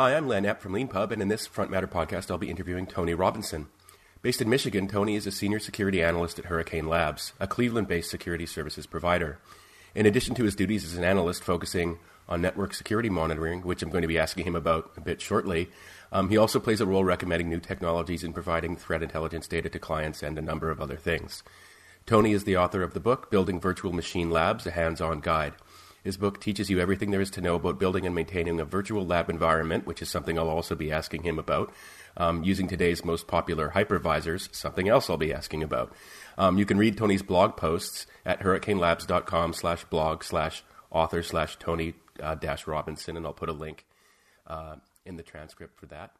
Hi, 0.00 0.14
I'm 0.14 0.28
Len 0.28 0.44
Epp 0.44 0.60
from 0.60 0.74
Leanpub, 0.74 1.10
and 1.10 1.20
in 1.20 1.26
this 1.26 1.48
Front 1.48 1.72
Matter 1.72 1.88
podcast, 1.88 2.30
I'll 2.30 2.38
be 2.38 2.50
interviewing 2.50 2.86
Tony 2.86 3.14
Robinson. 3.14 3.66
Based 4.22 4.40
in 4.40 4.48
Michigan, 4.48 4.86
Tony 4.86 5.16
is 5.16 5.26
a 5.26 5.32
senior 5.32 5.58
security 5.58 6.00
analyst 6.00 6.38
at 6.38 6.44
Hurricane 6.44 6.86
Labs, 6.86 7.32
a 7.40 7.48
Cleveland 7.48 7.88
based 7.88 8.08
security 8.08 8.46
services 8.46 8.86
provider. 8.86 9.40
In 9.96 10.06
addition 10.06 10.36
to 10.36 10.44
his 10.44 10.54
duties 10.54 10.84
as 10.84 10.96
an 10.96 11.02
analyst 11.02 11.42
focusing 11.42 11.98
on 12.28 12.40
network 12.40 12.74
security 12.74 13.10
monitoring, 13.10 13.62
which 13.62 13.82
I'm 13.82 13.90
going 13.90 14.02
to 14.02 14.06
be 14.06 14.20
asking 14.20 14.46
him 14.46 14.54
about 14.54 14.92
a 14.96 15.00
bit 15.00 15.20
shortly, 15.20 15.68
um, 16.12 16.28
he 16.28 16.36
also 16.36 16.60
plays 16.60 16.80
a 16.80 16.86
role 16.86 17.02
recommending 17.02 17.48
new 17.48 17.58
technologies 17.58 18.22
and 18.22 18.32
providing 18.32 18.76
threat 18.76 19.02
intelligence 19.02 19.48
data 19.48 19.68
to 19.68 19.80
clients 19.80 20.22
and 20.22 20.38
a 20.38 20.42
number 20.42 20.70
of 20.70 20.80
other 20.80 20.96
things. 20.96 21.42
Tony 22.06 22.30
is 22.30 22.44
the 22.44 22.56
author 22.56 22.84
of 22.84 22.94
the 22.94 23.00
book 23.00 23.32
Building 23.32 23.60
Virtual 23.60 23.92
Machine 23.92 24.30
Labs, 24.30 24.64
a 24.64 24.70
hands 24.70 25.00
on 25.00 25.18
guide. 25.18 25.54
His 26.04 26.16
book 26.16 26.40
teaches 26.40 26.70
you 26.70 26.78
everything 26.80 27.10
there 27.10 27.20
is 27.20 27.30
to 27.32 27.40
know 27.40 27.56
about 27.56 27.78
building 27.78 28.06
and 28.06 28.14
maintaining 28.14 28.60
a 28.60 28.64
virtual 28.64 29.04
lab 29.04 29.28
environment, 29.28 29.86
which 29.86 30.00
is 30.02 30.08
something 30.08 30.38
I'll 30.38 30.48
also 30.48 30.74
be 30.74 30.92
asking 30.92 31.22
him 31.22 31.38
about. 31.38 31.72
Um, 32.16 32.42
using 32.42 32.66
today's 32.66 33.04
most 33.04 33.28
popular 33.28 33.70
hypervisors, 33.70 34.52
something 34.54 34.88
else 34.88 35.08
I'll 35.08 35.16
be 35.16 35.32
asking 35.32 35.62
about. 35.62 35.94
Um, 36.36 36.58
you 36.58 36.66
can 36.66 36.78
read 36.78 36.96
Tony's 36.96 37.22
blog 37.22 37.56
posts 37.56 38.06
at 38.24 38.40
hurricanelabs.com 38.40 39.52
slash 39.52 39.84
blog 39.84 40.24
slash 40.24 40.64
author 40.90 41.22
slash 41.22 41.56
Tony 41.58 41.94
uh, 42.20 42.34
dash 42.34 42.66
Robinson, 42.66 43.16
and 43.16 43.26
I'll 43.26 43.32
put 43.32 43.48
a 43.48 43.52
link 43.52 43.84
uh, 44.46 44.76
in 45.04 45.16
the 45.16 45.22
transcript 45.22 45.78
for 45.78 45.86
that. 45.86 46.12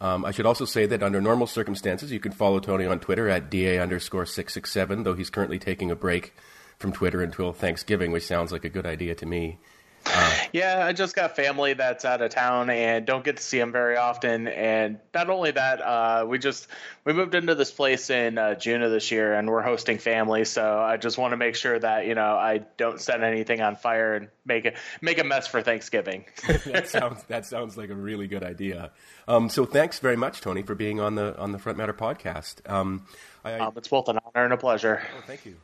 Um, 0.00 0.24
I 0.24 0.32
should 0.32 0.46
also 0.46 0.64
say 0.64 0.86
that 0.86 1.02
under 1.02 1.20
normal 1.20 1.46
circumstances, 1.46 2.10
you 2.10 2.20
can 2.20 2.32
follow 2.32 2.58
Tony 2.58 2.84
on 2.84 2.98
Twitter 2.98 3.28
at 3.28 3.50
DA 3.50 3.78
underscore 3.78 4.26
667, 4.26 5.04
though 5.04 5.14
he's 5.14 5.30
currently 5.30 5.58
taking 5.58 5.90
a 5.90 5.96
break 5.96 6.34
from 6.84 6.92
Twitter 6.92 7.22
until 7.22 7.54
Thanksgiving, 7.54 8.12
which 8.12 8.26
sounds 8.26 8.52
like 8.52 8.66
a 8.66 8.68
good 8.68 8.84
idea 8.84 9.14
to 9.14 9.24
me. 9.24 9.56
Uh, 10.04 10.36
yeah, 10.52 10.84
I 10.84 10.92
just 10.92 11.16
got 11.16 11.34
family 11.34 11.72
that's 11.72 12.04
out 12.04 12.20
of 12.20 12.30
town 12.30 12.68
and 12.68 13.06
don't 13.06 13.24
get 13.24 13.38
to 13.38 13.42
see 13.42 13.58
them 13.58 13.72
very 13.72 13.96
often. 13.96 14.48
And 14.48 14.98
not 15.14 15.30
only 15.30 15.50
that, 15.52 15.80
uh, 15.80 16.26
we 16.28 16.38
just 16.38 16.66
we 17.06 17.14
moved 17.14 17.34
into 17.34 17.54
this 17.54 17.70
place 17.70 18.10
in 18.10 18.36
uh, 18.36 18.54
June 18.54 18.82
of 18.82 18.90
this 18.90 19.10
year, 19.10 19.32
and 19.32 19.48
we're 19.48 19.62
hosting 19.62 19.96
family. 19.96 20.44
So 20.44 20.78
I 20.78 20.98
just 20.98 21.16
want 21.16 21.32
to 21.32 21.38
make 21.38 21.56
sure 21.56 21.78
that 21.78 22.06
you 22.06 22.14
know 22.14 22.36
I 22.36 22.58
don't 22.76 23.00
set 23.00 23.22
anything 23.22 23.62
on 23.62 23.76
fire 23.76 24.12
and 24.12 24.28
make 24.44 24.66
it 24.66 24.76
make 25.00 25.18
a 25.18 25.24
mess 25.24 25.46
for 25.46 25.62
Thanksgiving. 25.62 26.26
that 26.66 26.86
sounds 26.88 27.22
that 27.28 27.46
sounds 27.46 27.78
like 27.78 27.88
a 27.88 27.96
really 27.96 28.26
good 28.26 28.42
idea. 28.42 28.90
Um, 29.26 29.48
so 29.48 29.64
thanks 29.64 30.00
very 30.00 30.16
much, 30.18 30.42
Tony, 30.42 30.60
for 30.60 30.74
being 30.74 31.00
on 31.00 31.14
the 31.14 31.34
on 31.38 31.52
the 31.52 31.58
Front 31.58 31.78
Matter 31.78 31.94
podcast. 31.94 32.70
Um, 32.70 33.06
I, 33.42 33.54
um, 33.54 33.72
it's 33.78 33.88
both 33.88 34.10
an 34.10 34.18
honor 34.18 34.44
and 34.44 34.52
a 34.52 34.58
pleasure. 34.58 35.02
Oh, 35.16 35.22
thank 35.26 35.46
you. 35.46 35.56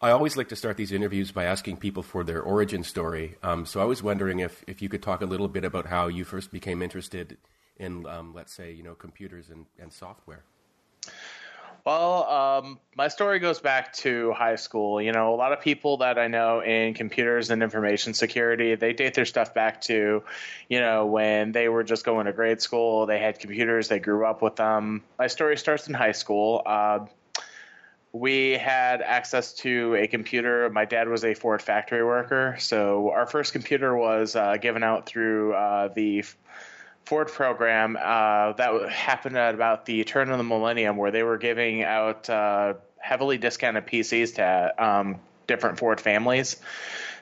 I 0.00 0.10
always 0.10 0.36
like 0.36 0.48
to 0.50 0.56
start 0.56 0.76
these 0.76 0.92
interviews 0.92 1.32
by 1.32 1.44
asking 1.44 1.78
people 1.78 2.04
for 2.04 2.22
their 2.22 2.40
origin 2.40 2.84
story. 2.84 3.34
Um, 3.42 3.66
so 3.66 3.80
I 3.80 3.84
was 3.84 4.00
wondering 4.00 4.38
if, 4.38 4.62
if 4.68 4.80
you 4.80 4.88
could 4.88 5.02
talk 5.02 5.22
a 5.22 5.26
little 5.26 5.48
bit 5.48 5.64
about 5.64 5.86
how 5.86 6.06
you 6.06 6.24
first 6.24 6.52
became 6.52 6.82
interested 6.82 7.36
in, 7.78 8.06
um, 8.06 8.32
let's 8.32 8.52
say, 8.52 8.70
you 8.72 8.84
know, 8.84 8.94
computers 8.94 9.50
and, 9.50 9.66
and 9.76 9.92
software. 9.92 10.44
Well, 11.84 12.28
um, 12.28 12.78
my 12.96 13.08
story 13.08 13.38
goes 13.40 13.60
back 13.60 13.92
to 13.94 14.32
high 14.34 14.56
school. 14.56 15.00
You 15.00 15.10
know, 15.10 15.34
a 15.34 15.36
lot 15.36 15.52
of 15.52 15.60
people 15.60 15.96
that 15.98 16.18
I 16.18 16.28
know 16.28 16.60
in 16.60 16.94
computers 16.94 17.50
and 17.50 17.62
information 17.62 18.14
security, 18.14 18.74
they 18.74 18.92
date 18.92 19.14
their 19.14 19.24
stuff 19.24 19.54
back 19.54 19.80
to, 19.82 20.22
you 20.68 20.80
know, 20.80 21.06
when 21.06 21.50
they 21.50 21.68
were 21.68 21.82
just 21.82 22.04
going 22.04 22.26
to 22.26 22.32
grade 22.32 22.60
school. 22.60 23.06
They 23.06 23.18
had 23.18 23.40
computers, 23.40 23.88
they 23.88 23.98
grew 23.98 24.26
up 24.26 24.42
with 24.42 24.56
them. 24.56 25.02
My 25.18 25.28
story 25.28 25.56
starts 25.56 25.88
in 25.88 25.94
high 25.94 26.12
school. 26.12 26.62
Uh, 26.66 27.06
we 28.12 28.52
had 28.52 29.02
access 29.02 29.52
to 29.54 29.94
a 29.94 30.06
computer. 30.06 30.70
My 30.70 30.84
dad 30.84 31.08
was 31.08 31.24
a 31.24 31.34
Ford 31.34 31.60
factory 31.60 32.04
worker, 32.04 32.56
so 32.58 33.10
our 33.10 33.26
first 33.26 33.52
computer 33.52 33.96
was 33.96 34.34
uh, 34.34 34.56
given 34.56 34.82
out 34.82 35.06
through 35.06 35.54
uh, 35.54 35.88
the 35.88 36.24
Ford 37.04 37.28
program. 37.28 37.96
Uh, 37.96 38.52
that 38.52 38.90
happened 38.90 39.36
at 39.36 39.54
about 39.54 39.84
the 39.84 40.04
turn 40.04 40.30
of 40.30 40.38
the 40.38 40.44
millennium, 40.44 40.96
where 40.96 41.10
they 41.10 41.22
were 41.22 41.38
giving 41.38 41.82
out 41.82 42.28
uh, 42.30 42.74
heavily 42.98 43.38
discounted 43.38 43.86
PCs 43.86 44.36
to 44.36 44.84
um, 44.84 45.20
different 45.46 45.78
Ford 45.78 46.00
families. 46.00 46.56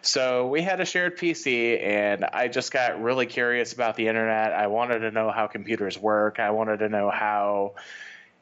So 0.02 0.46
we 0.46 0.62
had 0.62 0.80
a 0.80 0.84
shared 0.84 1.18
PC, 1.18 1.82
and 1.82 2.24
I 2.24 2.46
just 2.46 2.72
got 2.72 3.02
really 3.02 3.26
curious 3.26 3.72
about 3.72 3.96
the 3.96 4.06
internet. 4.06 4.52
I 4.52 4.68
wanted 4.68 5.00
to 5.00 5.10
know 5.10 5.32
how 5.32 5.48
computers 5.48 5.98
work. 5.98 6.38
I 6.38 6.50
wanted 6.50 6.78
to 6.78 6.88
know 6.88 7.10
how 7.10 7.74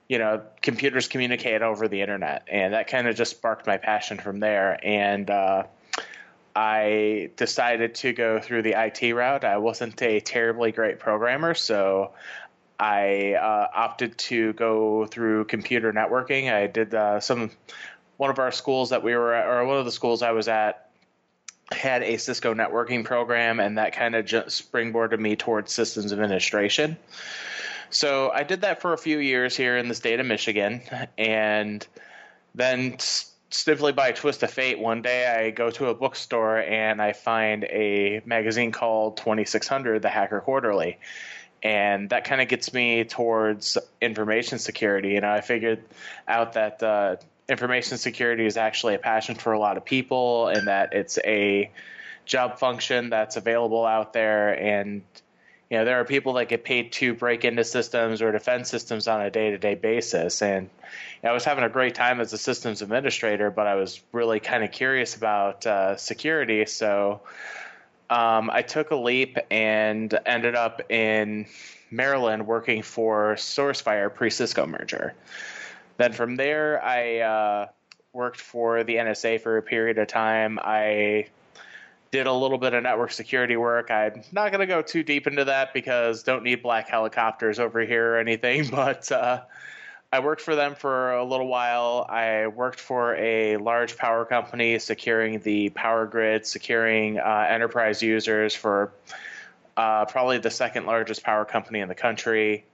you 0.08 0.18
know, 0.18 0.42
computers 0.60 1.08
communicate 1.08 1.62
over 1.62 1.88
the 1.88 2.00
internet, 2.00 2.46
and 2.50 2.74
that 2.74 2.88
kind 2.88 3.08
of 3.08 3.16
just 3.16 3.32
sparked 3.32 3.66
my 3.66 3.76
passion 3.78 4.18
from 4.18 4.40
there. 4.40 4.78
And 4.82 5.30
uh, 5.30 5.64
I 6.54 7.30
decided 7.36 7.94
to 7.96 8.12
go 8.12 8.38
through 8.38 8.62
the 8.62 8.74
IT 8.76 9.12
route. 9.12 9.44
I 9.44 9.56
wasn't 9.56 10.00
a 10.02 10.20
terribly 10.20 10.72
great 10.72 10.98
programmer, 10.98 11.54
so 11.54 12.12
I 12.78 13.34
uh, 13.34 13.68
opted 13.74 14.18
to 14.18 14.52
go 14.52 15.06
through 15.06 15.46
computer 15.46 15.92
networking. 15.92 16.52
I 16.52 16.66
did 16.66 16.94
uh, 16.94 17.20
some 17.20 17.50
one 18.16 18.30
of 18.30 18.38
our 18.38 18.52
schools 18.52 18.90
that 18.90 19.02
we 19.02 19.14
were 19.14 19.34
at, 19.34 19.46
or 19.46 19.64
one 19.64 19.78
of 19.78 19.84
the 19.84 19.92
schools 19.92 20.22
I 20.22 20.32
was 20.32 20.48
at 20.48 20.90
had 21.72 22.02
a 22.02 22.18
Cisco 22.18 22.54
networking 22.54 23.04
program, 23.04 23.58
and 23.58 23.78
that 23.78 23.94
kind 23.94 24.14
of 24.14 24.26
just 24.26 24.70
springboarded 24.70 25.18
me 25.18 25.34
towards 25.34 25.72
systems 25.72 26.12
administration. 26.12 26.96
So 27.94 28.32
I 28.34 28.42
did 28.42 28.62
that 28.62 28.80
for 28.80 28.92
a 28.92 28.98
few 28.98 29.18
years 29.18 29.56
here 29.56 29.76
in 29.76 29.86
the 29.86 29.94
state 29.94 30.18
of 30.18 30.26
Michigan, 30.26 30.82
and 31.16 31.86
then 32.52 32.96
simply 33.50 33.92
by 33.92 34.08
a 34.08 34.12
twist 34.12 34.42
of 34.42 34.50
fate, 34.50 34.80
one 34.80 35.00
day 35.00 35.26
I 35.28 35.50
go 35.50 35.70
to 35.70 35.86
a 35.86 35.94
bookstore 35.94 36.58
and 36.58 37.00
I 37.00 37.12
find 37.12 37.62
a 37.62 38.20
magazine 38.26 38.72
called 38.72 39.16
2600, 39.18 40.02
the 40.02 40.08
Hacker 40.08 40.40
Quarterly. 40.40 40.98
And 41.62 42.10
that 42.10 42.24
kind 42.24 42.42
of 42.42 42.48
gets 42.48 42.74
me 42.74 43.04
towards 43.04 43.78
information 44.00 44.58
security. 44.58 45.18
Know, 45.20 45.30
I 45.30 45.40
figured 45.40 45.84
out 46.26 46.54
that 46.54 46.82
uh, 46.82 47.16
information 47.48 47.96
security 47.96 48.44
is 48.44 48.56
actually 48.56 48.96
a 48.96 48.98
passion 48.98 49.36
for 49.36 49.52
a 49.52 49.58
lot 49.58 49.76
of 49.76 49.84
people 49.84 50.48
and 50.48 50.66
that 50.66 50.94
it's 50.94 51.18
a 51.24 51.70
job 52.26 52.58
function 52.58 53.10
that's 53.10 53.36
available 53.36 53.86
out 53.86 54.12
there. 54.12 54.52
And 54.52 55.02
you 55.70 55.78
know, 55.78 55.84
there 55.84 55.98
are 56.00 56.04
people 56.04 56.34
that 56.34 56.48
get 56.48 56.64
paid 56.64 56.92
to 56.92 57.14
break 57.14 57.44
into 57.44 57.64
systems 57.64 58.22
or 58.22 58.32
defend 58.32 58.66
systems 58.66 59.08
on 59.08 59.22
a 59.22 59.30
day 59.30 59.50
to 59.50 59.58
day 59.58 59.74
basis. 59.74 60.42
And 60.42 60.64
you 60.64 60.90
know, 61.24 61.30
I 61.30 61.32
was 61.32 61.44
having 61.44 61.64
a 61.64 61.68
great 61.68 61.94
time 61.94 62.20
as 62.20 62.32
a 62.32 62.38
systems 62.38 62.82
administrator, 62.82 63.50
but 63.50 63.66
I 63.66 63.74
was 63.74 64.00
really 64.12 64.40
kind 64.40 64.62
of 64.62 64.72
curious 64.72 65.16
about 65.16 65.66
uh, 65.66 65.96
security. 65.96 66.66
So 66.66 67.22
um, 68.10 68.50
I 68.50 68.62
took 68.62 68.90
a 68.90 68.96
leap 68.96 69.38
and 69.50 70.16
ended 70.26 70.54
up 70.54 70.90
in 70.90 71.46
Maryland 71.90 72.46
working 72.46 72.82
for 72.82 73.34
SourceFire 73.36 74.14
pre 74.14 74.30
Cisco 74.30 74.66
merger. 74.66 75.14
Then 75.96 76.12
from 76.12 76.36
there, 76.36 76.82
I 76.84 77.18
uh, 77.20 77.66
worked 78.12 78.40
for 78.40 78.84
the 78.84 78.96
NSA 78.96 79.40
for 79.40 79.56
a 79.56 79.62
period 79.62 79.98
of 79.98 80.08
time. 80.08 80.58
I 80.62 81.26
did 82.14 82.28
a 82.28 82.32
little 82.32 82.58
bit 82.58 82.74
of 82.74 82.82
network 82.84 83.10
security 83.10 83.56
work. 83.56 83.90
I'm 83.90 84.22
not 84.30 84.52
going 84.52 84.60
to 84.60 84.68
go 84.68 84.82
too 84.82 85.02
deep 85.02 85.26
into 85.26 85.46
that 85.46 85.74
because 85.74 86.22
don't 86.22 86.44
need 86.44 86.62
black 86.62 86.88
helicopters 86.88 87.58
over 87.58 87.80
here 87.80 88.14
or 88.14 88.18
anything. 88.18 88.68
But 88.70 89.10
uh, 89.10 89.42
I 90.12 90.20
worked 90.20 90.40
for 90.40 90.54
them 90.54 90.76
for 90.76 91.14
a 91.14 91.24
little 91.24 91.48
while. 91.48 92.06
I 92.08 92.46
worked 92.46 92.78
for 92.78 93.16
a 93.16 93.56
large 93.56 93.96
power 93.96 94.24
company 94.24 94.78
securing 94.78 95.40
the 95.40 95.70
power 95.70 96.06
grid, 96.06 96.46
securing 96.46 97.18
uh, 97.18 97.46
enterprise 97.48 98.00
users 98.00 98.54
for 98.54 98.92
uh, 99.76 100.04
probably 100.04 100.38
the 100.38 100.52
second 100.52 100.86
largest 100.86 101.24
power 101.24 101.44
company 101.44 101.80
in 101.80 101.88
the 101.88 101.96
country. 101.96 102.64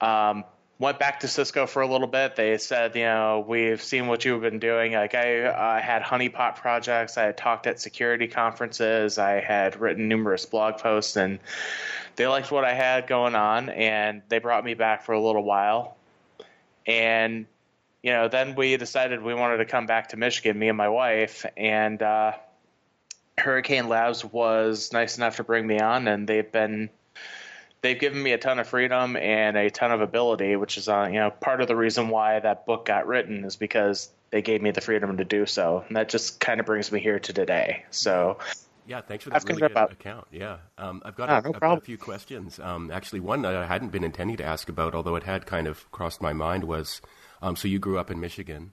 Um, 0.00 0.42
went 0.82 0.98
back 0.98 1.20
to 1.20 1.28
Cisco 1.28 1.68
for 1.68 1.80
a 1.80 1.86
little 1.86 2.08
bit. 2.08 2.34
They 2.34 2.58
said, 2.58 2.96
you 2.96 3.04
know, 3.04 3.44
we've 3.46 3.80
seen 3.80 4.08
what 4.08 4.24
you've 4.24 4.42
been 4.42 4.58
doing. 4.58 4.94
Like 4.94 5.14
I 5.14 5.76
I 5.76 5.80
had 5.80 6.02
honeypot 6.02 6.56
projects. 6.56 7.16
I 7.16 7.22
had 7.22 7.36
talked 7.36 7.68
at 7.68 7.80
security 7.80 8.26
conferences. 8.26 9.16
I 9.16 9.40
had 9.40 9.80
written 9.80 10.08
numerous 10.08 10.44
blog 10.44 10.78
posts, 10.78 11.16
and 11.16 11.38
they 12.16 12.26
liked 12.26 12.50
what 12.50 12.64
I 12.64 12.74
had 12.74 13.06
going 13.06 13.36
on, 13.36 13.68
and 13.68 14.22
they 14.28 14.40
brought 14.40 14.64
me 14.64 14.74
back 14.74 15.04
for 15.04 15.12
a 15.12 15.20
little 15.20 15.44
while. 15.44 15.96
And 16.84 17.46
you 18.02 18.10
know, 18.10 18.26
then 18.26 18.56
we 18.56 18.76
decided 18.76 19.22
we 19.22 19.34
wanted 19.34 19.58
to 19.58 19.66
come 19.66 19.86
back 19.86 20.08
to 20.08 20.16
Michigan, 20.16 20.58
me 20.58 20.66
and 20.66 20.76
my 20.76 20.88
wife, 20.88 21.46
and 21.56 22.02
uh, 22.02 22.32
Hurricane 23.38 23.88
Labs 23.88 24.24
was 24.24 24.92
nice 24.92 25.16
enough 25.16 25.36
to 25.36 25.44
bring 25.44 25.64
me 25.64 25.78
on, 25.78 26.08
and 26.08 26.28
they've 26.28 26.50
been 26.50 26.90
they've 27.82 27.98
given 27.98 28.22
me 28.22 28.32
a 28.32 28.38
ton 28.38 28.58
of 28.58 28.68
freedom 28.68 29.16
and 29.16 29.56
a 29.56 29.68
ton 29.68 29.92
of 29.92 30.00
ability, 30.00 30.56
which 30.56 30.78
is 30.78 30.88
uh, 30.88 31.08
you 31.08 31.18
know 31.18 31.30
part 31.30 31.60
of 31.60 31.68
the 31.68 31.76
reason 31.76 32.08
why 32.08 32.40
that 32.40 32.64
book 32.64 32.86
got 32.86 33.06
written 33.06 33.44
is 33.44 33.56
because 33.56 34.10
they 34.30 34.40
gave 34.40 34.62
me 34.62 34.70
the 34.70 34.80
freedom 34.80 35.16
to 35.18 35.24
do 35.24 35.44
so, 35.44 35.84
and 35.86 35.96
that 35.96 36.08
just 36.08 36.40
kind 36.40 36.60
of 36.60 36.66
brings 36.66 36.90
me 36.90 37.00
here 37.00 37.18
to 37.18 37.32
today. 37.32 37.84
So. 37.90 38.38
Yeah, 38.84 39.00
thanks 39.00 39.22
for 39.22 39.30
that 39.30 39.44
really 39.44 39.60
good 39.60 39.70
about, 39.70 39.92
account. 39.92 40.26
Yeah, 40.32 40.56
um, 40.76 41.02
I've, 41.04 41.14
got, 41.14 41.30
ah, 41.30 41.38
a, 41.38 41.42
no 41.42 41.50
I've 41.54 41.60
got 41.60 41.78
a 41.78 41.80
few 41.80 41.96
questions. 41.96 42.58
Um, 42.58 42.90
actually, 42.90 43.20
one 43.20 43.42
that 43.42 43.54
I 43.54 43.64
hadn't 43.64 43.90
been 43.90 44.02
intending 44.02 44.36
to 44.38 44.44
ask 44.44 44.68
about, 44.68 44.92
although 44.92 45.14
it 45.14 45.22
had 45.22 45.46
kind 45.46 45.68
of 45.68 45.88
crossed 45.92 46.20
my 46.20 46.32
mind, 46.32 46.64
was 46.64 47.00
um, 47.40 47.54
so 47.54 47.68
you 47.68 47.78
grew 47.78 47.96
up 47.96 48.10
in 48.10 48.18
Michigan. 48.18 48.72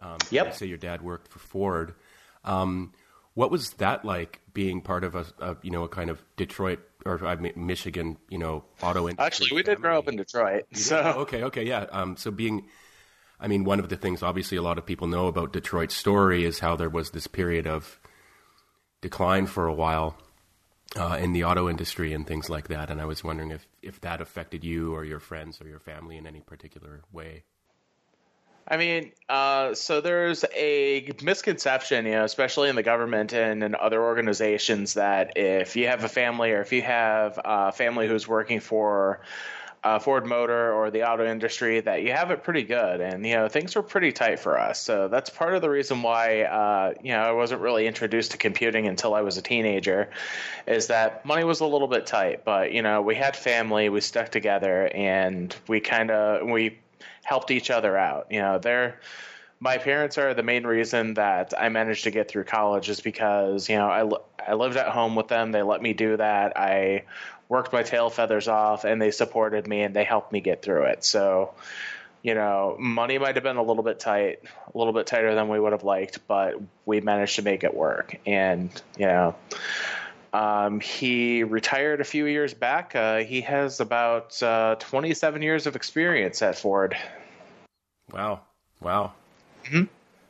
Um, 0.00 0.18
yep. 0.30 0.56
Say 0.56 0.66
your 0.66 0.76
dad 0.76 1.02
worked 1.02 1.28
for 1.28 1.38
Ford. 1.38 1.94
Um, 2.42 2.94
what 3.34 3.52
was 3.52 3.74
that 3.74 4.04
like 4.04 4.40
being 4.52 4.80
part 4.80 5.04
of 5.04 5.14
a, 5.14 5.24
a, 5.38 5.56
you 5.62 5.70
know 5.70 5.84
a 5.84 5.88
kind 5.88 6.10
of 6.10 6.20
Detroit 6.36 6.80
or 7.04 7.24
I 7.26 7.36
mean, 7.36 7.52
Michigan, 7.56 8.18
you 8.28 8.38
know, 8.38 8.64
auto 8.82 9.08
industry. 9.08 9.24
Actually, 9.24 9.54
we 9.54 9.62
did 9.62 9.80
grow 9.80 9.98
up 9.98 10.08
in 10.08 10.16
Detroit. 10.16 10.64
So 10.74 10.98
okay, 10.98 11.42
okay, 11.44 11.64
yeah. 11.64 11.86
Um, 11.90 12.16
so 12.16 12.30
being, 12.30 12.66
I 13.40 13.48
mean, 13.48 13.64
one 13.64 13.80
of 13.80 13.88
the 13.88 13.96
things 13.96 14.22
obviously 14.22 14.56
a 14.56 14.62
lot 14.62 14.78
of 14.78 14.86
people 14.86 15.06
know 15.06 15.26
about 15.26 15.52
Detroit's 15.52 15.94
story 15.94 16.44
is 16.44 16.60
how 16.60 16.76
there 16.76 16.90
was 16.90 17.10
this 17.10 17.26
period 17.26 17.66
of 17.66 17.98
decline 19.00 19.46
for 19.46 19.66
a 19.66 19.74
while 19.74 20.16
uh, 20.96 21.18
in 21.20 21.32
the 21.32 21.44
auto 21.44 21.68
industry 21.68 22.12
and 22.12 22.26
things 22.26 22.48
like 22.48 22.68
that. 22.68 22.90
And 22.90 23.00
I 23.00 23.04
was 23.04 23.22
wondering 23.22 23.50
if 23.50 23.66
if 23.82 24.00
that 24.00 24.20
affected 24.20 24.64
you 24.64 24.94
or 24.94 25.04
your 25.04 25.20
friends 25.20 25.60
or 25.60 25.68
your 25.68 25.80
family 25.80 26.16
in 26.16 26.26
any 26.26 26.40
particular 26.40 27.02
way. 27.12 27.44
I 28.66 28.78
mean, 28.78 29.12
uh, 29.28 29.74
so 29.74 30.00
there's 30.00 30.44
a 30.54 31.12
misconception, 31.22 32.06
you 32.06 32.12
know, 32.12 32.24
especially 32.24 32.70
in 32.70 32.76
the 32.76 32.82
government 32.82 33.34
and 33.34 33.62
in 33.62 33.74
other 33.74 34.02
organizations, 34.02 34.94
that 34.94 35.36
if 35.36 35.76
you 35.76 35.86
have 35.88 36.02
a 36.02 36.08
family 36.08 36.52
or 36.52 36.62
if 36.62 36.72
you 36.72 36.82
have 36.82 37.38
a 37.44 37.72
family 37.72 38.08
who's 38.08 38.26
working 38.26 38.60
for 38.60 39.20
uh, 39.82 39.98
Ford 39.98 40.24
Motor 40.24 40.72
or 40.72 40.90
the 40.90 41.06
auto 41.06 41.26
industry, 41.26 41.80
that 41.80 42.02
you 42.02 42.12
have 42.12 42.30
it 42.30 42.42
pretty 42.42 42.62
good. 42.62 43.02
And, 43.02 43.26
you 43.26 43.34
know, 43.34 43.48
things 43.48 43.76
were 43.76 43.82
pretty 43.82 44.12
tight 44.12 44.40
for 44.40 44.58
us. 44.58 44.80
So 44.80 45.08
that's 45.08 45.28
part 45.28 45.54
of 45.54 45.60
the 45.60 45.68
reason 45.68 46.00
why, 46.00 46.44
uh, 46.44 46.94
you 47.02 47.12
know, 47.12 47.20
I 47.20 47.32
wasn't 47.32 47.60
really 47.60 47.86
introduced 47.86 48.30
to 48.30 48.38
computing 48.38 48.86
until 48.86 49.14
I 49.14 49.20
was 49.20 49.36
a 49.36 49.42
teenager, 49.42 50.08
is 50.66 50.86
that 50.86 51.26
money 51.26 51.44
was 51.44 51.60
a 51.60 51.66
little 51.66 51.88
bit 51.88 52.06
tight. 52.06 52.46
But, 52.46 52.72
you 52.72 52.80
know, 52.80 53.02
we 53.02 53.14
had 53.14 53.36
family, 53.36 53.90
we 53.90 54.00
stuck 54.00 54.30
together, 54.30 54.90
and 54.94 55.54
we 55.68 55.80
kind 55.80 56.10
of, 56.10 56.48
we 56.48 56.78
helped 57.22 57.50
each 57.50 57.70
other 57.70 57.96
out. 57.96 58.26
You 58.30 58.40
know, 58.40 58.58
they're 58.58 59.00
my 59.60 59.78
parents 59.78 60.18
are 60.18 60.34
the 60.34 60.42
main 60.42 60.66
reason 60.66 61.14
that 61.14 61.54
I 61.56 61.68
managed 61.70 62.04
to 62.04 62.10
get 62.10 62.28
through 62.28 62.44
college 62.44 62.90
is 62.90 63.00
because 63.00 63.68
you 63.68 63.76
know 63.76 63.88
I 63.88 64.50
I 64.50 64.54
lived 64.54 64.76
at 64.76 64.88
home 64.88 65.14
with 65.14 65.28
them. 65.28 65.52
They 65.52 65.62
let 65.62 65.80
me 65.80 65.94
do 65.94 66.16
that. 66.16 66.58
I 66.58 67.04
worked 67.48 67.72
my 67.72 67.82
tail 67.82 68.10
feathers 68.10 68.48
off, 68.48 68.84
and 68.84 69.00
they 69.00 69.10
supported 69.10 69.66
me 69.66 69.82
and 69.82 69.94
they 69.94 70.04
helped 70.04 70.32
me 70.32 70.40
get 70.40 70.62
through 70.62 70.84
it. 70.84 71.04
So. 71.04 71.54
You 72.26 72.34
know, 72.34 72.76
money 72.80 73.18
might 73.18 73.34
have 73.34 73.44
been 73.44 73.58
a 73.58 73.62
little 73.62 73.82
bit 73.82 74.00
tight, 74.00 74.38
a 74.74 74.78
little 74.78 74.94
bit 74.94 75.06
tighter 75.06 75.34
than 75.34 75.50
we 75.50 75.60
would 75.60 75.72
have 75.72 75.84
liked, 75.84 76.26
but 76.26 76.54
we 76.86 77.02
managed 77.02 77.36
to 77.36 77.42
make 77.42 77.64
it 77.64 77.74
work. 77.74 78.18
And, 78.24 78.70
you 78.96 79.04
know, 79.04 79.34
um, 80.34 80.80
he 80.80 81.44
retired 81.44 82.00
a 82.00 82.04
few 82.04 82.26
years 82.26 82.52
back. 82.54 82.96
Uh, 82.96 83.18
he 83.18 83.40
has 83.42 83.78
about 83.78 84.42
uh, 84.42 84.74
27 84.80 85.42
years 85.42 85.68
of 85.68 85.76
experience 85.76 86.42
at 86.42 86.58
Ford. 86.58 86.96
Wow! 88.12 88.40
Wow! 88.80 89.12
Mm-hmm. 89.64 89.84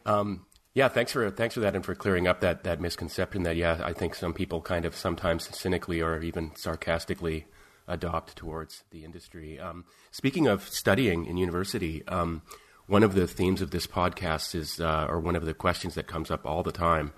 Um, 0.04 0.44
yeah, 0.74 0.88
thanks 0.88 1.10
for 1.10 1.30
thanks 1.30 1.54
for 1.54 1.60
that 1.60 1.74
and 1.74 1.82
for 1.82 1.94
clearing 1.94 2.26
up 2.26 2.40
that 2.40 2.64
that 2.64 2.82
misconception 2.82 3.44
that 3.44 3.56
yeah, 3.56 3.80
I 3.82 3.94
think 3.94 4.14
some 4.14 4.34
people 4.34 4.60
kind 4.60 4.84
of 4.84 4.94
sometimes 4.94 5.48
cynically 5.56 6.02
or 6.02 6.20
even 6.20 6.54
sarcastically 6.54 7.46
adopt 7.88 8.36
towards 8.36 8.84
the 8.90 9.04
industry. 9.04 9.58
Um, 9.58 9.86
speaking 10.10 10.46
of 10.46 10.68
studying 10.68 11.24
in 11.24 11.38
university, 11.38 12.06
um, 12.08 12.42
one 12.86 13.02
of 13.02 13.14
the 13.14 13.26
themes 13.26 13.62
of 13.62 13.70
this 13.70 13.86
podcast 13.86 14.54
is, 14.54 14.80
uh, 14.80 15.06
or 15.08 15.18
one 15.18 15.36
of 15.36 15.46
the 15.46 15.54
questions 15.54 15.94
that 15.94 16.06
comes 16.06 16.30
up 16.30 16.44
all 16.44 16.62
the 16.62 16.72
time, 16.72 17.12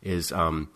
is 0.00 0.32
um, 0.32 0.70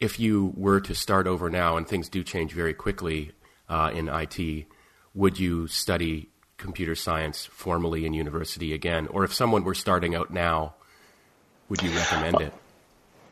if 0.00 0.20
you 0.20 0.52
were 0.56 0.80
to 0.80 0.94
start 0.94 1.26
over 1.26 1.50
now 1.50 1.76
and 1.76 1.86
things 1.86 2.08
do 2.08 2.22
change 2.22 2.52
very 2.52 2.74
quickly 2.74 3.32
uh, 3.68 3.90
in 3.92 4.08
IT, 4.08 4.66
would 5.14 5.38
you 5.38 5.66
study 5.66 6.28
computer 6.56 6.94
science 6.94 7.46
formally 7.46 8.06
in 8.06 8.14
university 8.14 8.72
again? 8.72 9.06
Or 9.08 9.24
if 9.24 9.34
someone 9.34 9.64
were 9.64 9.74
starting 9.74 10.14
out 10.14 10.32
now, 10.32 10.74
would 11.68 11.82
you 11.82 11.90
recommend 11.90 12.40
it? 12.40 12.52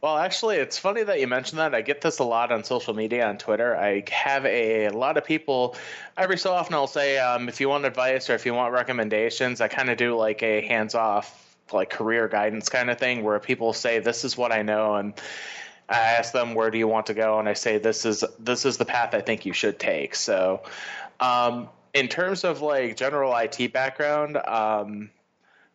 Well, 0.03 0.19
actually, 0.19 0.57
it's 0.57 0.79
funny 0.79 1.03
that 1.03 1.21
you 1.21 1.27
mentioned 1.27 1.59
that. 1.59 1.75
I 1.75 1.81
get 1.81 2.01
this 2.01 2.19
a 2.19 2.25
lot 2.25 2.53
on 2.53 2.63
social 2.65 2.95
media, 2.95 3.27
on 3.27 3.39
Twitter. 3.39 3.77
I 3.77 4.05
have 4.11 4.45
a, 4.45 4.87
a 4.87 4.93
lot 4.93 5.17
of 5.17 5.25
people, 5.25 5.75
every 6.17 6.39
so 6.39 6.53
often, 6.53 6.75
I'll 6.75 6.87
say, 6.87 7.19
um, 7.19 7.49
if 7.49 7.61
you 7.61 7.69
want 7.69 7.87
advice 7.87 8.29
or 8.29 8.35
if 8.35 8.47
you 8.47 8.55
want 8.55 8.73
recommendations, 8.73 9.61
I 9.61 9.69
kind 9.69 9.91
of 9.91 9.97
do 9.97 10.17
like 10.17 10.43
a 10.43 10.61
hands 10.61 10.95
off, 10.95 11.57
like 11.73 11.91
career 11.91 12.29
guidance 12.29 12.69
kind 12.69 12.91
of 12.91 12.99
thing 12.99 13.25
where 13.25 13.39
people 13.41 13.73
say, 13.73 13.99
This 13.99 14.25
is 14.25 14.37
what 14.37 14.53
I 14.53 14.63
know. 14.63 14.95
And 14.95 15.15
I 15.89 15.99
ask 15.99 16.33
them 16.33 16.55
where 16.55 16.71
do 16.71 16.79
you 16.79 16.89
want 16.89 17.07
to 17.07 17.15
go, 17.15 17.39
and 17.39 17.49
I 17.49 17.53
say 17.53 17.79
this 17.79 18.05
is 18.05 18.25
this 18.39 18.65
is 18.65 18.77
the 18.77 18.85
path 18.85 19.15
I 19.15 19.21
think 19.21 19.47
you 19.47 19.53
should 19.53 19.79
take. 19.79 20.15
So, 20.15 20.63
um, 21.21 21.69
in 21.95 22.09
terms 22.09 22.45
of 22.45 22.61
like 22.61 22.97
general 22.97 23.37
IT 23.37 23.73
background, 23.73 24.37
um, 24.37 25.11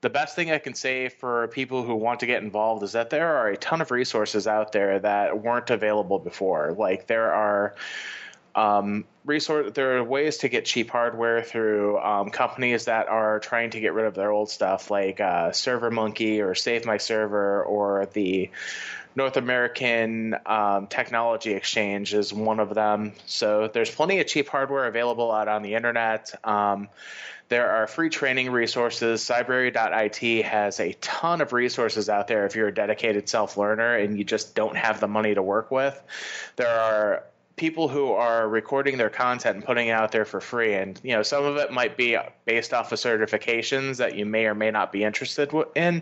the 0.01 0.09
best 0.09 0.35
thing 0.35 0.51
I 0.51 0.57
can 0.57 0.73
say 0.73 1.09
for 1.09 1.47
people 1.49 1.83
who 1.83 1.95
want 1.95 2.19
to 2.21 2.25
get 2.25 2.43
involved 2.43 2.83
is 2.83 2.91
that 2.91 3.09
there 3.09 3.37
are 3.37 3.49
a 3.49 3.57
ton 3.57 3.81
of 3.81 3.91
resources 3.91 4.47
out 4.47 4.71
there 4.71 4.99
that 4.99 5.41
weren't 5.41 5.69
available 5.69 6.19
before. 6.19 6.73
Like 6.77 7.07
there 7.07 7.31
are 7.31 7.75
um, 8.55 9.05
resource 9.25 9.71
there 9.73 9.97
are 9.97 10.03
ways 10.03 10.37
to 10.37 10.49
get 10.49 10.65
cheap 10.65 10.89
hardware 10.89 11.43
through 11.43 11.99
um, 11.99 12.29
companies 12.29 12.85
that 12.85 13.07
are 13.07 13.39
trying 13.39 13.71
to 13.71 13.79
get 13.79 13.93
rid 13.93 14.05
of 14.05 14.13
their 14.15 14.31
old 14.31 14.49
stuff, 14.49 14.91
like 14.91 15.19
uh, 15.19 15.49
ServerMonkey 15.49 16.43
or 16.43 16.55
Save 16.55 16.85
My 16.85 16.97
Server 16.97 17.63
or 17.63 18.07
the 18.13 18.49
North 19.15 19.37
American 19.37 20.35
um, 20.45 20.87
Technology 20.87 21.53
Exchange 21.53 22.13
is 22.13 22.33
one 22.33 22.59
of 22.59 22.73
them. 22.73 23.13
So 23.25 23.69
there's 23.71 23.91
plenty 23.93 24.19
of 24.19 24.27
cheap 24.27 24.47
hardware 24.47 24.85
available 24.85 25.31
out 25.31 25.47
on 25.47 25.63
the 25.63 25.75
internet. 25.75 26.33
Um, 26.45 26.87
there 27.49 27.69
are 27.69 27.87
free 27.87 28.09
training 28.09 28.49
resources. 28.49 29.21
Cybrary.it 29.21 30.45
has 30.45 30.79
a 30.79 30.93
ton 30.93 31.41
of 31.41 31.51
resources 31.51 32.07
out 32.07 32.29
there 32.29 32.45
if 32.45 32.55
you're 32.55 32.69
a 32.69 32.73
dedicated 32.73 33.27
self 33.27 33.57
learner 33.57 33.95
and 33.95 34.17
you 34.17 34.23
just 34.23 34.55
don't 34.55 34.77
have 34.77 35.01
the 35.01 35.09
money 35.09 35.35
to 35.35 35.41
work 35.43 35.69
with. 35.69 36.01
There 36.55 36.69
are 36.69 37.25
people 37.61 37.87
who 37.87 38.11
are 38.13 38.49
recording 38.49 38.97
their 38.97 39.11
content 39.11 39.57
and 39.57 39.63
putting 39.63 39.89
it 39.89 39.91
out 39.91 40.11
there 40.11 40.25
for 40.25 40.41
free 40.41 40.73
and 40.73 40.99
you 41.03 41.11
know 41.11 41.21
some 41.21 41.45
of 41.45 41.57
it 41.57 41.71
might 41.71 41.95
be 41.95 42.17
based 42.43 42.73
off 42.73 42.91
of 42.91 42.97
certifications 42.97 43.97
that 43.97 44.15
you 44.15 44.25
may 44.25 44.47
or 44.47 44.55
may 44.55 44.71
not 44.71 44.91
be 44.91 45.03
interested 45.03 45.53
in 45.75 46.01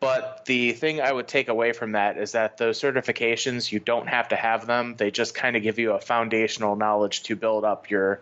but 0.00 0.44
the 0.44 0.72
thing 0.72 1.00
I 1.00 1.10
would 1.10 1.26
take 1.26 1.48
away 1.48 1.72
from 1.72 1.92
that 1.92 2.18
is 2.18 2.32
that 2.32 2.58
those 2.58 2.78
certifications, 2.78 3.72
you 3.72 3.80
don't 3.80 4.06
have 4.06 4.28
to 4.28 4.36
have 4.36 4.66
them. 4.66 4.94
They 4.94 5.10
just 5.10 5.34
kind 5.34 5.56
of 5.56 5.62
give 5.62 5.78
you 5.78 5.92
a 5.92 5.98
foundational 5.98 6.76
knowledge 6.76 7.22
to 7.24 7.34
build 7.34 7.64
up 7.64 7.90
your 7.90 8.20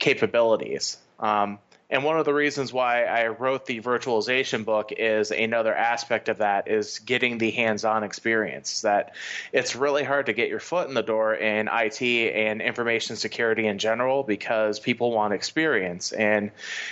capabilities. 0.00 0.98
Um, 1.20 1.60
and 1.90 2.04
one 2.04 2.18
of 2.18 2.26
the 2.26 2.34
reasons 2.34 2.70
why 2.70 3.04
I 3.04 3.28
wrote 3.28 3.64
the 3.64 3.80
virtualization 3.80 4.64
book 4.64 4.92
is 4.92 5.30
another 5.30 5.74
aspect 5.74 6.28
of 6.28 6.38
that 6.38 6.68
is 6.68 6.98
getting 6.98 7.38
the 7.38 7.50
hands-on 7.50 8.04
experience. 8.04 8.82
That 8.82 9.14
it's 9.52 9.74
really 9.74 10.04
hard 10.04 10.26
to 10.26 10.34
get 10.34 10.50
your 10.50 10.60
foot 10.60 10.88
in 10.88 10.94
the 10.94 11.02
door 11.02 11.34
in 11.34 11.68
IT 11.72 12.02
and 12.02 12.60
information 12.60 13.16
security 13.16 13.66
in 13.66 13.78
general 13.78 14.22
because 14.22 14.78
people 14.78 15.12
want 15.12 15.32
experience. 15.32 16.12
And 16.12 16.50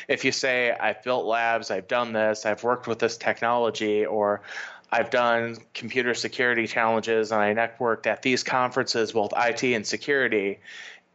if 0.08 0.24
you 0.24 0.32
say 0.32 0.70
I've 0.72 1.02
built 1.02 1.26
labs, 1.26 1.70
I've 1.70 1.88
done 1.88 2.14
this, 2.14 2.46
I've 2.46 2.64
worked 2.64 2.86
with 2.86 2.98
this 2.98 3.18
technology, 3.18 4.06
or 4.06 4.40
I've 4.90 5.10
done 5.10 5.58
computer 5.74 6.14
security 6.14 6.66
challenges 6.66 7.32
and 7.32 7.40
I 7.40 7.52
networked 7.52 8.06
at 8.06 8.22
these 8.22 8.42
conferences, 8.42 9.12
both 9.12 9.32
IT 9.36 9.62
and 9.62 9.86
security 9.86 10.60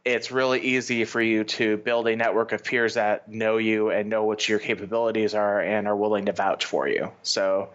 it's 0.04 0.32
really 0.32 0.60
easy 0.60 1.04
for 1.04 1.20
you 1.20 1.44
to 1.44 1.76
build 1.76 2.08
a 2.08 2.16
network 2.16 2.52
of 2.52 2.64
peers 2.64 2.94
that 2.94 3.30
know 3.30 3.58
you 3.58 3.90
and 3.90 4.10
know 4.10 4.24
what 4.24 4.48
your 4.48 4.58
capabilities 4.58 5.34
are 5.34 5.60
and 5.60 5.86
are 5.86 5.94
willing 5.94 6.26
to 6.26 6.32
vouch 6.32 6.64
for 6.64 6.88
you. 6.88 7.12
So, 7.22 7.70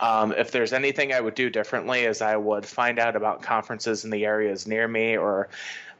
um, 0.00 0.32
if 0.32 0.50
there's 0.50 0.72
anything 0.72 1.12
I 1.12 1.20
would 1.20 1.34
do 1.34 1.50
differently, 1.50 2.00
is 2.00 2.22
I 2.22 2.36
would 2.36 2.66
find 2.66 2.98
out 2.98 3.16
about 3.16 3.42
conferences 3.42 4.04
in 4.04 4.10
the 4.10 4.24
areas 4.24 4.66
near 4.66 4.88
me 4.88 5.16
or 5.16 5.48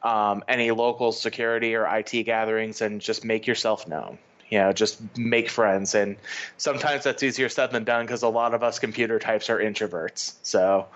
um, 0.03 0.43
any 0.49 0.71
local 0.71 1.13
security 1.13 1.77
or 1.77 1.87
IT 1.87 2.25
gatherings 2.25 2.81
and 2.81 3.01
just 3.01 3.25
make 3.25 3.47
yourself 3.47 3.87
known. 3.87 4.19
You 4.49 4.59
know, 4.59 4.73
just 4.73 5.01
make 5.17 5.49
friends. 5.49 5.95
And 5.95 6.17
sometimes 6.57 7.05
that's 7.05 7.23
easier 7.23 7.49
said 7.49 7.71
than 7.71 7.85
done 7.85 8.07
because 8.07 8.23
a 8.23 8.29
lot 8.29 8.55
of 8.55 8.65
us 8.65 8.81
computer 8.81 9.21
types 9.21 9.49
are 9.49 9.59
introverts. 9.59 10.35
So, 10.43 10.89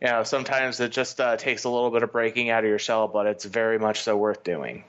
you 0.00 0.08
know, 0.08 0.22
sometimes 0.22 0.80
it 0.80 0.92
just 0.92 1.20
uh, 1.20 1.36
takes 1.36 1.64
a 1.64 1.68
little 1.68 1.90
bit 1.90 2.02
of 2.02 2.12
breaking 2.12 2.50
out 2.50 2.64
of 2.64 2.70
your 2.70 2.78
shell, 2.78 3.08
but 3.08 3.26
it's 3.26 3.44
very 3.44 3.78
much 3.78 4.00
so 4.00 4.16
worth 4.16 4.42
doing. 4.44 4.84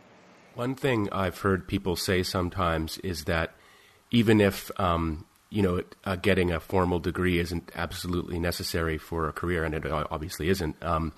One 0.56 0.76
thing 0.76 1.10
I've 1.12 1.40
heard 1.40 1.68
people 1.68 1.96
say 1.96 2.24
sometimes 2.24 2.98
is 3.00 3.26
that 3.26 3.54
even 4.10 4.42
if 4.42 4.72
um, 4.80 5.26
you 5.50 5.62
know 5.62 5.82
uh, 6.06 6.16
getting 6.16 6.52
a 6.52 6.60
formal 6.60 7.00
degree 7.00 7.40
isn't 7.40 7.72
absolutely 7.76 8.40
necessary 8.40 8.98
for 8.98 9.28
a 9.28 9.34
career, 9.34 9.64
and 9.64 9.76
it 9.76 9.86
obviously 9.86 10.50
isn't. 10.50 10.82
Um, 10.84 11.14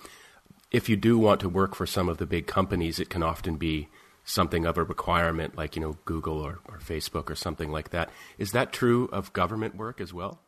if 0.70 0.88
you 0.88 0.96
do 0.96 1.18
want 1.18 1.40
to 1.40 1.48
work 1.48 1.74
for 1.74 1.86
some 1.86 2.08
of 2.08 2.18
the 2.18 2.26
big 2.26 2.46
companies, 2.46 2.98
it 2.98 3.08
can 3.08 3.22
often 3.22 3.56
be 3.56 3.88
something 4.24 4.66
of 4.66 4.76
a 4.76 4.84
requirement, 4.84 5.56
like 5.56 5.76
you 5.76 5.82
know 5.82 5.96
Google 6.04 6.40
or, 6.40 6.60
or 6.68 6.78
Facebook 6.78 7.30
or 7.30 7.34
something 7.34 7.70
like 7.70 7.90
that. 7.90 8.10
Is 8.38 8.52
that 8.52 8.72
true 8.72 9.08
of 9.12 9.32
government 9.32 9.76
work 9.76 10.00
as 10.00 10.12
well? 10.12 10.40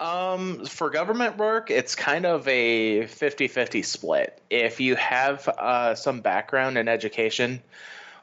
Um, 0.00 0.64
for 0.64 0.88
government 0.88 1.36
work, 1.36 1.70
it's 1.70 1.94
kind 1.94 2.24
of 2.24 2.48
a 2.48 3.06
50 3.06 3.48
50 3.48 3.82
split. 3.82 4.40
If 4.48 4.80
you 4.80 4.96
have 4.96 5.46
uh, 5.46 5.94
some 5.94 6.22
background 6.22 6.78
in 6.78 6.88
education, 6.88 7.60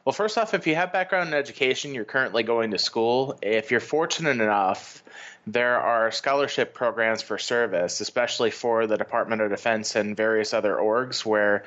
well, 0.04 0.12
first 0.12 0.36
off, 0.38 0.54
if 0.54 0.66
you 0.66 0.74
have 0.74 0.92
background 0.92 1.28
in 1.28 1.34
education, 1.34 1.94
you're 1.94 2.04
currently 2.04 2.42
going 2.42 2.72
to 2.72 2.78
school. 2.78 3.38
If 3.42 3.70
you're 3.70 3.78
fortunate 3.78 4.40
enough, 4.40 5.04
there 5.46 5.78
are 5.78 6.10
scholarship 6.10 6.74
programs 6.74 7.22
for 7.22 7.38
service, 7.38 8.00
especially 8.00 8.50
for 8.50 8.86
the 8.88 8.96
Department 8.96 9.40
of 9.40 9.50
Defense 9.50 9.94
and 9.94 10.16
various 10.16 10.52
other 10.52 10.74
orgs, 10.74 11.24
where 11.24 11.62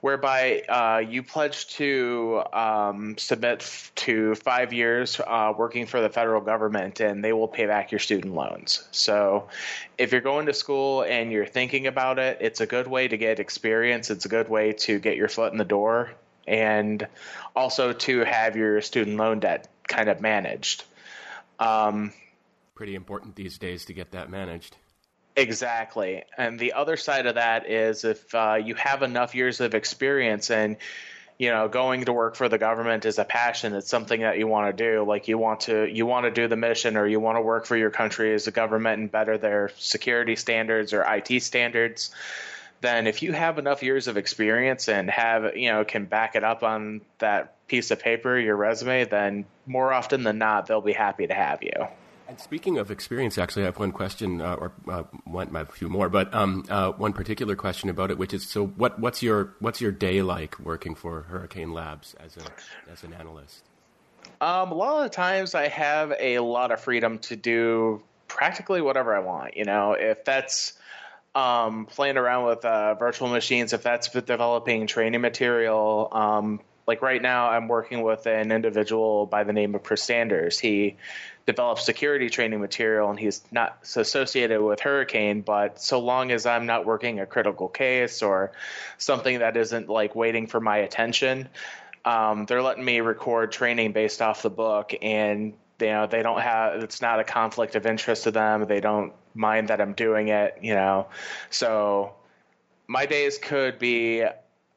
whereby 0.00 0.62
uh, 0.68 0.98
you 0.98 1.22
pledge 1.22 1.68
to 1.68 2.42
um, 2.52 3.18
submit 3.18 3.60
f- 3.62 3.92
to 3.96 4.34
five 4.36 4.72
years 4.72 5.20
uh, 5.24 5.52
working 5.56 5.86
for 5.86 6.00
the 6.00 6.08
federal 6.08 6.40
government, 6.40 7.00
and 7.00 7.24
they 7.24 7.32
will 7.32 7.48
pay 7.48 7.66
back 7.66 7.90
your 7.90 7.98
student 7.98 8.34
loans. 8.34 8.86
So, 8.90 9.48
if 9.96 10.12
you're 10.12 10.20
going 10.20 10.46
to 10.46 10.54
school 10.54 11.02
and 11.02 11.32
you're 11.32 11.46
thinking 11.46 11.86
about 11.86 12.18
it, 12.18 12.38
it's 12.40 12.60
a 12.60 12.66
good 12.66 12.86
way 12.86 13.08
to 13.08 13.16
get 13.16 13.40
experience. 13.40 14.10
It's 14.10 14.24
a 14.24 14.28
good 14.28 14.48
way 14.48 14.72
to 14.72 14.98
get 14.98 15.16
your 15.16 15.28
foot 15.28 15.52
in 15.52 15.58
the 15.58 15.64
door, 15.64 16.12
and 16.46 17.06
also 17.56 17.92
to 17.92 18.20
have 18.20 18.56
your 18.56 18.80
student 18.80 19.16
loan 19.16 19.40
debt 19.40 19.68
kind 19.86 20.08
of 20.08 20.20
managed. 20.20 20.84
Um, 21.58 22.12
Pretty 22.74 22.94
important 22.94 23.34
these 23.34 23.58
days 23.58 23.86
to 23.86 23.92
get 23.92 24.12
that 24.12 24.30
managed. 24.30 24.76
Exactly. 25.38 26.24
And 26.36 26.58
the 26.58 26.72
other 26.72 26.96
side 26.96 27.26
of 27.26 27.36
that 27.36 27.70
is 27.70 28.04
if 28.04 28.34
uh, 28.34 28.58
you 28.62 28.74
have 28.74 29.02
enough 29.02 29.34
years 29.34 29.60
of 29.60 29.74
experience 29.74 30.50
and 30.50 30.76
you 31.38 31.50
know 31.50 31.68
going 31.68 32.04
to 32.04 32.12
work 32.12 32.34
for 32.34 32.48
the 32.48 32.58
government 32.58 33.04
is 33.04 33.18
a 33.18 33.24
passion 33.24 33.72
it's 33.72 33.88
something 33.88 34.22
that 34.22 34.38
you 34.38 34.48
want 34.48 34.76
to 34.76 34.84
do 34.84 35.04
like 35.04 35.28
you 35.28 35.38
want 35.38 35.60
to 35.60 35.86
you 35.86 36.04
want 36.04 36.24
to 36.24 36.32
do 36.32 36.48
the 36.48 36.56
mission 36.56 36.96
or 36.96 37.06
you 37.06 37.20
want 37.20 37.36
to 37.36 37.40
work 37.40 37.64
for 37.64 37.76
your 37.76 37.90
country 37.90 38.34
as 38.34 38.48
a 38.48 38.50
government 38.50 39.00
and 39.00 39.12
better 39.12 39.38
their 39.38 39.70
security 39.76 40.34
standards 40.34 40.92
or 40.92 41.04
IT 41.06 41.40
standards 41.40 42.10
then 42.80 43.06
if 43.06 43.22
you 43.22 43.32
have 43.32 43.56
enough 43.58 43.84
years 43.84 44.08
of 44.08 44.16
experience 44.16 44.88
and 44.88 45.08
have 45.08 45.56
you 45.56 45.70
know 45.70 45.84
can 45.84 46.06
back 46.06 46.34
it 46.34 46.42
up 46.42 46.64
on 46.64 47.00
that 47.18 47.54
piece 47.68 47.92
of 47.92 48.00
paper 48.00 48.36
your 48.36 48.56
resume 48.56 49.04
then 49.04 49.44
more 49.64 49.92
often 49.92 50.24
than 50.24 50.38
not 50.38 50.66
they'll 50.66 50.80
be 50.80 50.92
happy 50.92 51.28
to 51.28 51.34
have 51.34 51.62
you 51.62 51.86
and 52.28 52.38
speaking 52.38 52.76
of 52.76 52.90
experience, 52.90 53.38
actually, 53.38 53.62
I 53.62 53.66
have 53.66 53.78
one 53.78 53.90
question, 53.90 54.42
uh, 54.42 54.54
or 54.54 54.72
uh, 54.86 55.04
one, 55.24 55.56
a 55.56 55.64
few 55.64 55.88
more, 55.88 56.10
but 56.10 56.32
um, 56.34 56.64
uh, 56.68 56.92
one 56.92 57.14
particular 57.14 57.56
question 57.56 57.88
about 57.88 58.10
it, 58.10 58.18
which 58.18 58.34
is: 58.34 58.46
so, 58.46 58.66
what, 58.66 59.00
what's 59.00 59.22
your 59.22 59.54
what's 59.60 59.80
your 59.80 59.92
day 59.92 60.20
like 60.20 60.58
working 60.58 60.94
for 60.94 61.22
Hurricane 61.22 61.72
Labs 61.72 62.14
as 62.20 62.36
a 62.36 62.92
as 62.92 63.02
an 63.02 63.14
analyst? 63.14 63.64
Um, 64.42 64.72
a 64.72 64.74
lot 64.74 65.04
of 65.04 65.10
the 65.10 65.16
times, 65.16 65.54
I 65.54 65.68
have 65.68 66.12
a 66.20 66.40
lot 66.40 66.70
of 66.70 66.80
freedom 66.80 67.18
to 67.20 67.36
do 67.36 68.02
practically 68.26 68.82
whatever 68.82 69.16
I 69.16 69.20
want. 69.20 69.56
You 69.56 69.64
know, 69.64 69.92
if 69.92 70.22
that's 70.26 70.74
um, 71.34 71.86
playing 71.86 72.18
around 72.18 72.44
with 72.44 72.62
uh, 72.62 72.94
virtual 72.96 73.28
machines, 73.28 73.72
if 73.72 73.82
that's 73.82 74.10
developing 74.10 74.86
training 74.86 75.22
material, 75.22 76.08
um, 76.12 76.60
like 76.86 77.00
right 77.00 77.20
now, 77.20 77.50
I'm 77.50 77.68
working 77.68 78.02
with 78.02 78.26
an 78.26 78.52
individual 78.52 79.26
by 79.26 79.44
the 79.44 79.52
name 79.52 79.74
of 79.74 79.82
Chris 79.82 80.02
Sanders. 80.02 80.58
He 80.58 80.96
develop 81.48 81.78
security 81.78 82.28
training 82.28 82.60
material 82.60 83.08
and 83.08 83.18
he's 83.18 83.40
not 83.50 83.78
associated 83.96 84.60
with 84.60 84.80
hurricane 84.80 85.40
but 85.40 85.80
so 85.80 85.98
long 85.98 86.30
as 86.30 86.44
i'm 86.44 86.66
not 86.66 86.84
working 86.84 87.20
a 87.20 87.24
critical 87.24 87.68
case 87.68 88.20
or 88.20 88.52
something 88.98 89.38
that 89.38 89.56
isn't 89.56 89.88
like 89.88 90.14
waiting 90.14 90.46
for 90.46 90.60
my 90.60 90.76
attention 90.76 91.48
um, 92.04 92.44
they're 92.44 92.62
letting 92.62 92.84
me 92.84 93.00
record 93.00 93.50
training 93.50 93.92
based 93.92 94.20
off 94.20 94.42
the 94.42 94.50
book 94.50 94.92
and 95.00 95.54
you 95.80 95.86
know 95.86 96.06
they 96.06 96.22
don't 96.22 96.42
have 96.42 96.82
it's 96.82 97.00
not 97.00 97.18
a 97.18 97.24
conflict 97.24 97.76
of 97.76 97.86
interest 97.86 98.24
to 98.24 98.30
them. 98.30 98.66
They 98.66 98.80
don't 98.80 99.14
mind 99.34 99.68
that 99.68 99.80
i'm 99.80 99.94
doing 99.94 100.28
it 100.28 100.58
you 100.60 100.74
know. 100.74 101.08
So 101.48 102.14
my 102.88 103.06
days 103.06 103.38
could 103.38 103.78
be 103.78 104.24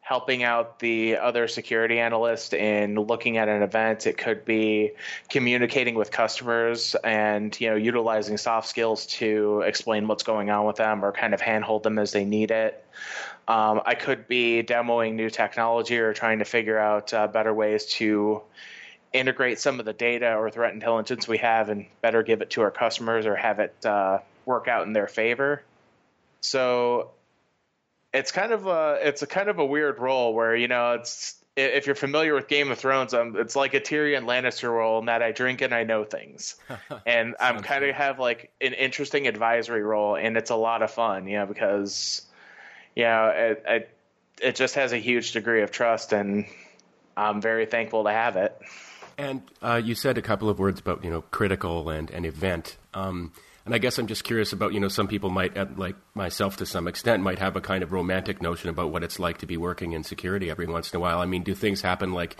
helping 0.01 0.43
out 0.43 0.79
the 0.79 1.17
other 1.17 1.48
security 1.48 2.00
analyst 2.00 2.53
in 2.53 2.96
looking 2.96 3.38
at 3.38 3.48
an 3.48 3.62
event. 3.62 4.08
It 4.08 4.17
could 4.17 4.43
be 4.43 4.91
communicating 5.29 5.96
with 5.96 6.12
customers 6.12 6.96
and 6.96 7.58
you 7.62 7.70
know 7.70 7.75
utilizing 7.75 8.38
soft 8.38 8.67
skills 8.67 9.05
to 9.08 9.62
explain 9.62 10.08
what's 10.08 10.24
going 10.24 10.50
on 10.50 10.65
with 10.65 10.75
them 10.75 11.05
or 11.05 11.12
kind 11.12 11.34
of 11.34 11.39
handhold 11.39 11.84
them 11.84 12.00
as 12.00 12.12
they 12.12 12.25
need 12.25 12.51
it. 12.51 12.84
Um, 13.48 13.81
I 13.86 13.96
could 13.96 14.27
be 14.27 14.63
demoing 14.63 15.13
new 15.13 15.29
technology 15.29 15.98
or 15.98 16.13
trying 16.13 16.39
to 16.39 16.46
figure 16.46 16.77
out 16.77 17.13
uh, 17.13 17.27
better 17.27 17.53
ways 17.53 17.86
to 17.98 18.41
integrate 19.13 19.60
some 19.60 19.79
of 19.79 19.86
the 19.86 19.93
data 19.93 20.36
or 20.36 20.50
threat 20.50 20.74
intelligence 20.74 21.27
we 21.27 21.38
have 21.39 21.70
and 21.70 21.86
better 22.01 22.24
give 22.24 22.41
it 22.41 22.50
to 22.51 22.62
our 22.62 22.72
customers 22.72 23.25
or 23.25 23.36
have 23.36 23.60
it 23.60 23.86
uh, 23.86 24.20
work 24.46 24.67
out 24.67 24.88
in 24.88 24.93
their 24.93 25.08
favor. 25.08 25.63
So 26.41 27.12
it's 28.13 28.32
kind 28.32 28.51
of 28.51 28.68
a 28.68 29.00
it's 29.01 29.22
a 29.22 29.27
kind 29.27 29.50
of 29.50 29.60
a 29.60 29.65
weird 29.65 30.00
role 30.00 30.34
where 30.34 30.56
you 30.56 30.68
know 30.68 30.94
it's 30.94 31.36
if 31.58 31.86
you're 31.86 31.96
familiar 31.96 32.34
with 32.34 32.48
Game 32.48 32.72
of 32.72 32.80
Thrones, 32.80 33.13
um, 33.13 33.36
it's 33.38 33.58
like 33.58 33.74
a 33.74 33.82
Tyrion 33.82 34.24
Lannister 34.24 34.72
role 34.72 35.00
in 35.00 35.06
that 35.08 35.22
I 35.22 35.34
drink 35.34 35.62
and 35.62 35.74
I 35.74 35.84
know 35.84 36.06
things, 36.06 36.56
and 37.06 37.36
I'm 37.39 37.62
kind 37.62 37.84
of 37.84 37.94
have 37.96 38.20
like 38.20 38.51
an 38.62 38.74
interesting 38.74 39.27
advisory 39.27 39.84
role, 39.84 40.15
and 40.15 40.38
it's 40.38 40.50
a 40.50 40.56
lot 40.56 40.82
of 40.82 40.91
fun, 40.91 41.27
you 41.27 41.39
know, 41.39 41.46
because 41.46 42.22
you 42.96 43.03
know 43.03 43.27
it, 43.36 43.63
it 43.68 43.98
it 44.41 44.56
just 44.56 44.75
has 44.75 44.91
a 44.91 44.98
huge 44.98 45.34
degree 45.34 45.62
of 45.62 45.72
trust, 45.72 46.13
and 46.13 46.46
I'm 47.18 47.41
very 47.41 47.65
thankful 47.65 48.06
to 48.06 48.12
have 48.12 48.38
it. 48.38 48.58
And 49.18 49.41
uh, 49.62 49.82
you 49.84 49.94
said 49.94 50.18
a 50.18 50.22
couple 50.22 50.50
of 50.50 50.58
words 50.58 50.80
about 50.80 51.03
you 51.03 51.12
know 51.12 51.22
critical 51.22 51.89
and 51.89 52.10
an 52.12 52.25
event. 52.25 52.77
Um, 52.94 53.34
and 53.65 53.75
I 53.75 53.77
guess 53.77 53.98
I'm 53.98 54.08
just 54.08 54.24
curious 54.24 54.53
about, 54.53 54.74
you 54.74 54.80
know, 54.80 54.88
some 54.88 55.08
people 55.08 55.30
might, 55.30 55.77
like 55.77 55.96
myself 56.15 56.58
to 56.58 56.65
some 56.65 56.88
extent, 56.88 57.22
might 57.22 57.39
have 57.39 57.56
a 57.56 57.62
kind 57.62 57.84
of 57.84 57.91
romantic 57.91 58.41
notion 58.41 58.70
about 58.70 58.91
what 58.91 59.03
it's 59.03 59.20
like 59.20 59.38
to 59.39 59.46
be 59.46 59.58
working 59.58 59.91
in 59.94 60.03
security 60.03 60.50
every 60.50 60.68
once 60.68 60.91
in 60.91 60.98
a 60.98 61.00
while. 61.00 61.20
I 61.20 61.25
mean, 61.25 61.44
do 61.44 61.53
things 61.53 61.82
happen 61.82 62.13
like, 62.13 62.38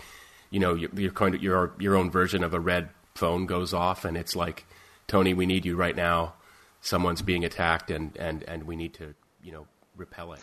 you 0.50 0.60
know, 0.60 0.74
your 0.74 1.12
kind 1.12 1.34
of 1.34 1.42
your 1.42 1.72
your 1.78 1.96
own 1.96 2.10
version 2.10 2.44
of 2.44 2.52
a 2.52 2.60
red 2.60 2.90
phone 3.14 3.46
goes 3.46 3.72
off, 3.72 4.04
and 4.04 4.16
it's 4.16 4.36
like, 4.36 4.66
Tony, 5.06 5.32
we 5.32 5.46
need 5.46 5.64
you 5.64 5.76
right 5.76 5.96
now. 5.96 6.34
Someone's 6.82 7.22
being 7.22 7.44
attacked, 7.44 7.90
and 7.90 8.14
and 8.18 8.42
and 8.42 8.64
we 8.64 8.76
need 8.76 8.92
to, 8.94 9.14
you 9.42 9.52
know, 9.52 9.66
repel 9.96 10.34
it. 10.34 10.40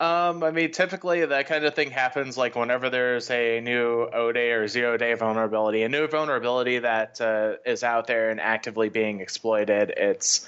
Um, 0.00 0.42
I 0.42 0.50
mean, 0.50 0.70
typically 0.70 1.26
that 1.26 1.46
kind 1.46 1.66
of 1.66 1.74
thing 1.74 1.90
happens 1.90 2.38
like 2.38 2.56
whenever 2.56 2.88
there's 2.88 3.30
a 3.30 3.60
new 3.60 4.08
O 4.10 4.32
day 4.32 4.52
or 4.52 4.66
zero 4.66 4.96
day 4.96 5.12
vulnerability, 5.12 5.82
a 5.82 5.90
new 5.90 6.08
vulnerability 6.08 6.78
that 6.78 7.20
uh, 7.20 7.56
is 7.66 7.84
out 7.84 8.06
there 8.06 8.30
and 8.30 8.40
actively 8.40 8.88
being 8.88 9.20
exploited. 9.20 9.92
It's, 9.94 10.46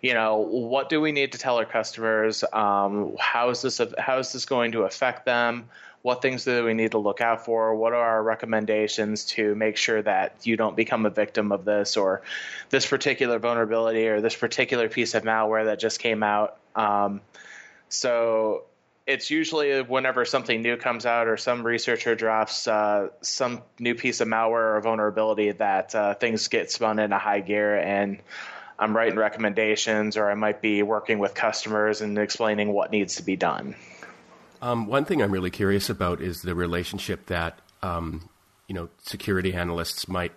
you 0.00 0.14
know, 0.14 0.38
what 0.38 0.88
do 0.88 1.02
we 1.02 1.12
need 1.12 1.32
to 1.32 1.38
tell 1.38 1.58
our 1.58 1.66
customers? 1.66 2.44
Um, 2.50 3.14
how 3.20 3.50
is 3.50 3.60
this 3.60 3.78
how 3.98 4.20
is 4.20 4.32
this 4.32 4.46
going 4.46 4.72
to 4.72 4.84
affect 4.84 5.26
them? 5.26 5.68
What 6.00 6.22
things 6.22 6.44
do 6.44 6.64
we 6.64 6.72
need 6.72 6.92
to 6.92 6.98
look 6.98 7.20
out 7.20 7.44
for? 7.44 7.74
What 7.76 7.92
are 7.92 8.02
our 8.02 8.22
recommendations 8.22 9.26
to 9.32 9.54
make 9.54 9.76
sure 9.76 10.00
that 10.00 10.46
you 10.46 10.56
don't 10.56 10.76
become 10.76 11.04
a 11.04 11.10
victim 11.10 11.52
of 11.52 11.66
this 11.66 11.98
or 11.98 12.22
this 12.70 12.86
particular 12.86 13.38
vulnerability 13.38 14.08
or 14.08 14.22
this 14.22 14.34
particular 14.34 14.88
piece 14.88 15.12
of 15.14 15.24
malware 15.24 15.66
that 15.66 15.78
just 15.78 16.00
came 16.00 16.22
out? 16.22 16.56
Um, 16.74 17.20
so 17.90 18.64
it's 19.06 19.30
usually 19.30 19.82
whenever 19.82 20.24
something 20.24 20.62
new 20.62 20.76
comes 20.76 21.04
out 21.04 21.28
or 21.28 21.36
some 21.36 21.64
researcher 21.64 22.14
drops 22.14 22.66
uh, 22.66 23.08
some 23.20 23.62
new 23.78 23.94
piece 23.94 24.20
of 24.20 24.28
malware 24.28 24.76
or 24.76 24.80
vulnerability 24.80 25.50
that 25.52 25.94
uh, 25.94 26.14
things 26.14 26.48
get 26.48 26.70
spun 26.70 26.98
into 26.98 27.18
high 27.18 27.40
gear 27.40 27.76
and 27.76 28.20
I'm 28.78 28.96
writing 28.96 29.18
recommendations 29.18 30.16
or 30.16 30.30
I 30.30 30.34
might 30.34 30.60
be 30.60 30.82
working 30.82 31.18
with 31.18 31.34
customers 31.34 32.00
and 32.00 32.18
explaining 32.18 32.72
what 32.72 32.90
needs 32.90 33.16
to 33.16 33.22
be 33.22 33.36
done. 33.36 33.76
Um, 34.60 34.86
one 34.86 35.04
thing 35.04 35.22
I'm 35.22 35.30
really 35.30 35.50
curious 35.50 35.90
about 35.90 36.20
is 36.20 36.42
the 36.42 36.54
relationship 36.54 37.26
that 37.26 37.58
um, 37.82 38.28
you 38.66 38.74
know 38.74 38.88
security 39.02 39.52
analysts 39.52 40.08
might 40.08 40.32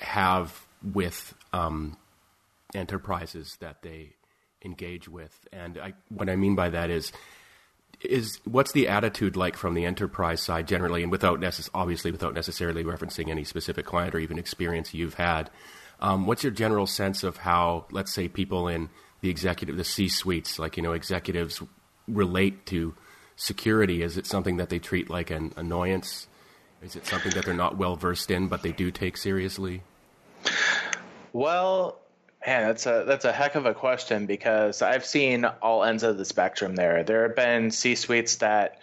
have 0.00 0.66
with 0.82 1.34
um, 1.52 1.96
enterprises 2.74 3.56
that 3.60 3.82
they 3.82 4.10
engage 4.62 5.08
with, 5.08 5.48
and 5.50 5.78
I, 5.78 5.94
what 6.10 6.28
I 6.28 6.36
mean 6.36 6.54
by 6.54 6.68
that 6.68 6.90
is 6.90 7.10
is 8.02 8.40
what's 8.44 8.72
the 8.72 8.88
attitude 8.88 9.36
like 9.36 9.56
from 9.56 9.74
the 9.74 9.84
enterprise 9.84 10.40
side 10.40 10.66
generally, 10.66 11.02
and 11.02 11.12
without 11.12 11.40
necess- 11.40 11.70
obviously 11.74 12.10
without 12.10 12.34
necessarily 12.34 12.84
referencing 12.84 13.28
any 13.28 13.44
specific 13.44 13.86
client 13.86 14.14
or 14.14 14.18
even 14.18 14.38
experience 14.38 14.94
you've 14.94 15.14
had. 15.14 15.50
Um, 16.00 16.26
what's 16.26 16.42
your 16.42 16.52
general 16.52 16.86
sense 16.86 17.22
of 17.22 17.38
how, 17.38 17.84
let's 17.90 18.12
say, 18.14 18.26
people 18.26 18.68
in 18.68 18.88
the 19.20 19.28
executive, 19.28 19.76
the 19.76 19.84
C 19.84 20.08
suites, 20.08 20.58
like 20.58 20.76
you 20.76 20.82
know, 20.82 20.92
executives 20.92 21.62
relate 22.08 22.66
to 22.66 22.94
security? 23.36 24.02
Is 24.02 24.16
it 24.16 24.26
something 24.26 24.56
that 24.56 24.70
they 24.70 24.78
treat 24.78 25.10
like 25.10 25.30
an 25.30 25.52
annoyance? 25.56 26.26
Is 26.82 26.96
it 26.96 27.06
something 27.06 27.32
that 27.32 27.44
they're 27.44 27.54
not 27.54 27.76
well 27.76 27.96
versed 27.96 28.30
in, 28.30 28.48
but 28.48 28.62
they 28.62 28.72
do 28.72 28.90
take 28.90 29.18
seriously? 29.18 29.82
Well, 31.32 32.00
Man, 32.46 32.66
that's 32.66 32.86
a 32.86 33.04
that's 33.06 33.26
a 33.26 33.32
heck 33.32 33.54
of 33.54 33.66
a 33.66 33.74
question 33.74 34.24
because 34.24 34.80
I've 34.80 35.04
seen 35.04 35.44
all 35.44 35.84
ends 35.84 36.02
of 36.02 36.16
the 36.16 36.24
spectrum 36.24 36.74
there. 36.74 37.04
There 37.04 37.24
have 37.24 37.36
been 37.36 37.70
C 37.70 37.94
suites 37.94 38.36
that, 38.36 38.78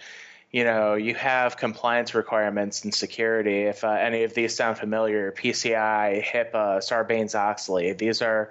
you 0.51 0.63
know, 0.63 0.93
you 0.93 1.15
have 1.15 1.57
compliance 1.57 2.13
requirements 2.13 2.83
and 2.83 2.93
security. 2.93 3.63
If 3.63 3.83
uh, 3.83 3.89
any 3.89 4.23
of 4.23 4.35
these 4.35 4.55
sound 4.55 4.77
familiar, 4.77 5.31
PCI, 5.31 6.23
HIPAA, 6.23 6.79
Sarbanes 6.83 7.33
Oxley, 7.33 7.93
these 7.93 8.21
are 8.21 8.49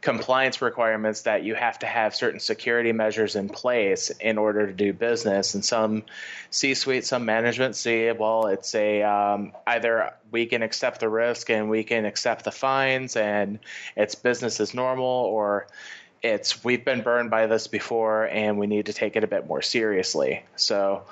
compliance 0.00 0.62
requirements 0.62 1.22
that 1.22 1.42
you 1.42 1.54
have 1.54 1.78
to 1.80 1.86
have 1.86 2.14
certain 2.14 2.40
security 2.40 2.92
measures 2.92 3.36
in 3.36 3.48
place 3.48 4.10
in 4.10 4.38
order 4.38 4.66
to 4.66 4.72
do 4.72 4.92
business. 4.92 5.54
And 5.54 5.64
some 5.64 6.04
C-suite, 6.50 7.04
some 7.04 7.24
management 7.24 7.76
see, 7.76 8.10
well, 8.12 8.46
it's 8.46 8.74
a 8.74 9.02
um, 9.02 9.52
either 9.66 10.12
we 10.30 10.46
can 10.46 10.62
accept 10.62 11.00
the 11.00 11.08
risk 11.08 11.50
and 11.50 11.70
we 11.70 11.84
can 11.84 12.04
accept 12.04 12.44
the 12.44 12.52
fines 12.52 13.16
and 13.16 13.58
it's 13.96 14.14
business 14.14 14.60
as 14.60 14.74
normal, 14.74 15.06
or 15.06 15.66
it's 16.22 16.64
we've 16.64 16.84
been 16.84 17.02
burned 17.02 17.30
by 17.30 17.46
this 17.46 17.66
before, 17.66 18.26
and 18.26 18.58
we 18.58 18.66
need 18.66 18.86
to 18.86 18.92
take 18.92 19.16
it 19.16 19.24
a 19.24 19.26
bit 19.26 19.46
more 19.46 19.62
seriously. 19.62 20.44
So. 20.56 21.02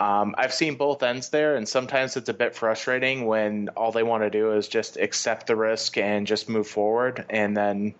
Um, 0.00 0.34
I've 0.38 0.54
seen 0.54 0.76
both 0.76 1.02
ends 1.02 1.28
there, 1.28 1.56
and 1.56 1.68
sometimes 1.68 2.16
it's 2.16 2.30
a 2.30 2.34
bit 2.34 2.56
frustrating 2.56 3.26
when 3.26 3.68
all 3.76 3.92
they 3.92 4.02
want 4.02 4.22
to 4.22 4.30
do 4.30 4.52
is 4.52 4.66
just 4.66 4.96
accept 4.96 5.46
the 5.46 5.54
risk 5.54 5.98
and 5.98 6.26
just 6.26 6.48
move 6.48 6.66
forward. 6.66 7.26
And 7.28 7.54
then 7.54 7.94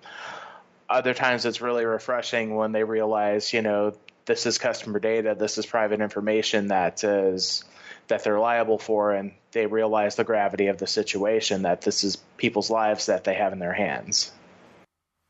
other 0.89 1.13
times 1.13 1.45
it's 1.45 1.61
really 1.61 1.85
refreshing 1.85 2.57
when 2.57 2.73
they 2.73 2.85
realize, 2.85 3.53
you 3.53 3.61
know, 3.61 3.93
this 4.25 4.47
is 4.47 4.57
customer 4.57 4.99
data, 4.99 5.37
this 5.39 5.59
is 5.59 5.67
private 5.67 6.01
information 6.01 6.69
that 6.69 7.05
is 7.05 7.65
that 8.09 8.25
they're 8.25 8.41
liable 8.41 8.79
for, 8.79 9.13
and 9.13 9.33
they 9.53 9.67
realize 9.67 10.17
the 10.17 10.25
gravity 10.25 10.69
of 10.69 10.79
the 10.79 10.87
situation 10.87 11.63
that 11.63 11.83
this 11.83 12.03
is 12.03 12.17
people's 12.39 12.71
lives 12.71 13.07
that 13.07 13.25
they 13.25 13.35
have 13.35 13.53
in 13.53 13.59
their 13.59 13.75
hands. 13.75 14.33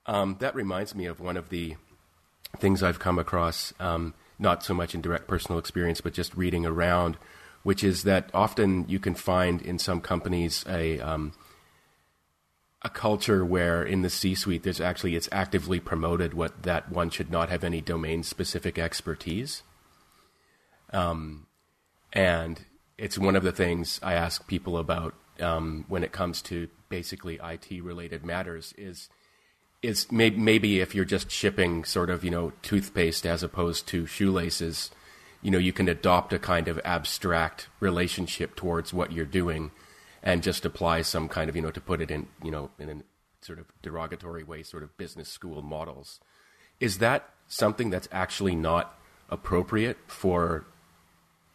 Um, 0.06 0.36
that 0.38 0.54
reminds 0.54 0.94
me 0.94 1.06
of 1.06 1.18
one 1.20 1.36
of 1.36 1.48
the 1.48 1.74
things 2.58 2.82
I've 2.82 3.00
come 3.00 3.18
across. 3.18 3.74
Um, 3.80 4.14
not 4.40 4.64
so 4.64 4.74
much 4.74 4.94
in 4.94 5.00
direct 5.00 5.28
personal 5.28 5.58
experience, 5.58 6.00
but 6.00 6.14
just 6.14 6.36
reading 6.36 6.64
around, 6.64 7.18
which 7.62 7.84
is 7.84 8.02
that 8.04 8.30
often 8.32 8.86
you 8.88 8.98
can 8.98 9.14
find 9.14 9.60
in 9.62 9.78
some 9.78 10.00
companies 10.00 10.64
a 10.68 10.98
um, 11.00 11.32
a 12.82 12.88
culture 12.88 13.44
where 13.44 13.82
in 13.82 14.02
the 14.02 14.08
C-suite 14.08 14.62
there's 14.62 14.80
actually 14.80 15.14
it's 15.14 15.28
actively 15.30 15.78
promoted 15.78 16.32
what 16.32 16.62
that 16.62 16.90
one 16.90 17.10
should 17.10 17.30
not 17.30 17.50
have 17.50 17.62
any 17.62 17.80
domain 17.80 18.22
specific 18.22 18.78
expertise. 18.78 19.62
Um, 20.92 21.46
and 22.12 22.64
it's 22.96 23.18
one 23.18 23.36
of 23.36 23.42
the 23.42 23.52
things 23.52 24.00
I 24.02 24.14
ask 24.14 24.46
people 24.46 24.78
about 24.78 25.14
um, 25.40 25.84
when 25.88 26.02
it 26.02 26.12
comes 26.12 26.42
to 26.42 26.68
basically 26.88 27.38
IT 27.42 27.82
related 27.82 28.24
matters 28.24 28.74
is 28.76 29.08
is 29.82 30.10
may- 30.12 30.30
maybe 30.30 30.80
if 30.80 30.94
you're 30.94 31.04
just 31.04 31.30
shipping 31.30 31.84
sort 31.84 32.10
of 32.10 32.24
you 32.24 32.30
know 32.30 32.52
toothpaste 32.62 33.26
as 33.26 33.42
opposed 33.42 33.86
to 33.88 34.06
shoelaces, 34.06 34.90
you 35.42 35.50
know 35.50 35.58
you 35.58 35.72
can 35.72 35.88
adopt 35.88 36.32
a 36.32 36.38
kind 36.38 36.68
of 36.68 36.80
abstract 36.84 37.68
relationship 37.80 38.56
towards 38.56 38.92
what 38.92 39.12
you're 39.12 39.24
doing, 39.24 39.70
and 40.22 40.42
just 40.42 40.64
apply 40.64 41.02
some 41.02 41.28
kind 41.28 41.48
of 41.48 41.56
you 41.56 41.62
know 41.62 41.70
to 41.70 41.80
put 41.80 42.00
it 42.00 42.10
in 42.10 42.28
you 42.42 42.50
know 42.50 42.70
in 42.78 42.88
a 42.88 42.96
sort 43.44 43.58
of 43.58 43.66
derogatory 43.82 44.44
way, 44.44 44.62
sort 44.62 44.82
of 44.82 44.96
business 44.98 45.28
school 45.28 45.62
models. 45.62 46.20
Is 46.78 46.98
that 46.98 47.30
something 47.46 47.90
that's 47.90 48.08
actually 48.12 48.54
not 48.54 48.98
appropriate 49.28 49.98
for 50.06 50.66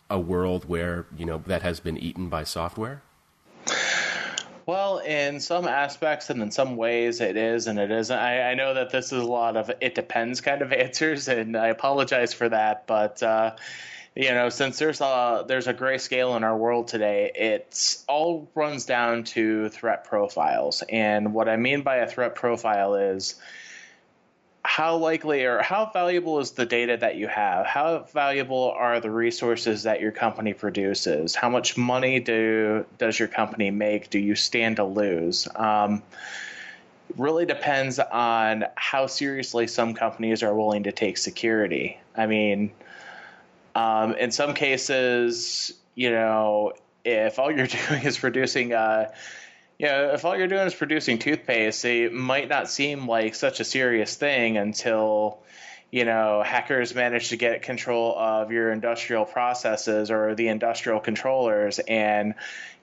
a 0.10 0.20
world 0.20 0.66
where 0.66 1.06
you 1.16 1.26
know 1.26 1.38
that 1.46 1.62
has 1.62 1.80
been 1.80 1.98
eaten 1.98 2.30
by 2.30 2.44
software? 2.44 3.04
Well, 4.66 4.98
in 4.98 5.40
some 5.40 5.68
aspects 5.68 6.32
and 6.32 6.42
in 6.42 6.50
some 6.50 6.76
ways 6.76 7.22
it 7.22 7.38
is 7.38 7.68
and 7.68 7.78
it 7.78 7.92
isn't. 7.92 8.18
I, 8.18 8.52
I 8.52 8.54
know 8.56 8.74
that 8.74 8.90
this 8.90 9.08
is 9.12 9.22
a 9.22 9.26
lot 9.26 9.58
of 9.58 9.72
it 9.80 9.94
depends 9.94 10.42
kind 10.42 10.62
of 10.62 10.72
answers, 10.74 11.28
and 11.28 11.56
I 11.56 11.68
apologize 11.68 12.34
for 12.34 12.50
that. 12.50 12.88
But 12.88 13.22
uh, 13.22 13.56
you 14.16 14.30
know, 14.30 14.50
since 14.50 14.80
there's 14.80 15.02
a 15.02 15.46
there's 15.48 15.68
a 15.68 15.74
gray 15.74 16.00
scale 16.00 16.36
in 16.36 16.44
our 16.44 16.58
world 16.58 16.88
today, 16.88 17.32
it's 17.36 18.04
all 18.08 18.50
runs 18.56 18.86
down 18.86 19.24
to 19.26 19.70
threat 19.70 20.06
profiles. 20.06 20.84
And 20.90 21.34
what 21.34 21.48
I 21.48 21.58
mean 21.58 21.82
by 21.82 21.98
a 21.98 22.08
threat 22.08 22.34
profile 22.34 22.96
is 22.96 23.36
how 24.76 24.98
likely 24.98 25.46
or 25.46 25.62
how 25.62 25.90
valuable 25.94 26.42
is 26.42 26.52
the 26.52 26.66
data 26.66 26.98
that 26.98 27.16
you 27.16 27.30
have? 27.30 27.66
How 27.66 28.00
valuable 28.12 28.76
are 28.78 29.00
the 29.00 29.10
resources 29.10 29.84
that 29.84 30.02
your 30.02 30.12
company 30.12 30.54
produces? 30.54 31.34
How 31.34 31.48
much 31.48 31.78
money 31.78 32.20
do 32.20 32.86
does 32.98 33.18
your 33.18 33.30
company 33.30 33.72
make? 33.72 34.10
Do 34.10 34.20
you 34.20 34.36
stand 34.36 34.76
to 34.76 34.84
lose? 34.84 35.48
Um, 35.56 36.04
really 37.16 37.46
depends 37.46 38.00
on 38.00 38.66
how 38.76 39.08
seriously 39.08 39.68
some 39.68 39.94
companies 39.94 40.44
are 40.44 40.54
willing 40.54 40.84
to 40.84 40.92
take 40.92 41.18
security. 41.20 41.98
I 42.14 42.26
mean, 42.26 42.74
um, 43.76 44.16
in 44.16 44.30
some 44.30 44.54
cases, 44.54 45.72
you 45.94 46.12
know, 46.12 46.74
if 47.06 47.40
all 47.40 47.50
you're 47.50 47.68
doing 47.88 48.04
is 48.04 48.18
producing 48.18 48.74
uh, 48.74 49.10
know, 49.80 50.12
if 50.14 50.24
all 50.24 50.38
you're 50.38 50.48
doing 50.48 50.68
is 50.68 50.74
producing 50.74 51.20
toothpaste, 51.20 51.84
it 51.86 52.14
might 52.14 52.48
not 52.48 52.70
seem 52.70 53.08
like 53.08 53.36
such 53.36 53.60
a 53.60 53.66
serious 53.66 54.16
thing 54.16 54.58
until, 54.58 55.40
you 55.92 56.06
know, 56.06 56.42
hackers 56.44 56.96
manage 56.96 57.30
to 57.30 57.38
get 57.38 57.62
control 57.62 58.18
of 58.18 58.52
your 58.52 58.72
industrial 58.72 59.26
processes 59.26 60.12
or 60.12 60.34
the 60.36 60.48
industrial 60.48 61.00
controllers 61.00 61.80
and 61.80 62.36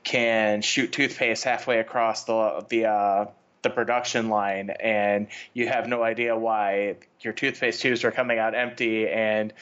can 0.05 0.61
shoot 0.61 0.93
toothpaste 0.93 1.45
halfway 1.45 1.79
across 1.79 2.25
the 2.25 2.67
the 2.69 2.87
uh, 2.87 3.27
the 3.63 3.71
production 3.71 4.29
line, 4.29 4.71
and 4.71 5.29
you 5.55 5.69
have 5.69 5.87
no 5.87 6.03
idea 6.03 6.37
why 6.37 6.97
your 7.21 7.33
toothpaste 7.33 7.81
tubes 7.81 8.05
are 8.05 8.11
coming 8.11 8.39
out 8.39 8.55
empty, 8.55 9.09
and 9.09 9.53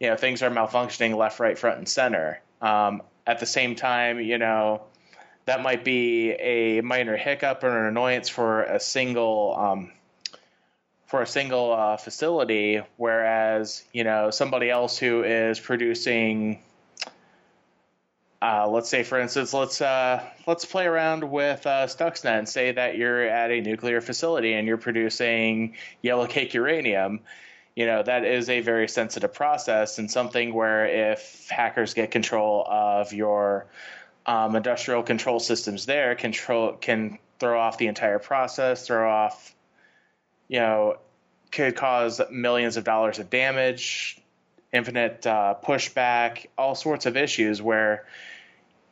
you 0.00 0.08
know 0.08 0.16
things 0.16 0.42
are 0.42 0.50
malfunctioning 0.50 1.16
left, 1.16 1.40
right, 1.40 1.58
front, 1.58 1.78
and 1.78 1.88
center. 1.88 2.40
Um, 2.60 3.02
at 3.26 3.38
the 3.38 3.46
same 3.46 3.76
time, 3.76 4.20
you 4.20 4.38
know 4.38 4.82
that 5.46 5.62
might 5.62 5.84
be 5.84 6.32
a 6.32 6.80
minor 6.82 7.16
hiccup 7.16 7.62
or 7.64 7.78
an 7.78 7.86
annoyance 7.86 8.28
for 8.28 8.64
a 8.64 8.80
single 8.80 9.56
um, 9.56 9.92
for 11.06 11.22
a 11.22 11.26
single 11.26 11.72
uh, 11.72 11.96
facility, 11.96 12.82
whereas 12.96 13.84
you 13.92 14.04
know 14.04 14.30
somebody 14.30 14.68
else 14.70 14.98
who 14.98 15.22
is 15.22 15.58
producing. 15.58 16.60
Uh, 18.42 18.68
let's 18.68 18.90
say, 18.90 19.02
for 19.02 19.18
instance, 19.18 19.54
let's 19.54 19.80
uh, 19.80 20.22
let's 20.46 20.64
play 20.64 20.84
around 20.84 21.24
with 21.24 21.66
uh, 21.66 21.86
Stuxnet 21.86 22.38
and 22.38 22.48
say 22.48 22.72
that 22.72 22.98
you're 22.98 23.22
at 23.22 23.50
a 23.50 23.60
nuclear 23.60 24.00
facility 24.00 24.52
and 24.52 24.68
you're 24.68 24.76
producing 24.76 25.74
yellow 26.02 26.26
cake 26.26 26.52
uranium. 26.54 27.20
You 27.76 27.86
know 27.86 28.02
that 28.02 28.24
is 28.24 28.50
a 28.50 28.60
very 28.60 28.88
sensitive 28.88 29.32
process 29.32 29.98
and 29.98 30.10
something 30.10 30.52
where 30.52 31.12
if 31.12 31.48
hackers 31.48 31.94
get 31.94 32.10
control 32.10 32.66
of 32.68 33.12
your 33.12 33.66
um, 34.26 34.56
industrial 34.56 35.02
control 35.02 35.40
systems 35.40 35.86
there 35.86 36.14
control 36.14 36.72
can 36.72 37.18
throw 37.38 37.60
off 37.60 37.78
the 37.78 37.86
entire 37.86 38.18
process, 38.18 38.86
throw 38.86 39.10
off, 39.10 39.54
you 40.48 40.58
know, 40.58 40.96
could 41.52 41.76
cause 41.76 42.20
millions 42.30 42.76
of 42.76 42.84
dollars 42.84 43.18
of 43.18 43.30
damage, 43.30 44.18
infinite 44.72 45.26
uh, 45.26 45.54
pushback, 45.62 46.46
all 46.58 46.74
sorts 46.74 47.06
of 47.06 47.16
issues 47.16 47.62
where, 47.62 48.04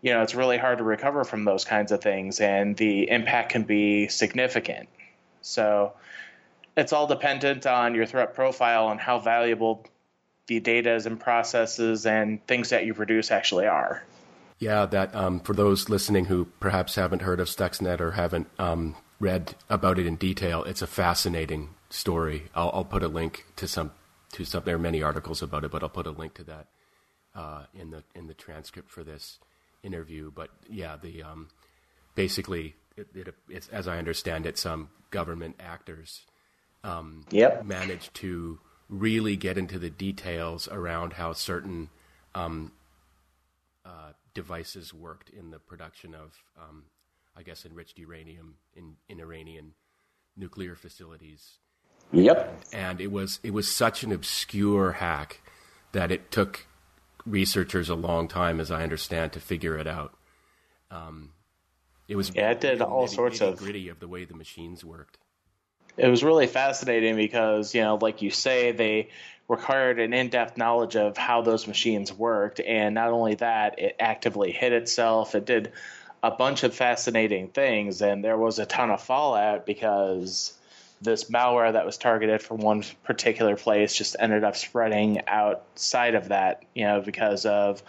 you 0.02 0.12
know, 0.12 0.22
it's 0.22 0.34
really 0.34 0.58
hard 0.58 0.78
to 0.78 0.84
recover 0.84 1.24
from 1.24 1.44
those 1.44 1.64
kinds 1.64 1.90
of 1.90 2.00
things, 2.00 2.40
and 2.40 2.76
the 2.76 3.10
impact 3.10 3.50
can 3.50 3.64
be 3.64 4.08
significant. 4.08 4.88
So, 5.42 5.94
it's 6.76 6.92
all 6.92 7.06
dependent 7.06 7.66
on 7.66 7.94
your 7.94 8.06
threat 8.06 8.34
profile 8.34 8.90
and 8.90 9.00
how 9.00 9.20
valuable 9.20 9.84
the 10.46 10.60
data 10.60 10.94
is 10.94 11.06
and 11.06 11.18
processes 11.18 12.04
and 12.04 12.44
things 12.46 12.70
that 12.70 12.84
you 12.84 12.94
produce 12.94 13.30
actually 13.30 13.66
are. 13.66 14.02
Yeah, 14.58 14.86
that 14.86 15.14
um, 15.14 15.40
for 15.40 15.52
those 15.52 15.88
listening 15.88 16.26
who 16.26 16.46
perhaps 16.60 16.94
haven't 16.94 17.22
heard 17.22 17.40
of 17.40 17.48
Stuxnet 17.48 18.00
or 18.00 18.12
haven't 18.12 18.48
um, 18.58 18.96
read 19.18 19.54
about 19.68 19.98
it 19.98 20.06
in 20.06 20.16
detail, 20.16 20.62
it's 20.64 20.82
a 20.82 20.86
fascinating 20.86 21.70
story. 21.90 22.44
I'll, 22.54 22.70
I'll, 22.72 22.84
put 22.84 23.02
a 23.02 23.08
link 23.08 23.46
to 23.56 23.68
some 23.68 23.90
to 24.32 24.44
some. 24.44 24.62
There 24.64 24.76
are 24.76 24.78
many 24.78 25.02
articles 25.02 25.42
about 25.42 25.64
it, 25.64 25.70
but 25.70 25.82
I'll 25.82 25.88
put 25.88 26.06
a 26.06 26.10
link 26.10 26.34
to 26.34 26.44
that 26.44 26.66
uh, 27.34 27.64
in 27.74 27.90
the 27.90 28.02
in 28.14 28.26
the 28.26 28.34
transcript 28.34 28.90
for 28.90 29.02
this 29.02 29.38
interview. 29.82 30.30
But 30.30 30.50
yeah, 30.68 30.96
the 31.00 31.22
um, 31.22 31.48
basically, 32.14 32.74
it, 32.96 33.08
it, 33.14 33.34
it's 33.48 33.68
as 33.68 33.88
I 33.88 33.98
understand 33.98 34.46
it, 34.46 34.56
some 34.56 34.88
government 35.10 35.56
actors 35.60 36.22
um, 36.82 37.24
yep. 37.30 37.64
managed 37.64 38.14
to 38.14 38.60
really 38.88 39.36
get 39.36 39.58
into 39.58 39.78
the 39.78 39.90
details 39.90 40.68
around 40.68 41.14
how 41.14 41.32
certain 41.32 41.88
um, 42.34 42.72
uh, 43.84 44.12
devices 44.34 44.92
worked 44.92 45.30
in 45.30 45.50
the 45.50 45.58
production 45.58 46.14
of, 46.14 46.42
um, 46.58 46.84
I 47.36 47.42
guess, 47.42 47.64
enriched 47.64 47.98
uranium 47.98 48.56
in, 48.74 48.96
in 49.08 49.20
Iranian 49.20 49.74
nuclear 50.36 50.74
facilities. 50.74 51.58
Yep. 52.12 52.64
And, 52.72 52.80
and 52.80 53.00
it 53.00 53.10
was 53.10 53.40
it 53.42 53.52
was 53.52 53.70
such 53.70 54.02
an 54.02 54.12
obscure 54.12 54.92
hack 54.92 55.40
that 55.92 56.10
it 56.10 56.30
took 56.30 56.66
researchers 57.24 57.88
a 57.88 57.94
long 57.94 58.28
time, 58.28 58.60
as 58.60 58.70
I 58.70 58.82
understand, 58.82 59.32
to 59.32 59.40
figure 59.40 59.78
it 59.78 59.86
out. 59.86 60.14
Um, 60.90 61.30
it 62.08 62.16
was 62.16 62.34
yeah, 62.34 62.50
it 62.50 62.60
did 62.60 62.82
all 62.82 63.06
sorts 63.06 63.40
of 63.40 63.56
gritty 63.56 63.88
of 63.88 64.00
the 64.00 64.08
way 64.08 64.24
the 64.24 64.34
machines 64.34 64.84
worked. 64.84 65.18
It 65.96 66.08
was 66.08 66.24
really 66.24 66.46
fascinating 66.46 67.16
because 67.16 67.74
you 67.74 67.82
know, 67.82 67.96
like 68.00 68.22
you 68.22 68.30
say, 68.30 68.72
they 68.72 69.10
required 69.48 70.00
an 70.00 70.12
in-depth 70.12 70.56
knowledge 70.56 70.96
of 70.96 71.16
how 71.16 71.42
those 71.42 71.66
machines 71.66 72.12
worked 72.12 72.60
and 72.60 72.94
not 72.94 73.10
only 73.10 73.34
that 73.36 73.78
it 73.78 73.96
actively 74.00 74.52
hid 74.52 74.72
itself. 74.72 75.34
It 75.34 75.44
did 75.44 75.72
a 76.22 76.30
bunch 76.30 76.62
of 76.62 76.74
fascinating 76.74 77.48
things 77.48 78.00
and 78.00 78.24
there 78.24 78.38
was 78.38 78.58
a 78.58 78.64
ton 78.64 78.90
of 78.90 79.02
fallout 79.02 79.66
because 79.66 80.54
this 81.02 81.24
malware 81.24 81.74
that 81.74 81.84
was 81.84 81.98
targeted 81.98 82.40
from 82.40 82.58
one 82.58 82.82
particular 83.02 83.56
place 83.56 83.94
just 83.94 84.16
ended 84.18 84.42
up 84.42 84.56
spreading 84.56 85.20
outside 85.26 86.14
of 86.14 86.28
that 86.28 86.62
you 86.74 86.86
know 86.86 87.02
because 87.02 87.44
of 87.44 87.82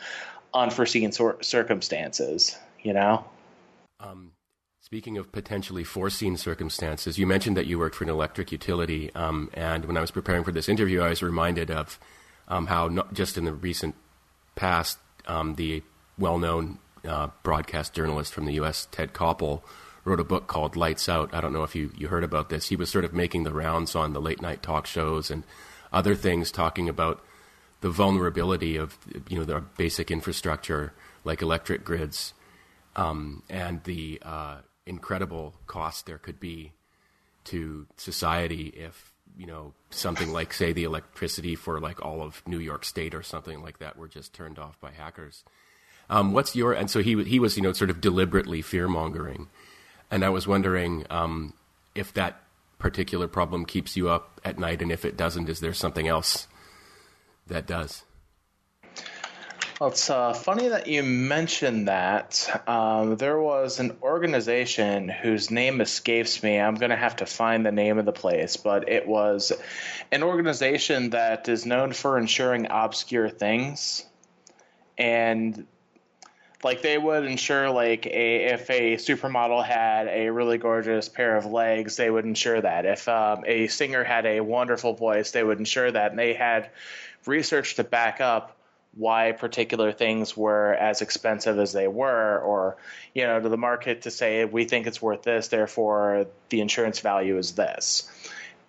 unforeseen 0.54 1.14
circumstances 1.14 2.58
you 2.86 2.94
know? 2.94 3.26
Um, 4.00 4.32
Speaking 4.86 5.18
of 5.18 5.32
potentially 5.32 5.84
foreseen 5.84 6.38
circumstances, 6.38 7.18
you 7.18 7.26
mentioned 7.26 7.58
that 7.58 7.66
you 7.66 7.80
worked 7.80 7.96
for 7.96 8.04
an 8.04 8.10
electric 8.12 8.52
utility, 8.52 9.12
um, 9.16 9.50
and 9.56 9.86
when 9.86 9.98
I 9.98 10.00
was 10.00 10.12
preparing 10.12 10.44
for 10.44 10.52
this 10.52 10.70
interview, 10.70 11.02
I 11.02 11.10
was 11.10 11.24
reminded 11.24 11.72
of 11.72 12.00
um, 12.48 12.68
how 12.68 12.88
not 12.88 13.12
just 13.12 13.36
in 13.36 13.46
the 13.46 13.52
recent 13.52 13.96
past, 14.54 15.00
um, 15.26 15.56
the 15.56 15.82
well-known 16.20 16.78
uh, 17.04 17.30
broadcast 17.42 17.96
journalist 17.96 18.32
from 18.32 18.46
the 18.46 18.54
U.S., 18.54 18.88
Ted 18.92 19.12
Koppel, 19.12 19.64
wrote 20.04 20.20
a 20.20 20.24
book 20.24 20.46
called 20.46 20.76
Lights 20.76 21.10
Out. 21.10 21.34
I 21.34 21.42
don't 21.42 21.52
know 21.52 21.64
if 21.64 21.76
you, 21.76 21.92
you 21.98 22.10
heard 22.10 22.24
about 22.24 22.50
this. 22.50 22.70
He 22.70 22.76
was 22.76 22.92
sort 22.92 23.06
of 23.06 23.12
making 23.12 23.42
the 23.42 23.54
rounds 23.54 23.96
on 23.96 24.14
the 24.14 24.22
late 24.22 24.40
night 24.40 24.62
talk 24.62 24.86
shows 24.86 25.32
and 25.32 25.46
other 25.92 26.14
things, 26.14 26.52
talking 26.52 26.88
about 26.88 27.26
the 27.82 27.90
vulnerability 27.90 28.78
of 28.78 29.00
you 29.30 29.40
know 29.40 29.46
the 29.46 29.62
basic 29.78 30.12
infrastructure 30.12 30.94
like 31.24 31.42
electric 31.42 31.84
grids 31.84 32.36
um, 32.96 33.42
and 33.50 33.84
the 33.86 34.22
uh, 34.24 34.58
incredible 34.86 35.56
cost 35.68 36.06
there 36.06 36.18
could 36.18 36.40
be 36.40 36.74
to 37.46 37.88
society 37.98 38.68
if 38.76 39.12
you 39.38 39.46
know 39.46 39.74
something 39.90 40.32
like 40.32 40.54
say 40.54 40.74
the 40.74 40.84
electricity 40.84 41.56
for 41.56 41.80
like 41.80 42.04
all 42.04 42.22
of 42.22 42.42
New 42.48 42.60
York 42.60 42.86
State 42.86 43.14
or 43.14 43.24
something 43.24 43.62
like 43.62 43.80
that 43.80 43.98
were 43.98 44.08
just 44.08 44.34
turned 44.34 44.60
off 44.60 44.80
by 44.80 44.92
hackers. 44.92 45.44
Um, 46.10 46.34
what's 46.34 46.56
your 46.56 46.74
and 46.74 46.90
so 46.90 47.02
he 47.02 47.24
he 47.24 47.40
was 47.40 47.58
you 47.58 47.64
know 47.64 47.74
sort 47.74 47.90
of 47.90 48.02
deliberately 48.02 48.62
fear 48.62 48.88
mongering, 48.88 49.48
and 50.12 50.24
I 50.24 50.30
was 50.30 50.48
wondering 50.48 51.06
um, 51.10 51.54
if 51.94 52.14
that 52.14 52.42
particular 52.78 53.28
problem 53.28 53.66
keeps 53.66 53.98
you 53.98 54.10
up 54.10 54.40
at 54.44 54.60
night, 54.60 54.82
and 54.82 54.92
if 54.92 55.06
it 55.06 55.18
doesn't, 55.18 55.50
is 55.50 55.60
there 55.60 55.74
something 55.74 56.08
else 56.08 56.48
that 57.48 57.66
does? 57.66 58.04
Well, 59.80 59.90
it's 59.90 60.10
uh, 60.10 60.32
funny 60.32 60.70
that 60.70 60.88
you 60.88 61.04
mentioned 61.04 61.90
that. 61.90 62.64
Um, 62.66 63.18
there 63.18 63.38
was 63.38 63.82
an 63.82 63.98
organization 64.02 65.10
whose 65.10 65.52
name 65.52 65.82
escapes 65.82 66.42
me. 66.42 66.58
I'm 66.58 66.76
going 66.76 66.92
to 66.92 66.96
have 66.96 67.18
to 67.18 67.26
find 67.26 67.66
the 67.66 67.74
name 67.74 67.98
of 67.98 68.06
the 68.06 68.14
place, 68.14 68.56
but 68.56 68.88
it 68.88 69.06
was 69.06 69.52
an 70.14 70.24
organization 70.24 71.10
that 71.10 71.50
is 71.50 71.66
known 71.66 71.92
for 71.92 72.18
insuring 72.18 72.68
obscure 72.70 73.28
things. 73.28 74.06
And 74.98 75.68
like 76.64 76.82
they 76.82 76.98
would 76.98 77.26
insure 77.26 77.70
like 77.70 78.06
a 78.06 78.54
if 78.54 78.70
a 78.70 78.96
supermodel 78.96 79.66
had 79.66 80.08
a 80.08 80.30
really 80.30 80.58
gorgeous 80.58 81.10
pair 81.10 81.36
of 81.36 81.46
legs 81.46 81.98
they 81.98 82.10
would 82.10 82.26
insure 82.26 82.60
that 82.60 82.86
if 82.86 83.08
um, 83.08 83.44
a 83.46 83.68
singer 83.68 84.04
had 84.04 84.26
a 84.26 84.40
wonderful 84.40 84.94
voice 84.94 85.30
they 85.32 85.44
would 85.44 85.60
insure 85.60 85.92
that 85.92 86.10
and 86.10 86.18
they 86.18 86.34
had 86.34 86.72
research 87.28 87.76
to 87.76 87.84
back 87.84 88.20
up 88.20 88.55
why 88.96 89.34
particular 89.34 89.92
things 89.92 90.36
were 90.36 90.74
as 90.74 91.02
expensive 91.02 91.60
as 91.60 91.74
they 91.74 91.88
were, 91.88 92.40
or 92.40 92.78
you 93.14 93.24
know, 93.24 93.40
to 93.40 93.50
the 93.50 93.58
market 93.58 94.04
to 94.04 94.12
say 94.12 94.46
we 94.46 94.66
think 94.66 94.88
it's 94.88 95.02
worth 95.02 95.24
this, 95.24 95.50
therefore 95.50 96.28
the 96.50 96.62
insurance 96.62 97.00
value 97.00 97.38
is 97.38 97.54
this. 97.54 98.10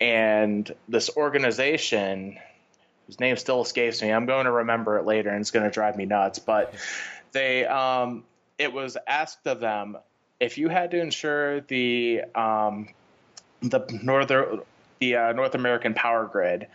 And 0.00 0.70
this 0.88 1.10
organization, 1.16 2.38
whose 3.06 3.18
name 3.20 3.36
still 3.36 3.62
escapes 3.62 4.02
me, 4.02 4.12
I'm 4.12 4.26
going 4.26 4.44
to 4.44 4.52
remember 4.52 4.98
it 4.98 5.06
later, 5.06 5.30
and 5.30 5.40
it's 5.40 5.52
going 5.52 5.64
to 5.64 5.70
drive 5.70 5.96
me 5.96 6.04
nuts. 6.04 6.38
But 6.38 6.74
they, 7.32 7.64
um, 7.64 8.24
it 8.58 8.72
was 8.72 8.96
asked 9.06 9.46
of 9.46 9.60
them 9.60 9.96
if 10.40 10.58
you 10.58 10.68
had 10.68 10.90
to 10.90 11.00
insure 11.00 11.60
the 11.62 12.22
um, 12.34 12.88
the 13.62 13.86
northern 14.02 14.60
the 14.98 15.16
uh, 15.16 15.32
North 15.32 15.54
American 15.54 15.94
power 15.94 16.24
grid 16.26 16.66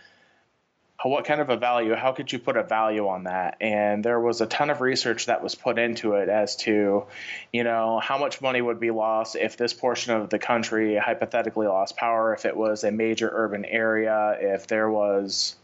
what 1.08 1.24
kind 1.24 1.40
of 1.40 1.50
a 1.50 1.56
value 1.56 1.94
how 1.94 2.12
could 2.12 2.32
you 2.32 2.38
put 2.38 2.56
a 2.56 2.62
value 2.62 3.08
on 3.08 3.24
that? 3.24 3.56
And 3.60 4.04
there 4.04 4.20
was 4.20 4.40
a 4.40 4.46
ton 4.46 4.70
of 4.70 4.80
research 4.80 5.26
that 5.26 5.42
was 5.42 5.54
put 5.54 5.78
into 5.78 6.14
it 6.14 6.28
as 6.28 6.56
to 6.56 7.04
you 7.52 7.64
know 7.64 8.00
how 8.00 8.18
much 8.18 8.40
money 8.40 8.60
would 8.60 8.80
be 8.80 8.90
lost 8.90 9.36
if 9.36 9.56
this 9.56 9.72
portion 9.72 10.14
of 10.14 10.30
the 10.30 10.38
country 10.38 10.96
hypothetically 10.96 11.66
lost 11.66 11.96
power 11.96 12.34
if 12.34 12.44
it 12.44 12.56
was 12.56 12.84
a 12.84 12.90
major 12.90 13.30
urban 13.32 13.64
area 13.64 14.36
if 14.40 14.66
there 14.66 14.90
was 14.90 15.56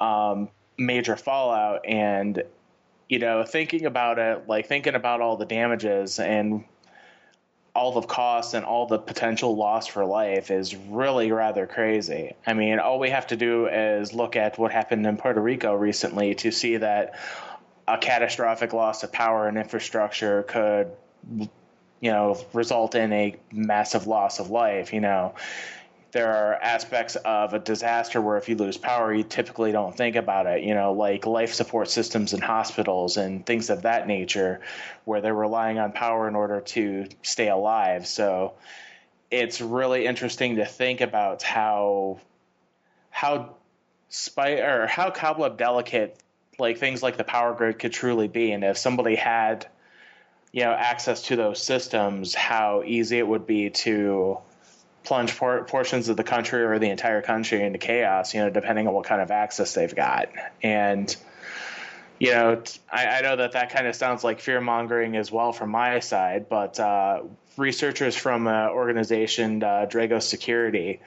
um, 0.00 0.48
major 0.76 1.16
fallout. 1.16 1.86
And 1.86 2.42
you 3.08 3.18
know 3.18 3.42
thinking 3.44 3.86
about 3.86 4.18
it 4.18 4.48
like 4.48 4.66
thinking 4.66 4.94
about 4.94 5.20
all 5.20 5.36
the 5.36 5.46
damages 5.46 6.18
and 6.18 6.64
all 7.78 7.92
the 7.92 8.06
costs 8.06 8.54
and 8.54 8.64
all 8.64 8.86
the 8.86 8.98
potential 8.98 9.54
loss 9.54 9.86
for 9.86 10.04
life 10.04 10.50
is 10.50 10.74
really 10.74 11.30
rather 11.30 11.64
crazy. 11.64 12.34
I 12.44 12.52
mean, 12.54 12.80
all 12.80 12.98
we 12.98 13.10
have 13.10 13.28
to 13.28 13.36
do 13.36 13.68
is 13.68 14.12
look 14.12 14.34
at 14.34 14.58
what 14.58 14.72
happened 14.72 15.06
in 15.06 15.16
Puerto 15.16 15.40
Rico 15.40 15.74
recently 15.74 16.34
to 16.36 16.50
see 16.50 16.78
that 16.78 17.14
a 17.86 17.96
catastrophic 17.96 18.72
loss 18.72 19.04
of 19.04 19.12
power 19.12 19.46
and 19.46 19.56
infrastructure 19.56 20.42
could 20.42 20.90
you 22.00 22.10
know 22.10 22.36
result 22.52 22.96
in 22.96 23.12
a 23.12 23.36
massive 23.52 24.08
loss 24.08 24.40
of 24.40 24.50
life, 24.50 24.92
you 24.92 25.00
know 25.00 25.36
there 26.10 26.34
are 26.34 26.54
aspects 26.54 27.16
of 27.16 27.52
a 27.52 27.58
disaster 27.58 28.20
where 28.20 28.38
if 28.38 28.48
you 28.48 28.56
lose 28.56 28.76
power, 28.76 29.12
you 29.12 29.22
typically 29.22 29.72
don't 29.72 29.96
think 29.96 30.16
about 30.16 30.46
it, 30.46 30.62
you 30.62 30.74
know, 30.74 30.92
like 30.92 31.26
life 31.26 31.52
support 31.52 31.90
systems 31.90 32.32
in 32.32 32.40
hospitals 32.40 33.16
and 33.16 33.44
things 33.44 33.68
of 33.68 33.82
that 33.82 34.06
nature, 34.06 34.60
where 35.04 35.20
they're 35.20 35.34
relying 35.34 35.78
on 35.78 35.92
power 35.92 36.26
in 36.26 36.34
order 36.34 36.60
to 36.60 37.06
stay 37.22 37.48
alive. 37.48 38.06
So 38.06 38.54
it's 39.30 39.60
really 39.60 40.06
interesting 40.06 40.56
to 40.56 40.64
think 40.64 41.00
about 41.00 41.42
how 41.42 42.20
how 43.10 43.56
spy 44.08 44.60
or 44.60 44.86
how 44.86 45.10
cobweb 45.10 45.58
delicate 45.58 46.18
like 46.58 46.78
things 46.78 47.02
like 47.02 47.16
the 47.16 47.24
power 47.24 47.54
grid 47.54 47.78
could 47.78 47.92
truly 47.92 48.28
be, 48.28 48.52
and 48.52 48.64
if 48.64 48.78
somebody 48.78 49.14
had 49.14 49.66
you 50.52 50.62
know 50.62 50.72
access 50.72 51.22
to 51.22 51.36
those 51.36 51.62
systems, 51.62 52.34
how 52.34 52.82
easy 52.86 53.18
it 53.18 53.28
would 53.28 53.46
be 53.46 53.68
to 53.68 54.38
plunge 55.08 55.34
por- 55.36 55.64
portions 55.64 56.10
of 56.10 56.18
the 56.18 56.22
country 56.22 56.62
or 56.62 56.78
the 56.78 56.90
entire 56.90 57.22
country 57.22 57.62
into 57.64 57.78
chaos, 57.78 58.34
you 58.34 58.40
know, 58.40 58.50
depending 58.50 58.86
on 58.86 58.92
what 58.92 59.06
kind 59.06 59.22
of 59.22 59.30
access 59.30 59.72
they've 59.72 59.94
got. 59.94 60.28
And, 60.62 61.16
you 62.18 62.32
know, 62.32 62.62
I, 62.92 63.06
I 63.06 63.20
know 63.22 63.36
that 63.36 63.52
that 63.52 63.70
kind 63.70 63.86
of 63.86 63.96
sounds 63.96 64.22
like 64.22 64.38
fear 64.40 64.60
mongering 64.60 65.16
as 65.16 65.32
well 65.32 65.52
from 65.52 65.70
my 65.70 66.00
side, 66.00 66.50
but 66.50 66.78
uh, 66.78 67.22
researchers 67.56 68.16
from 68.16 68.46
an 68.46 68.68
organization, 68.68 69.62
uh, 69.62 69.86
Dragos 69.88 70.24
Security, 70.24 71.00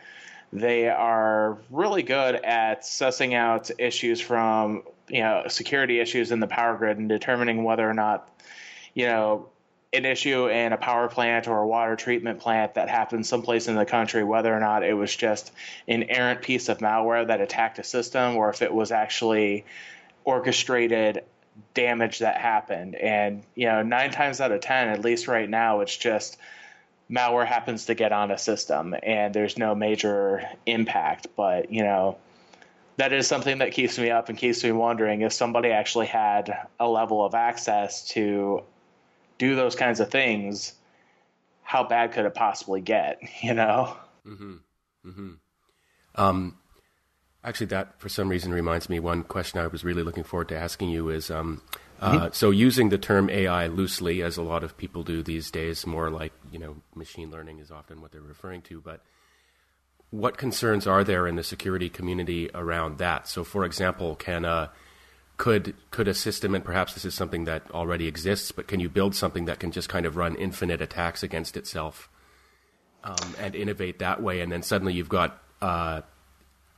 they 0.51 0.89
are 0.89 1.59
really 1.69 2.01
good 2.01 2.35
at 2.35 2.81
sussing 2.81 3.35
out 3.35 3.69
issues 3.77 4.19
from, 4.19 4.81
you 5.09 5.21
know, 5.21 5.43
security 5.47 5.99
issues 5.99 6.31
in 6.31 6.39
the 6.39 6.47
power 6.47 6.75
grid 6.75 6.97
and 6.97 7.07
determining 7.07 7.63
whether 7.63 7.87
or 7.87 7.93
not, 7.93 8.27
you 8.95 9.05
know, 9.05 9.47
an 9.93 10.05
issue 10.05 10.47
in 10.47 10.71
a 10.71 10.77
power 10.77 11.09
plant 11.09 11.47
or 11.47 11.59
a 11.59 11.67
water 11.67 11.95
treatment 11.95 12.39
plant 12.39 12.75
that 12.75 12.87
happened 12.87 13.25
someplace 13.25 13.67
in 13.67 13.75
the 13.75 13.85
country, 13.85 14.23
whether 14.23 14.55
or 14.55 14.59
not 14.59 14.83
it 14.83 14.93
was 14.93 15.13
just 15.13 15.51
an 15.87 16.03
errant 16.03 16.41
piece 16.41 16.69
of 16.69 16.77
malware 16.77 17.27
that 17.27 17.41
attacked 17.41 17.77
a 17.77 17.83
system 17.83 18.37
or 18.37 18.49
if 18.49 18.61
it 18.61 18.73
was 18.73 18.91
actually 18.91 19.65
orchestrated 20.23 21.23
damage 21.73 22.19
that 22.19 22.37
happened. 22.37 22.95
And, 22.95 23.43
you 23.53 23.65
know, 23.65 23.83
nine 23.83 24.11
times 24.11 24.39
out 24.39 24.53
of 24.53 24.61
10, 24.61 24.87
at 24.87 25.01
least 25.01 25.27
right 25.27 25.49
now, 25.49 25.81
it's 25.81 25.97
just 25.97 26.37
malware 27.11 27.45
happens 27.45 27.87
to 27.87 27.93
get 27.93 28.13
on 28.13 28.31
a 28.31 28.37
system 28.37 28.95
and 29.03 29.33
there's 29.33 29.57
no 29.57 29.75
major 29.75 30.47
impact. 30.65 31.27
But, 31.35 31.69
you 31.69 31.83
know, 31.83 32.17
that 32.95 33.11
is 33.11 33.27
something 33.27 33.57
that 33.57 33.73
keeps 33.73 33.99
me 33.99 34.09
up 34.09 34.29
and 34.29 34.37
keeps 34.37 34.63
me 34.63 34.71
wondering 34.71 35.21
if 35.21 35.33
somebody 35.33 35.71
actually 35.71 36.05
had 36.05 36.67
a 36.79 36.87
level 36.87 37.25
of 37.25 37.35
access 37.35 38.07
to 38.09 38.63
do 39.41 39.55
those 39.55 39.75
kinds 39.75 39.99
of 39.99 40.11
things, 40.11 40.73
how 41.63 41.83
bad 41.83 42.11
could 42.11 42.25
it 42.25 42.35
possibly 42.35 42.79
get? 42.79 43.19
You 43.41 43.55
know. 43.55 43.97
Mm-hmm. 44.25 44.57
Mm-hmm. 45.07 45.31
Um, 46.13 46.57
actually, 47.43 47.65
that 47.67 47.99
for 47.99 48.07
some 48.07 48.29
reason 48.29 48.53
reminds 48.53 48.87
me 48.87 48.99
one 48.99 49.23
question 49.23 49.59
I 49.59 49.65
was 49.65 49.83
really 49.83 50.03
looking 50.03 50.23
forward 50.23 50.49
to 50.49 50.57
asking 50.57 50.91
you 50.91 51.09
is. 51.09 51.31
Um, 51.31 51.63
uh, 51.99 52.11
mm-hmm. 52.11 52.27
so 52.33 52.51
using 52.51 52.89
the 52.89 52.99
term 52.99 53.31
AI 53.31 53.65
loosely, 53.65 54.21
as 54.21 54.37
a 54.37 54.43
lot 54.43 54.63
of 54.63 54.77
people 54.77 55.01
do 55.01 55.23
these 55.23 55.49
days, 55.49 55.87
more 55.87 56.11
like 56.11 56.33
you 56.51 56.59
know 56.59 56.75
machine 56.93 57.31
learning 57.31 57.57
is 57.57 57.71
often 57.71 57.99
what 57.99 58.11
they're 58.11 58.21
referring 58.21 58.61
to. 58.63 58.79
But 58.79 59.01
what 60.11 60.37
concerns 60.37 60.85
are 60.85 61.03
there 61.03 61.27
in 61.27 61.35
the 61.35 61.43
security 61.43 61.89
community 61.89 62.51
around 62.53 62.99
that? 62.99 63.27
So, 63.27 63.43
for 63.43 63.65
example, 63.65 64.15
can 64.15 64.45
a 64.45 64.71
could 65.41 65.73
could 65.89 66.07
a 66.07 66.13
system, 66.13 66.53
and 66.53 66.63
perhaps 66.63 66.93
this 66.93 67.03
is 67.03 67.15
something 67.15 67.45
that 67.45 67.63
already 67.71 68.05
exists, 68.05 68.51
but 68.51 68.67
can 68.67 68.79
you 68.79 68.87
build 68.87 69.15
something 69.15 69.45
that 69.45 69.59
can 69.59 69.71
just 69.71 69.89
kind 69.89 70.05
of 70.05 70.15
run 70.15 70.35
infinite 70.35 70.81
attacks 70.81 71.23
against 71.23 71.57
itself 71.57 72.09
um, 73.03 73.33
and 73.39 73.55
innovate 73.55 73.97
that 73.97 74.21
way? 74.21 74.41
And 74.41 74.51
then 74.51 74.61
suddenly 74.61 74.93
you've 74.93 75.09
got 75.09 75.41
uh, 75.59 76.01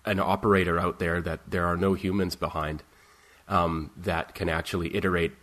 an 0.05 0.21
operator 0.21 0.79
out 0.79 0.97
there 0.97 1.21
that 1.21 1.41
there 1.45 1.65
are 1.67 1.75
no 1.75 1.93
humans 1.93 2.37
behind 2.37 2.83
um, 3.49 3.91
that 3.97 4.33
can 4.33 4.47
actually 4.47 4.95
iterate 4.95 5.33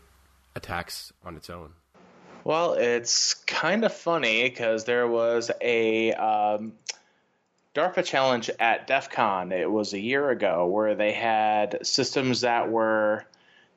attacks 0.57 1.13
on 1.23 1.37
its 1.37 1.51
own. 1.51 1.75
Well, 2.43 2.73
it's 2.73 3.35
kind 3.35 3.85
of 3.85 3.93
funny 3.93 4.49
because 4.49 4.87
there 4.87 5.07
was 5.07 5.51
a 5.61 6.15
um, 6.15 6.73
DARPA 7.73 8.05
challenge 8.05 8.51
at 8.59 8.89
DEF 8.89 9.11
CON. 9.11 9.53
It 9.53 9.71
was 9.71 9.93
a 9.93 9.99
year 9.99 10.31
ago 10.31 10.67
where 10.67 10.97
they 10.97 11.13
had 11.13 11.87
systems 11.87 12.41
that 12.41 12.69
were 12.69 13.25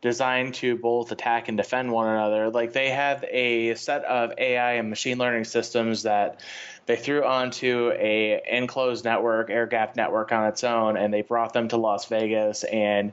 designed 0.01 0.55
to 0.55 0.75
both 0.75 1.11
attack 1.11 1.47
and 1.47 1.57
defend 1.57 1.91
one 1.91 2.07
another. 2.07 2.49
Like 2.49 2.73
they 2.73 2.89
had 2.89 3.23
a 3.29 3.75
set 3.75 4.03
of 4.05 4.33
AI 4.39 4.73
and 4.73 4.89
machine 4.89 5.19
learning 5.19 5.43
systems 5.43 6.03
that 6.03 6.41
they 6.87 6.95
threw 6.95 7.23
onto 7.23 7.91
a 7.93 8.41
enclosed 8.49 9.05
network, 9.05 9.51
air 9.51 9.67
gap 9.67 9.95
network 9.95 10.31
on 10.31 10.47
its 10.47 10.63
own, 10.63 10.97
and 10.97 11.13
they 11.13 11.21
brought 11.21 11.53
them 11.53 11.67
to 11.67 11.77
Las 11.77 12.05
Vegas, 12.05 12.63
and 12.63 13.11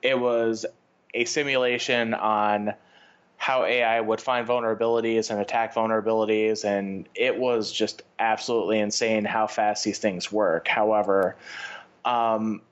it 0.00 0.18
was 0.18 0.64
a 1.12 1.26
simulation 1.26 2.14
on 2.14 2.72
how 3.42 3.64
AI 3.64 4.00
would 4.00 4.20
find 4.20 4.46
vulnerabilities 4.46 5.28
and 5.28 5.40
attack 5.40 5.74
vulnerabilities, 5.74 6.64
and 6.64 7.08
it 7.12 7.36
was 7.36 7.72
just 7.72 8.02
absolutely 8.20 8.78
insane 8.78 9.24
how 9.24 9.48
fast 9.48 9.82
these 9.82 9.98
things 9.98 10.30
work. 10.30 10.68
However, 10.68 11.34
um, 12.04 12.62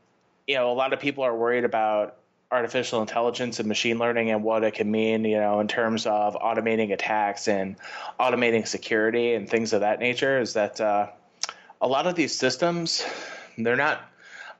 you 0.47 0.55
know, 0.55 0.71
a 0.71 0.75
lot 0.75 0.93
of 0.93 1.01
people 1.01 1.25
are 1.25 1.37
worried 1.37 1.65
about 1.65 2.19
artificial 2.53 3.01
intelligence 3.01 3.59
and 3.59 3.67
machine 3.67 3.99
learning 3.99 4.31
and 4.31 4.45
what 4.45 4.63
it 4.63 4.75
can 4.75 4.89
mean, 4.89 5.25
you 5.25 5.41
know, 5.41 5.59
in 5.59 5.67
terms 5.67 6.07
of 6.07 6.37
automating 6.37 6.93
attacks 6.93 7.49
and 7.49 7.75
automating 8.21 8.65
security 8.65 9.35
and 9.35 9.51
things 9.51 9.73
of 9.73 9.81
that 9.81 9.99
nature. 9.99 10.39
Is 10.39 10.53
that 10.53 10.81
uh, 10.81 11.09
a 11.81 11.89
lot 11.89 12.07
of 12.07 12.15
these 12.15 12.39
systems, 12.39 13.05
they're 13.59 13.75
not. 13.75 14.01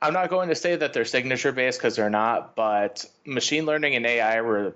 I'm 0.01 0.11
not 0.11 0.29
going 0.29 0.49
to 0.49 0.55
say 0.55 0.75
that 0.75 0.91
they're 0.91 1.05
signature 1.05 1.53
based 1.53 1.79
because 1.79 1.95
they're 1.95 2.09
not, 2.09 2.53
but 2.57 3.05
machine 3.25 3.65
learning 3.65 3.95
and 3.95 4.05
AI 4.05 4.41
were 4.41 4.75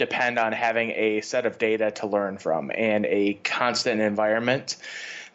depend 0.00 0.38
on 0.38 0.50
having 0.52 0.92
a 0.92 1.20
set 1.20 1.44
of 1.44 1.58
data 1.58 1.90
to 1.90 2.06
learn 2.06 2.38
from 2.38 2.72
and 2.74 3.04
a 3.04 3.34
constant 3.44 4.00
environment 4.00 4.78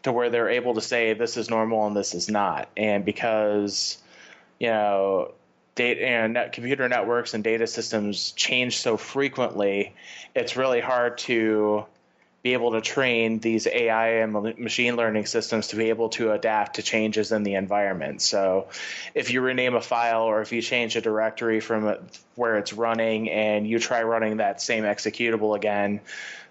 to 0.02 0.12
where 0.12 0.32
they're 0.32 0.50
able 0.50 0.74
to 0.74 0.82
say 0.82 1.14
this 1.14 1.38
is 1.38 1.52
normal 1.52 1.86
and 1.86 1.96
this 1.96 2.16
is 2.16 2.30
not. 2.30 2.68
And 2.76 3.06
because 3.06 4.00
you 4.60 4.70
know 4.70 5.34
data 5.76 6.02
and 6.04 6.34
net, 6.34 6.52
computer 6.52 6.90
networks 6.90 7.36
and 7.36 7.44
data 7.44 7.68
systems 7.68 8.32
change 8.32 8.78
so 8.78 8.98
frequently, 8.98 9.94
it's 10.34 10.58
really 10.58 10.82
hard 10.82 11.20
to 11.20 11.86
be 12.46 12.54
able 12.54 12.74
to 12.74 12.82
train 12.82 13.40
these 13.40 13.66
AI 13.66 14.18
and 14.18 14.32
machine 14.60 14.96
learning 14.96 15.26
systems 15.26 15.70
to 15.70 15.76
be 15.76 15.90
able 15.90 16.10
to 16.10 16.32
adapt 16.32 16.76
to 16.76 16.84
changes 16.84 17.32
in 17.32 17.42
the 17.42 17.56
environment. 17.56 18.22
So, 18.22 18.68
if 19.16 19.32
you 19.32 19.42
rename 19.42 19.74
a 19.74 19.82
file 19.82 20.22
or 20.22 20.44
if 20.44 20.52
you 20.52 20.62
change 20.62 20.96
a 20.96 21.02
directory 21.02 21.60
from 21.60 21.98
where 22.36 22.58
it's 22.58 22.72
running 22.72 23.32
and 23.32 23.68
you 23.68 23.80
try 23.80 24.04
running 24.04 24.38
that 24.38 24.62
same 24.62 24.84
executable 24.84 25.56
again, 25.56 26.02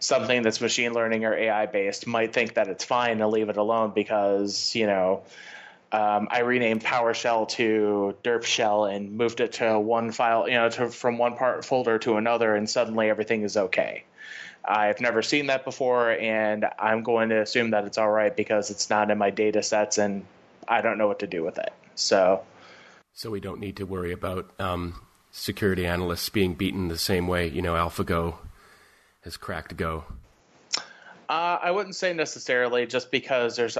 something 0.00 0.42
that's 0.42 0.60
machine 0.60 0.94
learning 0.94 1.24
or 1.26 1.32
AI 1.32 1.66
based 1.66 2.08
might 2.08 2.32
think 2.32 2.54
that 2.54 2.66
it's 2.66 2.82
fine 2.82 3.18
to 3.18 3.28
leave 3.28 3.48
it 3.48 3.56
alone 3.56 3.92
because, 3.94 4.74
you 4.74 4.88
know, 4.88 5.22
um, 5.92 6.26
I 6.28 6.40
renamed 6.40 6.82
PowerShell 6.82 7.50
to 7.50 8.16
derp 8.24 8.42
shell 8.42 8.86
and 8.86 9.12
moved 9.12 9.38
it 9.38 9.52
to 9.52 9.78
one 9.78 10.10
file, 10.10 10.48
you 10.48 10.54
know, 10.54 10.68
to, 10.70 10.88
from 10.88 11.18
one 11.18 11.36
part 11.36 11.64
folder 11.64 12.00
to 12.00 12.16
another, 12.16 12.56
and 12.56 12.68
suddenly 12.68 13.08
everything 13.10 13.42
is 13.42 13.56
okay. 13.56 14.02
I've 14.66 15.00
never 15.00 15.22
seen 15.22 15.46
that 15.46 15.64
before, 15.64 16.12
and 16.12 16.66
I'm 16.78 17.02
going 17.02 17.28
to 17.28 17.40
assume 17.40 17.70
that 17.70 17.84
it's 17.84 17.98
all 17.98 18.10
right 18.10 18.34
because 18.34 18.70
it's 18.70 18.88
not 18.88 19.10
in 19.10 19.18
my 19.18 19.30
data 19.30 19.62
sets, 19.62 19.98
and 19.98 20.24
I 20.66 20.80
don't 20.80 20.98
know 20.98 21.06
what 21.06 21.18
to 21.20 21.26
do 21.26 21.42
with 21.42 21.58
it. 21.58 21.72
So, 21.94 22.42
so 23.12 23.30
we 23.30 23.40
don't 23.40 23.60
need 23.60 23.76
to 23.76 23.84
worry 23.84 24.12
about 24.12 24.50
um, 24.58 25.00
security 25.30 25.86
analysts 25.86 26.28
being 26.28 26.54
beaten 26.54 26.88
the 26.88 26.98
same 26.98 27.28
way. 27.28 27.48
You 27.48 27.62
know, 27.62 27.74
AlphaGo 27.74 28.36
has 29.22 29.36
cracked 29.36 29.76
Go. 29.76 30.04
Uh, 31.28 31.58
I 31.62 31.70
wouldn't 31.70 31.96
say 31.96 32.12
necessarily, 32.12 32.86
just 32.86 33.10
because 33.10 33.56
there's 33.56 33.78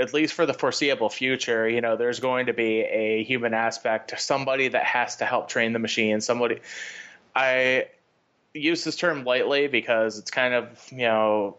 at 0.00 0.12
least 0.12 0.34
for 0.34 0.46
the 0.46 0.54
foreseeable 0.54 1.08
future, 1.08 1.68
you 1.68 1.80
know, 1.80 1.96
there's 1.96 2.20
going 2.20 2.46
to 2.46 2.52
be 2.52 2.80
a 2.80 3.24
human 3.24 3.54
aspect, 3.54 4.20
somebody 4.20 4.68
that 4.68 4.84
has 4.84 5.16
to 5.16 5.24
help 5.24 5.48
train 5.48 5.72
the 5.72 5.78
machine. 5.78 6.20
Somebody, 6.20 6.60
I 7.34 7.86
use 8.54 8.84
this 8.84 8.96
term 8.96 9.24
lightly 9.24 9.66
because 9.66 10.18
it's 10.18 10.30
kind 10.30 10.54
of, 10.54 10.86
you 10.90 11.06
know, 11.06 11.56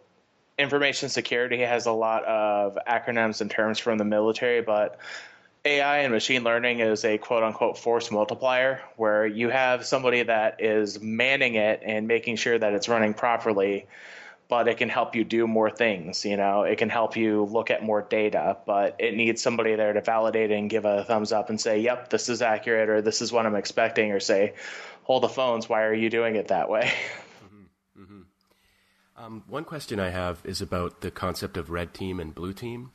information 0.57 1.09
security 1.09 1.59
has 1.59 1.85
a 1.85 1.91
lot 1.91 2.23
of 2.25 2.77
acronyms 2.87 3.41
and 3.41 3.49
terms 3.49 3.79
from 3.79 3.97
the 3.97 4.05
military, 4.05 4.61
but 4.61 4.99
AI 5.65 5.99
and 5.99 6.13
machine 6.13 6.43
learning 6.43 6.79
is 6.79 7.05
a 7.05 7.17
quote 7.17 7.43
unquote 7.43 7.77
force 7.77 8.11
multiplier 8.11 8.81
where 8.97 9.25
you 9.25 9.49
have 9.49 9.85
somebody 9.85 10.21
that 10.23 10.61
is 10.61 11.01
manning 11.01 11.55
it 11.55 11.81
and 11.85 12.07
making 12.07 12.35
sure 12.35 12.59
that 12.59 12.73
it's 12.73 12.89
running 12.89 13.13
properly 13.13 13.87
but 14.49 14.67
it 14.67 14.77
can 14.77 14.89
help 14.89 15.15
you 15.15 15.23
do 15.23 15.47
more 15.47 15.71
things. 15.71 16.25
You 16.25 16.37
know, 16.37 16.61
it 16.61 16.77
can 16.77 16.89
help 16.89 17.15
you 17.15 17.45
look 17.45 17.71
at 17.71 17.81
more 17.81 18.03
data, 18.03 18.57
but 18.67 18.95
it 18.99 19.15
needs 19.15 19.41
somebody 19.41 19.75
there 19.75 19.93
to 19.93 20.01
validate 20.01 20.51
and 20.51 20.69
give 20.69 20.85
a 20.85 21.03
thumbs 21.05 21.31
up 21.31 21.49
and 21.49 21.59
say, 21.59 21.79
"Yep, 21.79 22.09
this 22.09 22.29
is 22.29 22.43
accurate," 22.43 22.87
or 22.89 23.01
"This 23.01 23.21
is 23.21 23.31
what 23.31 23.47
I'm 23.47 23.55
expecting," 23.55 24.11
or 24.11 24.19
say, 24.19 24.53
"Hold 25.03 25.23
the 25.23 25.29
phones. 25.29 25.69
Why 25.69 25.83
are 25.83 25.93
you 25.93 26.09
doing 26.09 26.35
it 26.35 26.49
that 26.49 26.69
way?" 26.69 26.91
Mm-hmm. 27.95 28.01
Mm-hmm. 28.01 29.23
Um, 29.23 29.43
one 29.47 29.63
question 29.63 29.99
I 29.99 30.09
have 30.09 30.41
is 30.43 30.61
about 30.61 31.01
the 31.01 31.11
concept 31.11 31.57
of 31.57 31.69
red 31.69 31.93
team 31.93 32.19
and 32.19 32.33
blue 32.33 32.53
team, 32.53 32.91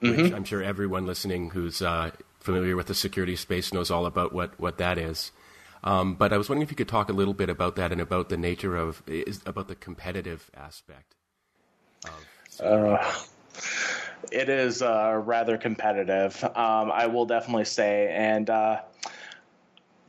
which 0.00 0.12
mm-hmm. 0.12 0.34
I'm 0.34 0.44
sure 0.44 0.62
everyone 0.62 1.06
listening 1.06 1.50
who's 1.50 1.80
uh, 1.80 2.10
familiar 2.40 2.76
with 2.76 2.86
the 2.86 2.94
security 2.94 3.36
space 3.36 3.72
knows 3.72 3.90
all 3.90 4.06
about 4.06 4.32
what 4.32 4.58
what 4.60 4.78
that 4.78 4.98
is. 4.98 5.32
Um, 5.82 6.14
but 6.14 6.32
I 6.32 6.38
was 6.38 6.48
wondering 6.48 6.64
if 6.64 6.70
you 6.70 6.76
could 6.76 6.88
talk 6.88 7.08
a 7.08 7.12
little 7.12 7.34
bit 7.34 7.48
about 7.48 7.76
that 7.76 7.92
and 7.92 8.00
about 8.00 8.28
the 8.28 8.36
nature 8.36 8.76
of 8.76 9.02
is, 9.06 9.40
about 9.46 9.68
the 9.68 9.74
competitive 9.74 10.50
aspect. 10.56 11.14
Uh, 12.60 13.14
it 14.32 14.48
is 14.48 14.82
uh, 14.82 15.20
rather 15.24 15.58
competitive. 15.58 16.42
Um, 16.42 16.90
I 16.90 17.06
will 17.06 17.26
definitely 17.26 17.66
say, 17.66 18.12
and 18.12 18.48
uh, 18.48 18.80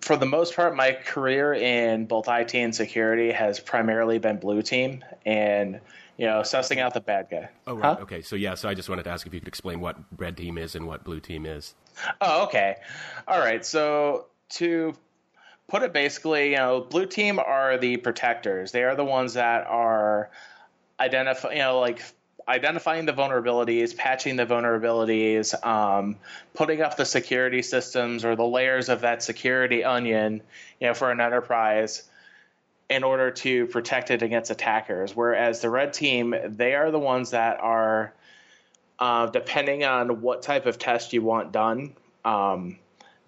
for 0.08 0.16
the 0.16 0.26
most 0.26 0.56
part, 0.56 0.76
my 0.76 0.94
career 0.94 1.54
in 1.54 2.06
both 2.06 2.28
IT 2.28 2.56
and 2.56 2.74
security 2.74 3.32
has 3.32 3.60
primarily 3.60 4.18
been 4.18 4.38
blue 4.38 4.62
team 4.62 5.04
and 5.26 5.80
you 6.18 6.26
know, 6.26 6.42
sussing 6.42 6.80
out 6.80 6.94
the 6.94 7.00
bad 7.00 7.28
guy. 7.30 7.50
Oh, 7.68 7.76
right. 7.76 7.96
Huh? 7.96 8.02
Okay. 8.02 8.22
So, 8.24 8.36
yeah, 8.36 8.56
so 8.56 8.68
I 8.68 8.74
just 8.74 8.90
wanted 8.90 9.04
to 9.04 9.12
ask 9.12 9.28
if 9.28 9.34
you 9.34 9.40
could 9.40 9.48
explain 9.48 9.80
what 9.80 9.98
red 10.18 10.36
team 10.36 10.58
is 10.58 10.76
and 10.76 10.88
what 10.88 11.04
blue 11.04 11.20
team 11.20 11.46
is. 11.46 11.76
Oh, 12.22 12.46
okay. 12.46 12.78
All 13.28 13.40
right. 13.40 13.64
So, 13.64 14.26
to 14.50 14.96
put 15.68 15.84
it 15.84 15.94
basically, 15.94 16.52
you 16.52 16.58
know, 16.58 16.82
blue 16.82 17.06
team 17.06 17.38
are 17.40 17.78
the 17.78 17.98
protectors. 17.98 18.72
They 18.72 18.84
are 18.84 18.96
the 18.96 19.06
ones 19.06 19.36
that 19.36 19.68
are 19.68 20.32
identify, 21.00 21.52
you 21.52 21.60
know, 21.60 21.80
like 21.80 22.02
identifying 22.48 23.06
the 23.06 23.14
vulnerabilities, 23.14 23.96
patching 23.96 24.38
the 24.38 24.46
vulnerabilities, 24.46 25.54
um, 25.66 26.16
putting 26.54 26.82
up 26.82 26.96
the 26.96 27.06
security 27.06 27.62
systems 27.62 28.24
or 28.24 28.36
the 28.36 28.46
layers 28.46 28.90
of 28.90 29.02
that 29.02 29.22
security 29.22 29.84
onion, 29.84 30.42
you 30.80 30.88
know, 30.88 30.94
for 30.94 31.12
an 31.12 31.20
enterprise 31.20 32.04
in 32.90 33.04
order 33.04 33.32
to 33.32 33.68
protect 33.68 34.12
it 34.12 34.22
against 34.22 34.50
attackers. 34.50 35.14
Whereas 35.14 35.60
the 35.60 35.70
red 35.70 35.92
team, 35.92 36.34
they 36.46 36.74
are 36.74 36.90
the 36.90 37.00
ones 37.00 37.32
that 37.32 37.60
are, 37.60 38.14
uh, 38.98 39.28
depending 39.28 39.84
on 39.84 40.22
what 40.22 40.42
type 40.42 40.66
of 40.66 40.80
test 40.80 41.12
you 41.12 41.22
want 41.22 41.52
done. 41.52 41.96
Um, 42.24 42.78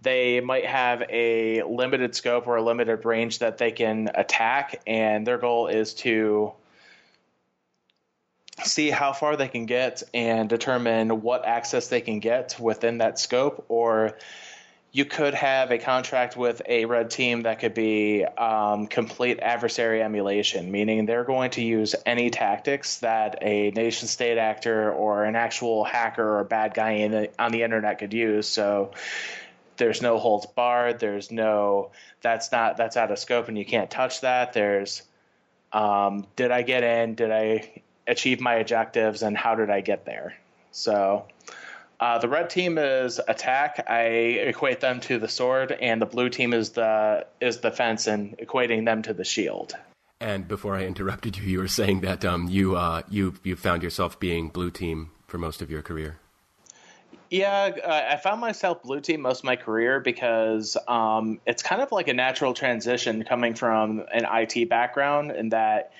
they 0.01 0.39
might 0.39 0.65
have 0.65 1.03
a 1.09 1.61
limited 1.63 2.15
scope 2.15 2.47
or 2.47 2.55
a 2.55 2.61
limited 2.61 3.03
range 3.03 3.39
that 3.39 3.57
they 3.57 3.71
can 3.71 4.09
attack, 4.15 4.81
and 4.87 5.27
their 5.27 5.37
goal 5.37 5.67
is 5.67 5.93
to 5.95 6.53
see 8.63 8.89
how 8.89 9.13
far 9.13 9.35
they 9.35 9.47
can 9.47 9.65
get 9.65 10.03
and 10.13 10.49
determine 10.49 11.21
what 11.21 11.45
access 11.45 11.87
they 11.87 12.01
can 12.01 12.19
get 12.19 12.57
within 12.59 12.99
that 12.99 13.19
scope. 13.19 13.65
Or 13.69 14.17
you 14.91 15.05
could 15.05 15.35
have 15.35 15.71
a 15.71 15.77
contract 15.77 16.35
with 16.35 16.61
a 16.67 16.85
red 16.85 17.11
team 17.11 17.43
that 17.43 17.59
could 17.59 17.75
be 17.75 18.25
um, 18.25 18.87
complete 18.87 19.39
adversary 19.39 20.01
emulation, 20.01 20.71
meaning 20.71 21.05
they're 21.05 21.23
going 21.23 21.51
to 21.51 21.61
use 21.61 21.95
any 22.05 22.31
tactics 22.31 22.99
that 22.99 23.37
a 23.41 23.69
nation 23.71 24.07
state 24.07 24.39
actor 24.39 24.91
or 24.91 25.25
an 25.25 25.35
actual 25.35 25.83
hacker 25.83 26.39
or 26.39 26.43
bad 26.43 26.73
guy 26.73 27.07
the, 27.07 27.29
on 27.37 27.51
the 27.51 27.61
internet 27.61 27.99
could 27.99 28.13
use. 28.13 28.47
So 28.47 28.91
there's 29.77 30.01
no 30.01 30.17
holds 30.17 30.47
barred. 30.47 30.99
There's 30.99 31.31
no 31.31 31.91
that's 32.21 32.51
not 32.51 32.75
that's 32.77 32.97
out 32.97 33.11
of 33.11 33.19
scope 33.19 33.47
and 33.47 33.57
you 33.57 33.65
can't 33.65 33.91
touch 33.91 34.21
that. 34.21 34.53
There's 34.53 35.03
um, 35.71 36.25
did 36.35 36.49
I 36.51 36.63
get 36.63 36.83
in? 36.83 37.13
Did 37.13 37.31
I 37.31 37.81
achieve 38.09 38.41
my 38.41 38.55
objectives? 38.55 39.21
And 39.21 39.37
how 39.37 39.55
did 39.55 39.69
I 39.69 39.81
get 39.81 40.05
there? 40.05 40.35
So 40.71 41.25
uh, 41.99 42.17
the 42.19 42.29
red 42.29 42.49
team 42.49 42.77
is 42.77 43.19
attack. 43.27 43.85
I 43.89 44.01
equate 44.47 44.79
them 44.79 45.01
to 45.01 45.19
the 45.19 45.27
sword, 45.27 45.71
and 45.71 46.01
the 46.01 46.05
blue 46.05 46.29
team 46.29 46.53
is 46.53 46.71
the 46.71 47.25
is 47.41 47.59
the 47.59 47.71
fence, 47.71 48.07
and 48.07 48.37
equating 48.37 48.85
them 48.85 49.01
to 49.03 49.13
the 49.13 49.25
shield. 49.25 49.73
And 50.21 50.47
before 50.47 50.75
I 50.75 50.83
interrupted 50.83 51.37
you, 51.37 51.43
you 51.43 51.59
were 51.59 51.67
saying 51.67 52.01
that 52.01 52.23
um, 52.23 52.47
you 52.47 52.75
uh, 52.75 53.01
you 53.09 53.35
you 53.43 53.55
found 53.55 53.83
yourself 53.83 54.19
being 54.19 54.49
blue 54.49 54.71
team 54.71 55.11
for 55.27 55.37
most 55.37 55.61
of 55.61 55.69
your 55.69 55.81
career. 55.81 56.19
Yeah, 57.29 57.71
uh, 57.85 58.13
I 58.13 58.17
found 58.17 58.41
myself 58.41 58.81
blue 58.81 59.01
team 59.01 59.21
most 59.21 59.39
of 59.39 59.43
my 59.43 59.55
career 59.55 59.99
because 59.99 60.75
um, 60.87 61.39
it's 61.45 61.61
kind 61.61 61.81
of 61.81 61.91
like 61.91 62.07
a 62.07 62.13
natural 62.13 62.53
transition 62.53 63.23
coming 63.23 63.53
from 63.53 64.03
an 64.11 64.25
IT 64.25 64.67
background, 64.67 65.31
in 65.31 65.49
that 65.49 65.91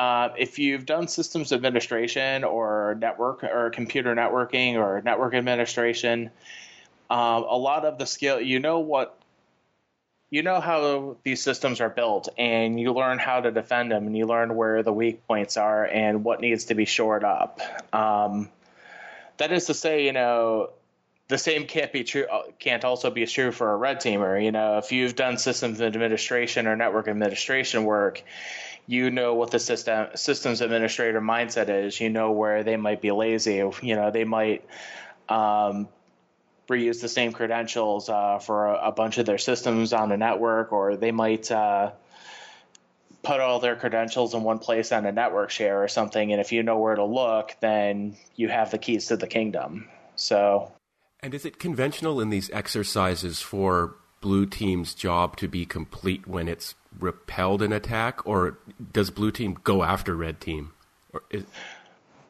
uh, 0.00 0.32
if 0.38 0.58
you've 0.58 0.86
done 0.86 1.08
systems 1.08 1.52
administration 1.52 2.42
or 2.42 2.96
network 2.98 3.44
or 3.44 3.68
computer 3.68 4.14
networking 4.14 4.76
or 4.76 5.02
network 5.02 5.34
administration, 5.34 6.30
um, 7.10 7.44
a 7.46 7.58
lot 7.58 7.84
of 7.84 7.98
the 7.98 8.06
skill, 8.06 8.40
you 8.40 8.60
know 8.60 8.78
what 8.78 9.20
you 10.30 10.42
know 10.42 10.58
how 10.58 11.18
these 11.22 11.42
systems 11.42 11.82
are 11.82 11.90
built 11.90 12.30
and 12.38 12.80
you 12.80 12.94
learn 12.94 13.18
how 13.18 13.42
to 13.42 13.50
defend 13.50 13.90
them 13.90 14.06
and 14.06 14.16
you 14.16 14.24
learn 14.24 14.54
where 14.54 14.82
the 14.82 14.92
weak 14.92 15.26
points 15.26 15.58
are 15.58 15.84
and 15.84 16.24
what 16.24 16.40
needs 16.40 16.66
to 16.66 16.74
be 16.74 16.86
shored 16.86 17.22
up. 17.22 17.60
Um, 17.92 18.48
that 19.36 19.52
is 19.52 19.66
to 19.66 19.74
say, 19.74 20.06
you 20.06 20.12
know, 20.14 20.70
the 21.28 21.36
same 21.36 21.66
can't 21.66 21.92
be 21.92 22.04
true 22.04 22.26
can't 22.58 22.86
also 22.86 23.10
be 23.10 23.26
true 23.26 23.52
for 23.52 23.70
a 23.70 23.76
red 23.76 24.00
teamer. 24.00 24.42
You 24.42 24.50
know, 24.50 24.78
if 24.78 24.92
you've 24.92 25.14
done 25.14 25.36
systems 25.36 25.82
administration 25.82 26.66
or 26.66 26.74
network 26.74 27.06
administration 27.06 27.84
work, 27.84 28.22
you 28.90 29.08
know 29.12 29.34
what 29.34 29.52
the 29.52 29.60
system 29.60 30.08
systems 30.16 30.60
administrator 30.60 31.20
mindset 31.20 31.68
is. 31.68 32.00
You 32.00 32.10
know 32.10 32.32
where 32.32 32.64
they 32.64 32.76
might 32.76 33.00
be 33.00 33.12
lazy. 33.12 33.62
You 33.82 33.94
know, 33.94 34.10
they 34.10 34.24
might 34.24 34.64
um, 35.28 35.88
reuse 36.68 37.00
the 37.00 37.08
same 37.08 37.30
credentials 37.30 38.08
uh, 38.08 38.40
for 38.40 38.66
a, 38.66 38.88
a, 38.88 38.92
bunch 38.92 39.18
of 39.18 39.26
their 39.26 39.38
systems 39.38 39.92
on 39.92 40.10
a 40.10 40.16
network, 40.16 40.72
or 40.72 40.96
they 40.96 41.12
might 41.12 41.52
uh, 41.52 41.92
put 43.22 43.38
all 43.38 43.60
their 43.60 43.76
credentials 43.76 44.34
in 44.34 44.42
one 44.42 44.58
place 44.58 44.90
on 44.90 45.06
a 45.06 45.12
network 45.12 45.50
share 45.50 45.84
or 45.84 45.86
something. 45.86 46.32
And 46.32 46.40
if 46.40 46.50
you 46.50 46.64
know 46.64 46.78
where 46.78 46.96
to 46.96 47.04
look, 47.04 47.54
then 47.60 48.16
you 48.34 48.48
have 48.48 48.72
the 48.72 48.78
keys 48.78 49.06
to 49.06 49.16
the 49.16 49.28
kingdom. 49.28 49.88
So. 50.16 50.72
And 51.20 51.32
is 51.32 51.44
it 51.44 51.60
conventional 51.60 52.20
in 52.20 52.30
these 52.30 52.50
exercises 52.50 53.40
for 53.40 53.94
blue 54.20 54.46
team's 54.46 54.94
job 54.96 55.36
to 55.36 55.46
be 55.46 55.64
complete 55.64 56.26
when 56.26 56.48
it's 56.48 56.74
repelled 56.98 57.62
an 57.62 57.72
attack, 57.72 58.26
or 58.26 58.58
does 58.92 59.10
blue 59.10 59.30
team 59.30 59.58
go 59.64 59.82
after 59.82 60.16
red 60.16 60.40
team? 60.40 60.72
Is... 61.30 61.44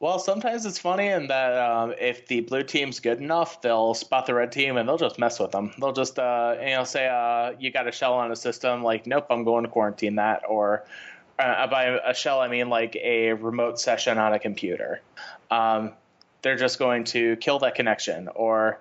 Well, 0.00 0.18
sometimes 0.18 0.64
it's 0.64 0.78
funny 0.78 1.08
in 1.08 1.26
that 1.26 1.58
um, 1.58 1.92
if 2.00 2.26
the 2.26 2.40
blue 2.40 2.62
team's 2.62 3.00
good 3.00 3.18
enough, 3.18 3.60
they'll 3.60 3.92
spot 3.92 4.26
the 4.26 4.34
red 4.34 4.50
team 4.50 4.78
and 4.78 4.88
they'll 4.88 4.96
just 4.96 5.18
mess 5.18 5.38
with 5.38 5.50
them. 5.50 5.72
They'll 5.78 5.92
just, 5.92 6.18
uh, 6.18 6.56
you 6.58 6.70
know, 6.70 6.84
say 6.84 7.06
uh, 7.06 7.52
you 7.60 7.70
got 7.70 7.86
a 7.86 7.92
shell 7.92 8.14
on 8.14 8.32
a 8.32 8.36
system, 8.36 8.82
like, 8.82 9.06
nope, 9.06 9.26
I'm 9.28 9.44
going 9.44 9.64
to 9.64 9.70
quarantine 9.70 10.14
that. 10.14 10.42
Or 10.48 10.84
uh, 11.38 11.66
by 11.66 11.98
a 12.02 12.14
shell, 12.14 12.40
I 12.40 12.48
mean 12.48 12.70
like 12.70 12.96
a 12.96 13.34
remote 13.34 13.78
session 13.78 14.16
on 14.16 14.32
a 14.32 14.38
computer. 14.38 15.02
Um, 15.50 15.92
they're 16.40 16.56
just 16.56 16.78
going 16.78 17.04
to 17.04 17.36
kill 17.36 17.58
that 17.58 17.74
connection. 17.74 18.28
Or 18.28 18.80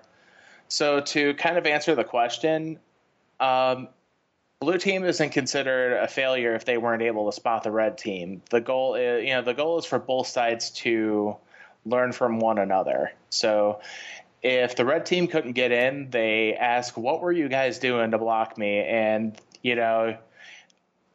so 0.68 1.00
to 1.00 1.34
kind 1.34 1.58
of 1.58 1.66
answer 1.66 1.94
the 1.94 2.04
question, 2.04 2.78
um, 3.40 3.88
blue 4.60 4.76
team 4.76 5.04
isn't 5.04 5.30
considered 5.30 5.94
a 5.94 6.06
failure 6.06 6.54
if 6.54 6.66
they 6.66 6.76
weren't 6.76 7.02
able 7.02 7.30
to 7.30 7.32
spot 7.32 7.62
the 7.62 7.70
red 7.70 7.96
team. 7.96 8.42
The 8.50 8.60
goal 8.60 8.94
is, 8.94 9.24
you 9.24 9.32
know, 9.32 9.42
the 9.42 9.54
goal 9.54 9.78
is 9.78 9.86
for 9.86 9.98
both 9.98 10.26
sides 10.26 10.70
to 10.82 11.36
learn 11.86 12.12
from 12.12 12.40
one 12.40 12.58
another. 12.58 13.12
So 13.30 13.80
if 14.42 14.76
the 14.76 14.84
red 14.84 15.06
team 15.06 15.28
couldn't 15.28 15.52
get 15.52 15.72
in, 15.72 16.10
they 16.10 16.54
ask, 16.54 16.96
"What 16.96 17.22
were 17.22 17.32
you 17.32 17.48
guys 17.48 17.78
doing 17.78 18.10
to 18.10 18.18
block 18.18 18.58
me?" 18.58 18.80
And 18.80 19.40
you 19.62 19.76
know, 19.76 20.18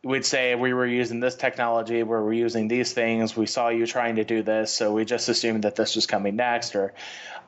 we'd 0.06 0.24
say 0.24 0.54
we 0.54 0.72
were 0.72 0.86
using 0.86 1.20
this 1.20 1.34
technology, 1.36 1.96
we 1.96 2.04
were 2.04 2.32
using 2.32 2.68
these 2.68 2.94
things. 2.94 3.36
We 3.36 3.48
saw 3.48 3.70
you 3.70 3.88
trying 3.88 4.18
to 4.18 4.24
do 4.24 4.44
this, 4.44 4.72
so 4.72 4.94
we 4.94 5.04
just 5.04 5.28
assumed 5.30 5.63
that 5.63 5.76
this 5.76 5.96
was 5.96 6.06
coming 6.06 6.36
next, 6.36 6.76
or 6.76 6.94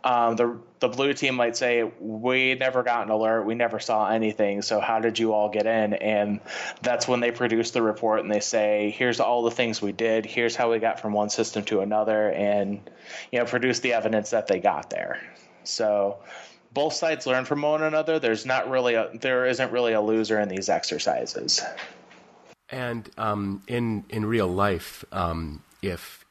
um, 0.03 0.35
the 0.35 0.57
the 0.79 0.87
blue 0.87 1.13
team 1.13 1.35
might 1.35 1.55
say, 1.55 1.89
"We 1.99 2.55
never 2.55 2.81
got 2.81 3.05
an 3.05 3.11
alert. 3.11 3.43
We 3.43 3.53
never 3.53 3.79
saw 3.79 4.09
anything. 4.09 4.63
So 4.63 4.79
how 4.79 4.99
did 4.99 5.19
you 5.19 5.33
all 5.33 5.49
get 5.49 5.67
in?" 5.67 5.93
And 5.93 6.39
that's 6.81 7.07
when 7.07 7.19
they 7.19 7.29
produce 7.29 7.71
the 7.71 7.83
report 7.83 8.21
and 8.21 8.31
they 8.31 8.39
say, 8.39 8.89
"Here's 8.97 9.19
all 9.19 9.43
the 9.43 9.51
things 9.51 9.79
we 9.79 9.91
did. 9.91 10.25
Here's 10.25 10.55
how 10.55 10.71
we 10.71 10.79
got 10.79 10.99
from 10.99 11.13
one 11.13 11.29
system 11.29 11.63
to 11.65 11.81
another," 11.81 12.31
and 12.31 12.81
you 13.31 13.37
know, 13.37 13.45
produce 13.45 13.81
the 13.81 13.93
evidence 13.93 14.31
that 14.31 14.47
they 14.47 14.59
got 14.59 14.89
there. 14.89 15.21
So 15.63 16.17
both 16.73 16.93
sides 16.93 17.27
learn 17.27 17.45
from 17.45 17.61
one 17.61 17.83
another. 17.83 18.17
There's 18.17 18.47
not 18.47 18.67
really 18.67 18.95
a 18.95 19.11
there 19.13 19.45
isn't 19.45 19.71
really 19.71 19.93
a 19.93 20.01
loser 20.01 20.39
in 20.39 20.49
these 20.49 20.69
exercises. 20.69 21.63
And 22.69 23.09
um, 23.17 23.63
in 23.67 24.05
in 24.09 24.25
real 24.25 24.47
life, 24.47 25.05
um, 25.11 25.63
if 25.81 26.25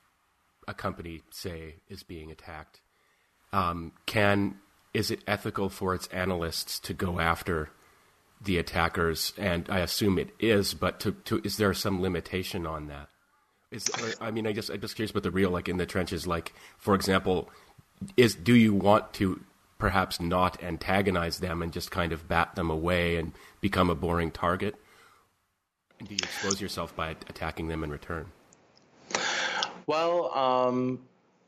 a 0.69 0.75
company, 0.75 1.23
say, 1.31 1.77
is 1.89 2.03
being 2.03 2.31
attacked 2.31 2.81
um, 3.57 3.93
can 4.05 4.57
is 4.93 5.11
it 5.11 5.21
ethical 5.27 5.69
for 5.69 5.95
its 5.95 6.07
analysts 6.09 6.79
to 6.81 6.95
go 6.95 7.21
after 7.21 7.71
the 8.41 8.59
attackers? 8.59 9.33
And 9.37 9.69
I 9.69 9.81
assume 9.81 10.19
it 10.19 10.31
is, 10.39 10.75
but 10.75 11.01
to, 11.01 11.13
to 11.25 11.41
is 11.45 11.57
there 11.57 11.75
some 11.75 12.01
limitation 12.01 12.67
on 12.67 12.89
that? 12.89 13.09
Is 13.71 13.91
I 14.21 14.31
mean, 14.31 14.47
I 14.47 14.53
just 14.53 14.71
I'm 14.71 14.81
just 14.81 14.95
curious 14.95 15.11
about 15.11 15.23
the 15.23 15.31
real, 15.31 15.51
like 15.51 15.69
in 15.69 15.77
the 15.77 15.87
trenches. 15.87 16.27
Like, 16.27 16.53
for 16.79 16.95
example, 16.95 17.51
is 18.17 18.35
do 18.35 18.55
you 18.55 18.75
want 18.75 19.13
to 19.15 19.41
perhaps 19.79 20.21
not 20.21 20.63
antagonize 20.63 21.39
them 21.41 21.63
and 21.63 21.73
just 21.73 21.91
kind 21.91 22.13
of 22.13 22.29
bat 22.29 22.55
them 22.55 22.71
away 22.71 23.17
and 23.17 23.33
become 23.61 23.91
a 23.91 23.95
boring 23.95 24.31
target? 24.31 24.77
Do 26.05 26.15
you 26.15 26.19
expose 26.23 26.61
yourself 26.61 26.95
by 26.95 27.11
attacking 27.29 27.69
them 27.69 27.85
in 27.85 27.91
return? 27.91 28.27
Well, 29.87 30.37
um, 30.37 31.01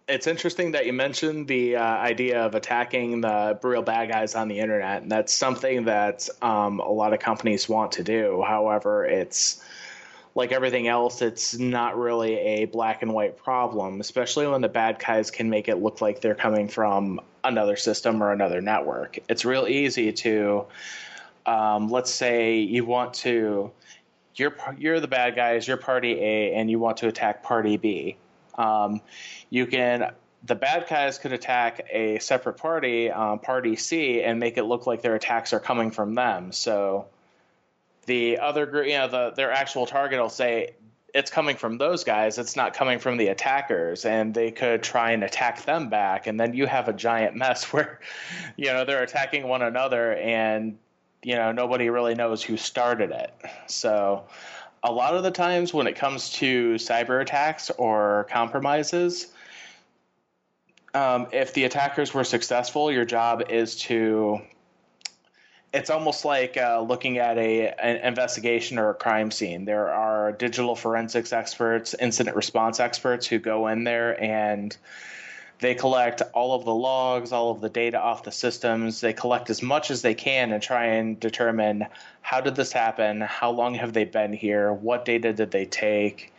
it's 0.09 0.27
interesting 0.27 0.73
that 0.73 0.87
you 0.87 0.93
mentioned 0.93 1.49
the 1.49 1.77
uh, 1.77 1.83
idea 1.83 2.47
of 2.47 2.55
attacking 2.55 3.21
the 3.21 3.59
real 3.63 3.83
bad 3.83 4.09
guys 4.09 4.35
on 4.35 4.49
the 4.49 4.59
internet. 4.59 5.03
And 5.03 5.13
that's 5.13 5.35
something 5.35 5.85
that 5.85 6.29
um, 6.41 6.81
a 6.81 6.91
lot 6.91 7.13
of 7.13 7.21
companies 7.21 7.69
want 7.69 7.93
to 7.93 8.03
do. 8.03 8.43
However, 8.47 9.05
it's 9.05 9.63
like 10.35 10.53
everything 10.53 10.89
else, 10.89 11.21
it's 11.21 11.59
not 11.59 11.99
really 11.99 12.39
a 12.39 12.65
black 12.67 13.03
and 13.03 13.13
white 13.13 13.37
problem, 13.37 14.01
especially 14.01 14.47
when 14.47 14.61
the 14.61 14.69
bad 14.69 14.99
guys 15.05 15.31
can 15.31 15.51
make 15.51 15.69
it 15.69 15.77
look 15.77 16.01
like 16.01 16.21
they're 16.21 16.35
coming 16.35 16.69
from 16.69 17.21
another 17.45 17.77
system 17.77 18.23
or 18.23 18.33
another 18.33 18.61
network. 18.61 19.19
It's 19.29 19.45
real 19.45 19.67
easy 19.67 20.13
to, 20.13 20.67
um, 21.45 21.89
let's 21.89 22.13
say, 22.13 22.59
you 22.59 22.85
want 22.85 23.15
to. 23.15 23.73
You're, 24.39 24.55
you're 24.79 25.01
the 25.01 25.09
bad 25.09 25.37
guys, 25.37 25.67
you're 25.67 25.77
party 25.77 26.13
A, 26.13 26.55
and 26.55 26.71
you 26.71 26.79
want 26.79 26.99
to 26.99 27.09
attack 27.09 27.43
party 27.43 27.77
B. 27.77 28.17
Um, 28.57 29.01
you 29.51 29.67
can 29.67 30.13
the 30.45 30.55
bad 30.55 30.87
guys 30.89 31.19
could 31.19 31.33
attack 31.33 31.87
a 31.91 32.19
separate 32.21 32.55
party, 32.55 33.11
um, 33.11 33.39
party 33.41 33.77
C, 33.77 34.23
and 34.23 34.39
make 34.39 34.57
it 34.57 34.65
look 34.65 34.87
like 34.87 35.03
their 35.03 35.15
attacks 35.15 35.53
are 35.53 35.61
coming 35.61 35.91
from 35.91 36.15
them. 36.15 36.53
So 36.53 37.07
the 38.07 38.39
other 38.39 38.67
group, 38.67 38.87
you 38.87 38.99
know, 38.99 39.09
the, 39.09 39.33
their 39.35 39.53
actual 39.53 39.87
target 39.87 40.21
will 40.21 40.29
say 40.29 40.75
it's 41.13 41.31
coming 41.31 41.57
from 41.57 41.79
those 41.79 42.05
guys. 42.05 42.39
It's 42.39 42.55
not 42.55 42.75
coming 42.75 42.99
from 42.99 43.17
the 43.17 43.29
attackers, 43.29 44.05
and 44.05 44.33
they 44.33 44.51
could 44.51 44.83
try 44.83 45.13
and 45.13 45.25
attack 45.25 45.65
them 45.65 45.89
back, 45.89 46.27
and 46.27 46.39
then 46.39 46.55
you 46.55 46.67
have 46.67 46.89
a 46.89 46.93
giant 46.93 47.35
mess 47.35 47.65
where, 47.73 48.01
you 48.57 48.67
know, 48.67 48.85
they're 48.85 49.03
attacking 49.03 49.49
one 49.49 49.63
another, 49.63 50.15
and 50.15 50.79
you 51.23 51.35
know 51.35 51.53
nobody 51.53 51.91
really 51.91 52.15
knows 52.15 52.43
who 52.43 52.57
started 52.57 53.11
it. 53.11 53.33
So 53.67 54.25
a 54.83 54.93
lot 54.93 55.15
of 55.15 55.23
the 55.23 55.31
times 55.31 55.75
when 55.75 55.87
it 55.87 55.97
comes 55.97 56.31
to 56.35 56.75
cyber 56.75 57.21
attacks 57.21 57.71
or 57.71 58.27
compromises, 58.31 59.29
um, 60.95 61.27
if 61.33 61.53
the 61.55 61.65
attackers 61.65 62.15
were 62.15 62.25
successful, 62.25 62.91
your 62.91 63.05
job 63.05 63.45
is 63.51 63.77
to. 63.77 64.41
It's 65.71 65.91
almost 65.91 66.25
like 66.25 66.57
uh, 66.57 66.81
looking 66.81 67.19
at 67.19 67.37
a 67.37 67.69
an 67.69 67.97
investigation 67.97 68.79
or 68.79 68.91
a 68.91 68.95
crime 68.95 69.31
scene. 69.31 69.67
There 69.67 69.91
are 69.91 70.33
digital 70.33 70.75
forensics 70.75 71.31
experts, 71.31 71.95
incident 71.95 72.37
response 72.37 72.81
experts 72.81 73.27
who 73.27 73.39
go 73.39 73.67
in 73.69 73.85
there 73.85 74.19
and 74.23 74.75
they 75.61 75.75
collect 75.75 76.23
all 76.35 76.55
of 76.55 76.65
the 76.65 76.75
logs, 76.75 77.33
all 77.33 77.51
of 77.51 77.61
the 77.61 77.69
data 77.69 78.01
off 78.01 78.23
the 78.23 78.31
systems. 78.33 79.01
They 79.01 79.13
collect 79.13 79.51
as 79.51 79.63
much 79.63 79.91
as 79.91 80.03
they 80.03 80.15
can 80.15 80.53
and 80.53 80.63
try 80.63 80.87
and 80.87 81.19
determine 81.19 81.87
how 82.23 82.41
did 82.41 82.55
this 82.55 82.73
happen? 82.73 83.21
How 83.21 83.51
long 83.51 83.75
have 83.75 83.93
they 83.93 84.05
been 84.05 84.33
here? 84.33 84.73
What 84.73 85.05
data 85.05 85.33
did 85.33 85.51
they 85.51 85.65
take? 85.65 86.33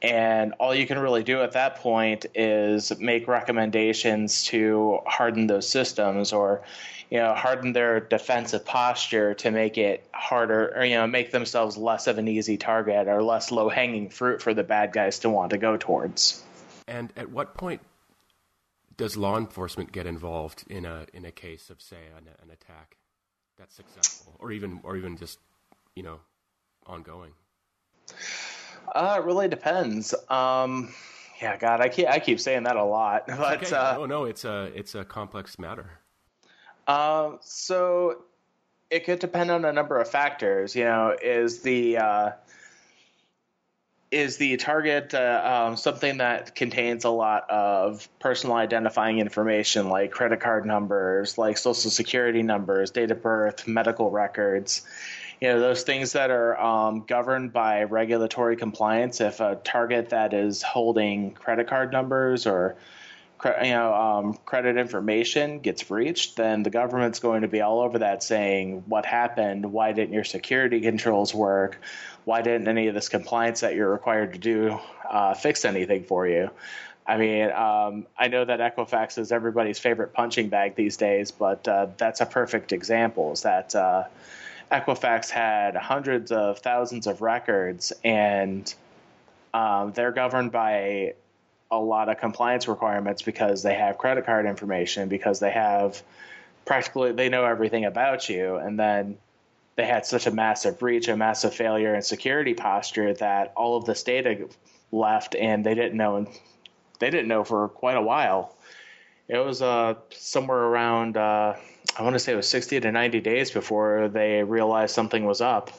And 0.00 0.54
all 0.60 0.74
you 0.74 0.86
can 0.86 0.98
really 0.98 1.24
do 1.24 1.42
at 1.42 1.52
that 1.52 1.76
point 1.76 2.26
is 2.34 2.96
make 2.98 3.28
recommendations 3.28 4.44
to 4.44 5.00
harden 5.06 5.48
those 5.48 5.68
systems 5.68 6.32
or, 6.32 6.62
you 7.10 7.18
know, 7.18 7.34
harden 7.34 7.72
their 7.72 8.00
defensive 8.00 8.64
posture 8.64 9.34
to 9.34 9.50
make 9.50 9.76
it 9.76 10.06
harder 10.12 10.72
or, 10.74 10.84
you 10.84 10.94
know, 10.94 11.06
make 11.06 11.32
themselves 11.32 11.76
less 11.76 12.06
of 12.06 12.16
an 12.16 12.28
easy 12.28 12.56
target 12.56 13.08
or 13.08 13.22
less 13.22 13.50
low 13.50 13.68
hanging 13.68 14.08
fruit 14.08 14.40
for 14.40 14.54
the 14.54 14.62
bad 14.62 14.92
guys 14.92 15.18
to 15.18 15.30
want 15.30 15.50
to 15.50 15.58
go 15.58 15.76
towards. 15.76 16.42
And 16.86 17.12
at 17.16 17.28
what 17.28 17.54
point 17.54 17.80
does 18.98 19.16
law 19.16 19.38
enforcement 19.38 19.92
get 19.92 20.06
involved 20.06 20.64
in 20.68 20.84
a 20.84 21.06
in 21.14 21.24
a 21.24 21.30
case 21.30 21.70
of 21.70 21.80
say 21.80 21.96
an, 22.18 22.28
an 22.42 22.50
attack 22.50 22.98
that's 23.56 23.74
successful, 23.74 24.36
or 24.38 24.52
even 24.52 24.80
or 24.82 24.96
even 24.96 25.16
just 25.16 25.38
you 25.94 26.02
know 26.02 26.18
ongoing? 26.86 27.32
Uh, 28.94 29.16
it 29.18 29.24
really 29.24 29.48
depends. 29.48 30.14
Um, 30.28 30.92
yeah, 31.40 31.56
God, 31.56 31.80
I 31.80 31.88
keep 31.88 32.08
I 32.08 32.18
keep 32.18 32.40
saying 32.40 32.64
that 32.64 32.76
a 32.76 32.84
lot, 32.84 33.26
but 33.28 33.62
okay. 33.62 33.74
uh, 33.74 33.98
no, 33.98 34.06
no, 34.06 34.24
it's 34.24 34.44
a 34.44 34.70
it's 34.74 34.94
a 34.94 35.04
complex 35.04 35.58
matter. 35.58 35.90
Uh, 36.86 37.32
so 37.40 38.24
it 38.90 39.04
could 39.04 39.20
depend 39.20 39.50
on 39.50 39.64
a 39.64 39.72
number 39.72 40.00
of 40.00 40.10
factors. 40.10 40.74
You 40.74 40.84
know, 40.84 41.16
is 41.22 41.62
the 41.62 41.98
uh, 41.98 42.30
is 44.10 44.38
the 44.38 44.56
target 44.56 45.12
uh, 45.12 45.66
um, 45.68 45.76
something 45.76 46.18
that 46.18 46.54
contains 46.54 47.04
a 47.04 47.10
lot 47.10 47.50
of 47.50 48.08
personal 48.18 48.56
identifying 48.56 49.18
information 49.18 49.88
like 49.88 50.10
credit 50.10 50.40
card 50.40 50.64
numbers, 50.64 51.36
like 51.36 51.58
social 51.58 51.90
security 51.90 52.42
numbers, 52.42 52.90
date 52.90 53.10
of 53.10 53.22
birth, 53.22 53.66
medical 53.66 54.10
records? 54.10 54.86
you 55.40 55.48
know 55.48 55.60
those 55.60 55.82
things 55.82 56.12
that 56.12 56.30
are 56.30 56.60
um, 56.60 57.04
governed 57.06 57.52
by 57.52 57.84
regulatory 57.84 58.56
compliance. 58.56 59.20
If 59.20 59.40
a 59.40 59.56
target 59.56 60.10
that 60.10 60.34
is 60.34 60.62
holding 60.62 61.32
credit 61.32 61.68
card 61.68 61.92
numbers 61.92 62.46
or 62.46 62.76
you 63.44 63.70
know 63.70 63.94
um, 63.94 64.38
credit 64.44 64.76
information 64.76 65.60
gets 65.60 65.84
breached, 65.84 66.36
then 66.36 66.64
the 66.64 66.70
government's 66.70 67.20
going 67.20 67.42
to 67.42 67.48
be 67.48 67.60
all 67.60 67.80
over 67.80 68.00
that, 68.00 68.22
saying 68.22 68.82
what 68.86 69.06
happened, 69.06 69.72
why 69.72 69.92
didn't 69.92 70.12
your 70.12 70.24
security 70.24 70.80
controls 70.80 71.32
work, 71.32 71.80
why 72.28 72.42
didn't 72.42 72.68
any 72.68 72.88
of 72.88 72.94
this 72.94 73.08
compliance 73.08 73.60
that 73.60 73.74
you're 73.74 73.90
required 73.90 74.34
to 74.34 74.38
do 74.38 74.78
uh, 75.08 75.32
fix 75.32 75.64
anything 75.64 76.04
for 76.04 76.28
you. 76.28 76.50
I 77.06 77.16
mean, 77.16 77.50
um, 77.50 78.06
I 78.18 78.28
know 78.28 78.44
that 78.44 78.60
Equifax 78.60 79.16
is 79.16 79.32
everybody's 79.32 79.78
favorite 79.78 80.12
punching 80.12 80.50
bag 80.50 80.74
these 80.74 80.98
days, 80.98 81.30
but 81.30 81.66
uh, 81.66 81.86
that's 81.96 82.20
a 82.20 82.26
perfect 82.26 82.72
example. 82.72 83.32
Is 83.32 83.42
that 83.42 83.74
uh, 83.74 84.04
Equifax 84.70 85.30
had 85.30 85.74
hundreds 85.74 86.30
of 86.30 86.58
thousands 86.58 87.06
of 87.06 87.22
records, 87.22 87.94
and 88.04 88.74
um, 89.54 89.92
they're 89.92 90.12
governed 90.12 90.52
by 90.52 91.14
a 91.70 91.78
lot 91.78 92.10
of 92.10 92.18
compliance 92.18 92.68
requirements 92.68 93.22
because 93.22 93.62
they 93.62 93.74
have 93.74 93.96
credit 93.96 94.26
card 94.26 94.44
information, 94.44 95.08
because 95.08 95.40
they 95.40 95.52
have 95.52 96.02
practically 96.66 97.12
they 97.12 97.30
know 97.30 97.46
everything 97.46 97.86
about 97.86 98.28
you, 98.28 98.56
and 98.56 98.78
then 98.78 99.16
they 99.78 99.86
had 99.86 100.04
such 100.04 100.26
a 100.26 100.32
massive 100.32 100.76
breach, 100.76 101.06
a 101.06 101.16
massive 101.16 101.54
failure 101.54 101.94
in 101.94 102.02
security 102.02 102.52
posture 102.52 103.14
that 103.14 103.52
all 103.56 103.76
of 103.76 103.84
this 103.84 104.02
data 104.02 104.48
left, 104.90 105.36
and 105.36 105.64
they 105.64 105.76
didn't 105.76 105.96
know 105.96 106.26
they 106.98 107.10
didn't 107.10 107.28
know 107.28 107.44
for 107.44 107.68
quite 107.68 107.96
a 107.96 108.02
while. 108.02 108.56
It 109.28 109.38
was 109.38 109.62
uh, 109.62 109.94
somewhere 110.10 110.58
around, 110.58 111.16
uh, 111.16 111.54
I 111.96 112.02
want 112.02 112.14
to 112.14 112.18
say 112.18 112.32
it 112.32 112.36
was 112.36 112.48
60 112.48 112.80
to 112.80 112.90
90 112.90 113.20
days 113.20 113.52
before 113.52 114.08
they 114.08 114.42
realized 114.42 114.96
something 114.96 115.24
was 115.24 115.40
up. 115.40 115.70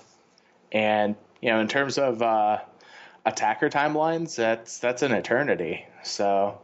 And, 0.72 1.18
you 1.41 1.50
know, 1.50 1.60
in 1.60 1.68
terms 1.68 1.97
of 1.97 2.22
uh, 2.22 2.60
attacker 3.26 3.70
timelines, 3.70 4.34
that's 4.34 4.80
that's 4.80 5.02
an 5.02 5.12
eternity. 5.12 5.86
So 6.04 6.62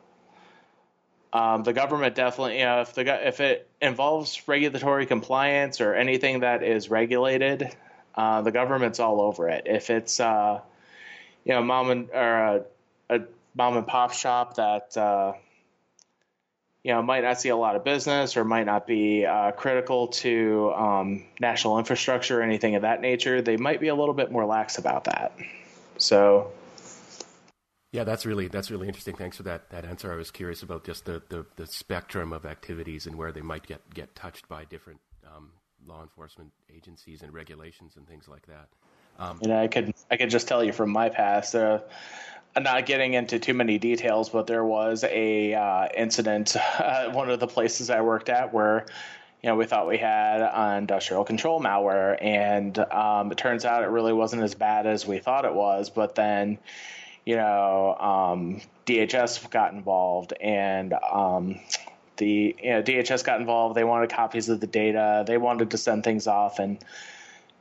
um, 1.33 1.63
the 1.63 1.73
government 1.73 2.15
definitely, 2.15 2.59
you 2.59 2.65
know, 2.65 2.79
if 2.79 2.93
the 2.93 3.27
if 3.27 3.41
it 3.41 3.69
involves 3.85 4.47
regulatory 4.47 5.05
compliance 5.05 5.79
or 5.79 5.93
anything 5.93 6.41
that 6.41 6.63
is 6.63 6.89
regulated, 6.89 7.69
uh, 8.15 8.41
the 8.41 8.51
government's 8.51 8.99
all 8.99 9.21
over 9.21 9.49
it. 9.49 9.63
If 9.65 9.89
it's, 9.89 10.19
uh, 10.19 10.61
you 11.43 11.53
know, 11.53 11.63
mom 11.63 11.91
and 11.91 12.09
or 12.11 12.37
a, 12.37 12.63
a 13.09 13.21
mom 13.55 13.77
and 13.77 13.87
pop 13.87 14.13
shop 14.13 14.55
that 14.55 14.97
uh, 14.97 15.33
you 16.83 16.91
know 16.91 17.01
might 17.01 17.23
not 17.23 17.39
see 17.39 17.49
a 17.49 17.55
lot 17.55 17.75
of 17.75 17.83
business 17.83 18.35
or 18.35 18.43
might 18.43 18.65
not 18.65 18.85
be 18.87 19.25
uh, 19.25 19.51
critical 19.51 20.07
to 20.07 20.73
um, 20.75 21.23
national 21.39 21.79
infrastructure 21.79 22.39
or 22.39 22.43
anything 22.43 22.75
of 22.75 22.81
that 22.81 23.01
nature, 23.01 23.41
they 23.41 23.57
might 23.57 23.79
be 23.79 23.87
a 23.87 23.95
little 23.95 24.15
bit 24.15 24.31
more 24.31 24.45
lax 24.45 24.77
about 24.77 25.05
that. 25.05 25.33
So. 25.97 26.51
Yeah, 27.95 28.03
that's 28.03 28.25
really 28.25 28.49
that's 28.49 28.69
really 28.69 28.87
interesting. 28.87 29.15
Thanks 29.15 29.37
for 29.37 29.43
that, 29.43 29.69
that 29.69 29.85
answer. 29.85 30.11
I 30.11 30.17
was 30.17 30.29
curious 30.29 30.63
about 30.63 30.83
just 30.83 31.05
the, 31.05 31.21
the, 31.29 31.45
the 31.55 31.65
spectrum 31.65 32.33
of 32.33 32.45
activities 32.45 33.07
and 33.07 33.15
where 33.15 33.31
they 33.31 33.41
might 33.41 33.65
get, 33.65 33.81
get 33.93 34.13
touched 34.15 34.49
by 34.49 34.65
different 34.65 34.99
um, 35.25 35.51
law 35.87 36.01
enforcement 36.01 36.51
agencies 36.75 37.21
and 37.21 37.33
regulations 37.33 37.93
and 37.95 38.05
things 38.05 38.27
like 38.27 38.45
that. 38.47 38.67
Um, 39.17 39.39
know, 39.47 39.57
I 39.57 39.67
could 39.67 39.93
I 40.11 40.17
could 40.17 40.29
just 40.29 40.45
tell 40.49 40.61
you 40.61 40.73
from 40.73 40.89
my 40.89 41.07
past. 41.07 41.55
Uh, 41.55 41.79
not 42.59 42.85
getting 42.85 43.13
into 43.13 43.39
too 43.39 43.53
many 43.53 43.77
details, 43.77 44.27
but 44.27 44.45
there 44.45 44.65
was 44.65 45.05
a 45.05 45.53
uh, 45.53 45.87
incident 45.95 46.57
at 46.57 47.13
one 47.13 47.29
of 47.29 47.39
the 47.39 47.47
places 47.47 47.89
I 47.89 48.01
worked 48.01 48.27
at 48.27 48.53
where 48.53 48.87
you 49.41 49.49
know 49.49 49.55
we 49.55 49.67
thought 49.67 49.87
we 49.87 49.97
had 49.97 50.77
industrial 50.79 51.23
control 51.23 51.61
malware, 51.61 52.21
and 52.21 52.77
um, 52.77 53.31
it 53.31 53.37
turns 53.37 53.63
out 53.63 53.83
it 53.83 53.87
really 53.87 54.13
wasn't 54.13 54.43
as 54.43 54.53
bad 54.53 54.85
as 54.85 55.07
we 55.07 55.19
thought 55.19 55.45
it 55.45 55.53
was. 55.53 55.89
But 55.89 56.15
then 56.15 56.57
you 57.25 57.35
know 57.35 57.95
um, 57.99 58.61
DHS 58.85 59.49
got 59.49 59.73
involved, 59.73 60.33
and 60.39 60.93
um, 60.93 61.59
the 62.17 62.55
you 62.61 62.69
know, 62.69 62.83
DHS 62.83 63.23
got 63.23 63.39
involved. 63.39 63.75
They 63.75 63.83
wanted 63.83 64.11
copies 64.11 64.49
of 64.49 64.59
the 64.59 64.67
data. 64.67 65.23
They 65.27 65.37
wanted 65.37 65.71
to 65.71 65.77
send 65.77 66.03
things 66.03 66.27
off, 66.27 66.59
and 66.59 66.77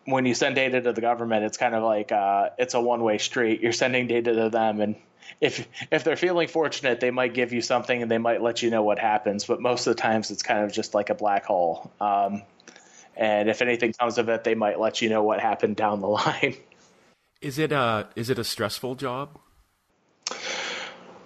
when 0.07 0.27
you 0.27 0.35
send 0.35 0.55
data 0.55 0.81
to 0.81 0.93
the 0.93 1.01
government, 1.01 1.45
it's 1.45 1.57
kind 1.57 1.75
of 1.75 1.83
like 1.83 2.12
uh, 2.12 2.51
it's 2.59 2.75
a 2.75 2.81
one 2.81 3.03
way 3.03 3.19
street. 3.19 3.61
You're 3.61 3.73
sending 3.73 4.07
data 4.07 4.35
to 4.35 4.51
them, 4.51 4.81
and 4.81 4.97
if 5.41 5.67
if 5.91 6.05
they're 6.05 6.17
feeling 6.17 6.49
fortunate, 6.49 7.01
they 7.01 7.11
might 7.11 7.35
give 7.35 7.53
you 7.53 7.61
something 7.61 8.03
and 8.03 8.11
they 8.11 8.19
might 8.19 8.43
let 8.43 8.62
you 8.62 8.71
know 8.71 8.83
what 8.83 8.99
happens. 8.99 9.45
But 9.45 9.61
most 9.61 9.87
of 9.87 9.97
the 9.97 10.03
times, 10.03 10.31
it's 10.31 10.43
kind 10.43 10.65
of 10.65 10.73
just 10.73 10.95
like 10.95 11.11
a 11.11 11.15
black 11.15 11.47
hole. 11.47 11.91
Um, 12.01 12.43
and 13.17 13.49
if 13.49 13.62
anything 13.62 13.93
comes 13.93 14.19
of 14.19 14.29
it, 14.29 14.45
they 14.45 14.55
might 14.55 14.79
let 14.79 15.01
you 15.01 15.09
know 15.09 15.23
what 15.23 15.41
happened 15.41 15.77
down 15.77 16.01
the 16.01 16.09
line. 16.21 16.57
Is 17.41 17.59
it 17.59 17.73
a 17.73 18.09
is 18.17 18.31
it 18.31 18.39
a 18.39 18.45
stressful 18.45 18.97
job? 18.97 19.39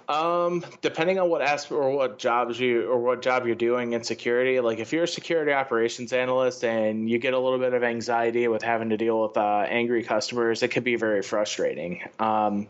Um, 0.09 0.65
depending 0.81 1.19
on 1.19 1.29
what 1.29 1.43
aspect 1.43 1.73
or 1.73 1.91
what 1.91 2.17
jobs 2.17 2.59
you 2.59 2.89
or 2.89 2.97
what 2.97 3.21
job 3.21 3.45
you're 3.45 3.53
doing 3.53 3.93
in 3.93 4.03
security, 4.03 4.59
like 4.59 4.79
if 4.79 4.91
you're 4.91 5.03
a 5.03 5.07
security 5.07 5.51
operations 5.51 6.13
analyst 6.13 6.63
and 6.63 7.07
you 7.07 7.19
get 7.19 7.35
a 7.35 7.39
little 7.39 7.59
bit 7.59 7.75
of 7.75 7.83
anxiety 7.83 8.47
with 8.47 8.63
having 8.63 8.89
to 8.89 8.97
deal 8.97 9.21
with 9.21 9.37
uh, 9.37 9.67
angry 9.69 10.03
customers, 10.03 10.63
it 10.63 10.69
could 10.69 10.83
be 10.83 10.95
very 10.95 11.21
frustrating. 11.21 12.01
Um, 12.17 12.67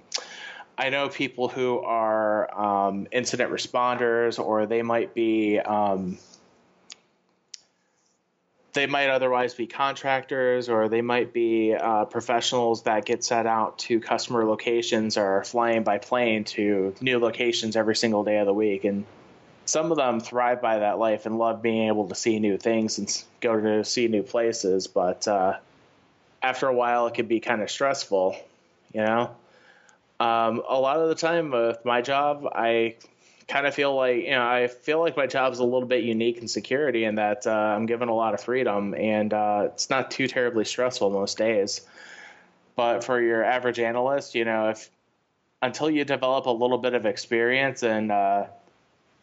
I 0.77 0.89
know 0.89 1.07
people 1.07 1.47
who 1.47 1.79
are 1.79 2.53
um, 2.59 3.07
incident 3.13 3.53
responders, 3.53 4.37
or 4.37 4.65
they 4.65 4.81
might 4.81 5.13
be 5.13 5.59
um, 5.59 6.17
they 8.79 8.87
might 8.87 9.09
otherwise 9.09 9.53
be 9.53 9.67
contractors 9.67 10.69
or 10.69 10.87
they 10.89 11.01
might 11.01 11.33
be 11.33 11.73
uh, 11.73 12.05
professionals 12.05 12.83
that 12.83 13.05
get 13.05 13.23
set 13.23 13.45
out 13.45 13.77
to 13.79 13.99
customer 13.99 14.45
locations 14.45 15.17
or 15.17 15.43
flying 15.43 15.83
by 15.83 15.97
plane 15.97 16.43
to 16.45 16.95
new 17.01 17.19
locations 17.19 17.75
every 17.75 17.95
single 17.95 18.23
day 18.23 18.37
of 18.37 18.45
the 18.45 18.53
week. 18.53 18.85
And 18.85 19.05
some 19.65 19.91
of 19.91 19.97
them 19.97 20.19
thrive 20.19 20.61
by 20.61 20.79
that 20.79 20.97
life 20.97 21.25
and 21.25 21.37
love 21.37 21.61
being 21.61 21.87
able 21.87 22.07
to 22.07 22.15
see 22.15 22.39
new 22.39 22.57
things 22.57 22.97
and 22.97 23.23
go 23.41 23.59
to 23.59 23.83
see 23.83 24.07
new 24.07 24.23
places. 24.23 24.87
But 24.87 25.27
uh, 25.27 25.57
after 26.41 26.67
a 26.67 26.73
while 26.73 27.07
it 27.07 27.13
can 27.13 27.27
be 27.27 27.39
kind 27.39 27.61
of 27.61 27.69
stressful 27.69 28.35
you 28.93 29.01
know? 29.01 29.35
Um, 30.19 30.61
a 30.67 30.79
lot 30.79 30.99
of 30.99 31.07
the 31.07 31.15
time 31.15 31.51
with 31.51 31.85
my 31.85 32.01
job 32.01 32.45
i 32.53 32.95
kind 33.49 33.65
of 33.65 33.73
feel 33.73 33.95
like 33.95 34.23
you 34.23 34.31
know 34.31 34.47
I 34.47 34.67
feel 34.67 34.99
like 34.99 35.17
my 35.17 35.27
job 35.27 35.51
is 35.51 35.59
a 35.59 35.63
little 35.63 35.87
bit 35.87 36.03
unique 36.03 36.37
in 36.37 36.47
security 36.47 37.03
in 37.03 37.15
that 37.15 37.45
uh, 37.47 37.51
I'm 37.51 37.87
given 37.87 38.07
a 38.07 38.13
lot 38.13 38.33
of 38.33 38.41
freedom 38.41 38.93
and 38.93 39.33
uh, 39.33 39.69
it's 39.73 39.89
not 39.89 40.11
too 40.11 40.27
terribly 40.27 40.63
stressful 40.63 41.09
most 41.09 41.37
days. 41.37 41.81
But 42.75 43.03
for 43.03 43.21
your 43.21 43.43
average 43.43 43.79
analyst, 43.79 44.35
you 44.35 44.45
know, 44.45 44.69
if 44.69 44.89
until 45.61 45.89
you 45.89 46.05
develop 46.05 46.45
a 46.45 46.51
little 46.51 46.77
bit 46.77 46.93
of 46.93 47.05
experience 47.05 47.83
and 47.83 48.11
uh, 48.11 48.45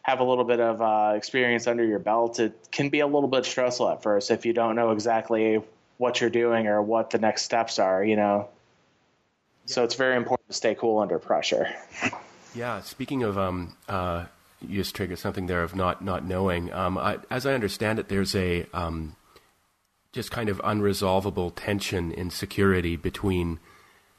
have 0.03 0.21
a 0.21 0.25
little 0.25 0.45
bit 0.45 0.61
of 0.61 0.83
uh, 0.83 1.15
experience 1.17 1.67
under 1.67 1.85
your 1.85 2.01
belt, 2.01 2.39
it 2.39 2.69
can 2.71 2.91
be 2.91 3.01
a 3.01 3.07
little 3.07 3.29
bit 3.29 3.47
stressful 3.47 3.89
at 3.89 4.03
first 4.03 4.31
if 4.31 4.45
you 4.45 4.53
don't 4.53 4.77
know 4.77 4.91
exactly 4.91 5.63
what 5.97 6.21
you're 6.21 6.29
doing 6.29 6.67
or 6.67 6.83
what 6.83 7.11
the 7.11 7.19
next 7.19 7.45
steps 7.45 7.79
are. 7.79 8.05
You 8.05 8.17
know, 8.17 8.49
yeah. 9.65 9.73
so 9.73 9.85
it's 9.85 9.95
very 9.95 10.17
important 10.17 10.49
to 10.49 10.55
stay 10.55 10.75
cool 10.75 10.99
under 10.99 11.19
pressure. 11.19 11.69
Yeah, 12.57 12.81
speaking 12.81 13.23
of, 13.23 13.37
um, 13.37 13.77
uh, 13.87 14.25
you 14.63 14.79
just 14.79 14.95
triggered 14.95 15.19
something 15.19 15.47
there 15.47 15.63
of 15.63 15.77
not 15.77 16.03
not 16.03 16.25
knowing. 16.25 16.73
Um, 16.73 16.97
I, 16.97 17.19
as 17.31 17.45
I 17.45 17.53
understand 17.53 17.99
it, 17.99 18.09
there's 18.09 18.35
a 18.35 18.67
um, 18.73 19.15
just 20.13 20.31
kind 20.31 20.49
of 20.49 20.59
unresolvable 20.63 21.53
tension 21.55 22.13
in 22.13 22.31
security 22.31 22.97
between 22.97 23.61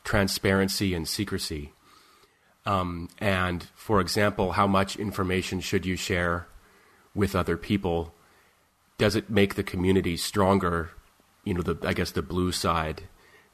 transparency 0.04 0.94
and 0.94 1.08
secrecy. 1.08 1.74
Um, 2.64 3.10
and 3.18 3.64
for 3.74 4.00
example, 4.00 4.52
how 4.52 4.68
much 4.68 4.98
information 4.98 5.60
should 5.60 5.88
you 5.88 5.96
share 5.96 6.48
with 7.16 7.36
other 7.36 7.58
people? 7.58 8.14
Does 9.00 9.16
it 9.16 9.32
make 9.32 9.56
the 9.56 9.64
community 9.64 10.16
stronger? 10.16 10.92
You 11.44 11.56
know, 11.56 11.64
the 11.64 11.78
I 11.88 11.94
guess 11.94 12.12
the 12.12 12.22
blue 12.22 12.52
side 12.52 13.04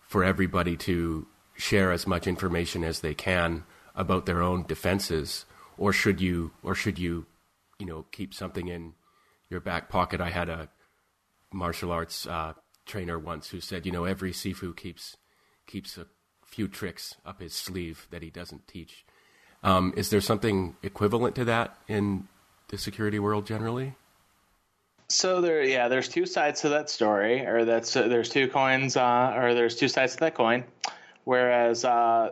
for 0.01 0.25
everybody 0.25 0.75
to 0.75 1.25
share 1.55 1.93
as 1.93 2.05
much 2.05 2.27
information 2.27 2.84
as 2.84 2.99
they 2.99 3.13
can 3.13 3.63
about 3.95 4.25
their 4.25 4.41
own 4.41 4.65
defenses, 4.67 5.45
or 5.77 5.93
should 5.93 6.21
you, 6.21 6.51
or 6.63 6.75
should 6.75 6.99
you, 6.99 7.25
you 7.79 7.85
know, 7.85 8.05
keep 8.11 8.33
something 8.33 8.67
in 8.67 8.93
your 9.49 9.59
back 9.59 9.89
pocket? 9.89 10.21
I 10.21 10.29
had 10.29 10.49
a 10.49 10.69
martial 11.51 11.91
arts 11.91 12.25
uh, 12.25 12.53
trainer 12.85 13.19
once 13.19 13.49
who 13.49 13.59
said, 13.59 13.85
you 13.85 13.91
know, 13.91 14.05
every 14.05 14.31
sifu 14.31 14.75
keeps 14.75 15.17
keeps 15.65 15.97
a 15.97 16.05
few 16.45 16.67
tricks 16.67 17.15
up 17.25 17.39
his 17.39 17.53
sleeve 17.53 18.07
that 18.11 18.21
he 18.21 18.29
doesn't 18.29 18.67
teach. 18.67 19.05
Um, 19.63 19.93
is 19.95 20.09
there 20.09 20.21
something 20.21 20.75
equivalent 20.83 21.35
to 21.35 21.45
that 21.45 21.77
in 21.87 22.27
the 22.67 22.77
security 22.77 23.17
world 23.17 23.47
generally? 23.47 23.95
So 25.09 25.41
there, 25.41 25.63
yeah, 25.63 25.87
there's 25.87 26.09
two 26.09 26.25
sides 26.25 26.61
to 26.61 26.69
that 26.69 26.89
story, 26.89 27.45
or 27.45 27.65
that's 27.65 27.95
uh, 27.95 28.07
there's 28.07 28.29
two 28.29 28.47
coins, 28.47 28.97
uh, 28.97 29.33
or 29.35 29.53
there's 29.53 29.75
two 29.75 29.87
sides 29.87 30.13
to 30.13 30.19
that 30.21 30.35
coin. 30.35 30.63
Whereas 31.23 31.85
uh, 31.85 32.31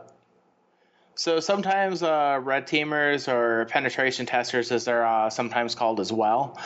so 1.22 1.40
sometimes 1.40 2.02
uh, 2.02 2.40
red 2.42 2.66
teamers 2.66 3.32
or 3.32 3.66
penetration 3.66 4.26
testers, 4.26 4.72
as 4.72 4.86
they're 4.86 5.06
uh, 5.06 5.30
sometimes 5.30 5.76
called 5.76 6.00
as 6.00 6.12
well, 6.12 6.58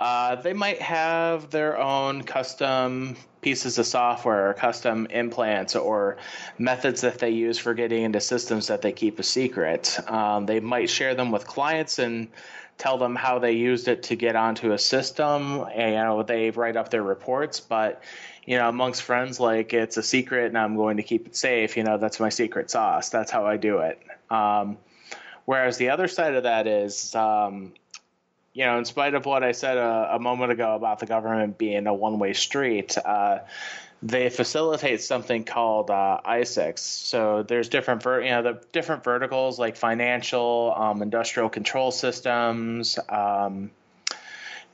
Uh, 0.00 0.34
they 0.36 0.54
might 0.54 0.80
have 0.80 1.50
their 1.50 1.78
own 1.78 2.22
custom 2.22 3.14
pieces 3.42 3.78
of 3.78 3.86
software 3.86 4.48
or 4.48 4.54
custom 4.54 5.06
implants 5.10 5.76
or 5.76 6.16
methods 6.58 7.02
that 7.02 7.18
they 7.18 7.28
use 7.28 7.58
for 7.58 7.74
getting 7.74 8.02
into 8.04 8.18
systems 8.18 8.66
that 8.68 8.80
they 8.80 8.92
keep 8.92 9.18
a 9.18 9.22
secret. 9.22 9.98
Um, 10.10 10.46
they 10.46 10.58
might 10.58 10.88
share 10.88 11.14
them 11.14 11.30
with 11.30 11.46
clients 11.46 11.98
and 11.98 12.28
tell 12.78 12.96
them 12.96 13.14
how 13.14 13.38
they 13.38 13.52
used 13.52 13.88
it 13.88 14.02
to 14.04 14.16
get 14.16 14.34
onto 14.36 14.72
a 14.72 14.78
system 14.78 15.66
and 15.74 15.92
you 15.92 16.02
know 16.02 16.22
they 16.22 16.50
write 16.50 16.76
up 16.78 16.88
their 16.88 17.02
reports 17.02 17.60
but 17.60 18.02
you 18.46 18.56
know 18.56 18.68
amongst 18.68 19.02
friends 19.02 19.38
like 19.38 19.72
it's 19.72 19.96
a 19.96 20.02
secret 20.02 20.46
and 20.46 20.58
i'm 20.58 20.76
going 20.76 20.96
to 20.96 21.02
keep 21.02 21.26
it 21.26 21.36
safe 21.36 21.76
you 21.76 21.84
know 21.84 21.98
that's 21.98 22.20
my 22.20 22.28
secret 22.28 22.70
sauce 22.70 23.08
that's 23.08 23.30
how 23.30 23.46
i 23.46 23.56
do 23.56 23.78
it 23.78 24.00
um, 24.30 24.76
whereas 25.44 25.76
the 25.76 25.90
other 25.90 26.08
side 26.08 26.34
of 26.34 26.44
that 26.44 26.66
is 26.66 27.14
um, 27.14 27.72
you 28.52 28.64
know 28.64 28.78
in 28.78 28.84
spite 28.84 29.14
of 29.14 29.26
what 29.26 29.42
i 29.42 29.52
said 29.52 29.76
a, 29.76 30.14
a, 30.14 30.18
moment 30.18 30.52
ago 30.52 30.74
about 30.74 30.98
the 30.98 31.06
government 31.06 31.58
being 31.58 31.86
a 31.86 31.94
one-way 31.94 32.32
street 32.32 32.96
uh, 32.98 33.38
they 34.02 34.30
facilitate 34.30 35.02
something 35.02 35.44
called 35.44 35.90
uh, 35.90 36.20
ISACs. 36.24 36.78
So 36.78 37.42
there's 37.42 37.68
different, 37.68 38.02
ver- 38.02 38.22
you 38.22 38.30
know, 38.30 38.42
the 38.42 38.60
different 38.72 39.04
verticals 39.04 39.58
like 39.58 39.76
financial, 39.76 40.72
um, 40.74 41.02
industrial 41.02 41.50
control 41.50 41.90
systems, 41.90 42.98
um, 43.10 43.70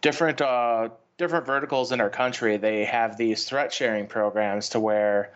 different 0.01 0.41
uh, 0.41 0.91
different 1.19 1.47
verticals 1.47 1.93
in 1.93 2.01
our 2.01 2.11
country. 2.11 2.57
They 2.57 2.85
have 2.85 3.17
these 3.17 3.45
threat 3.45 3.73
sharing 3.73 4.07
programs 4.07 4.71
to 4.71 4.81
where 4.81 5.33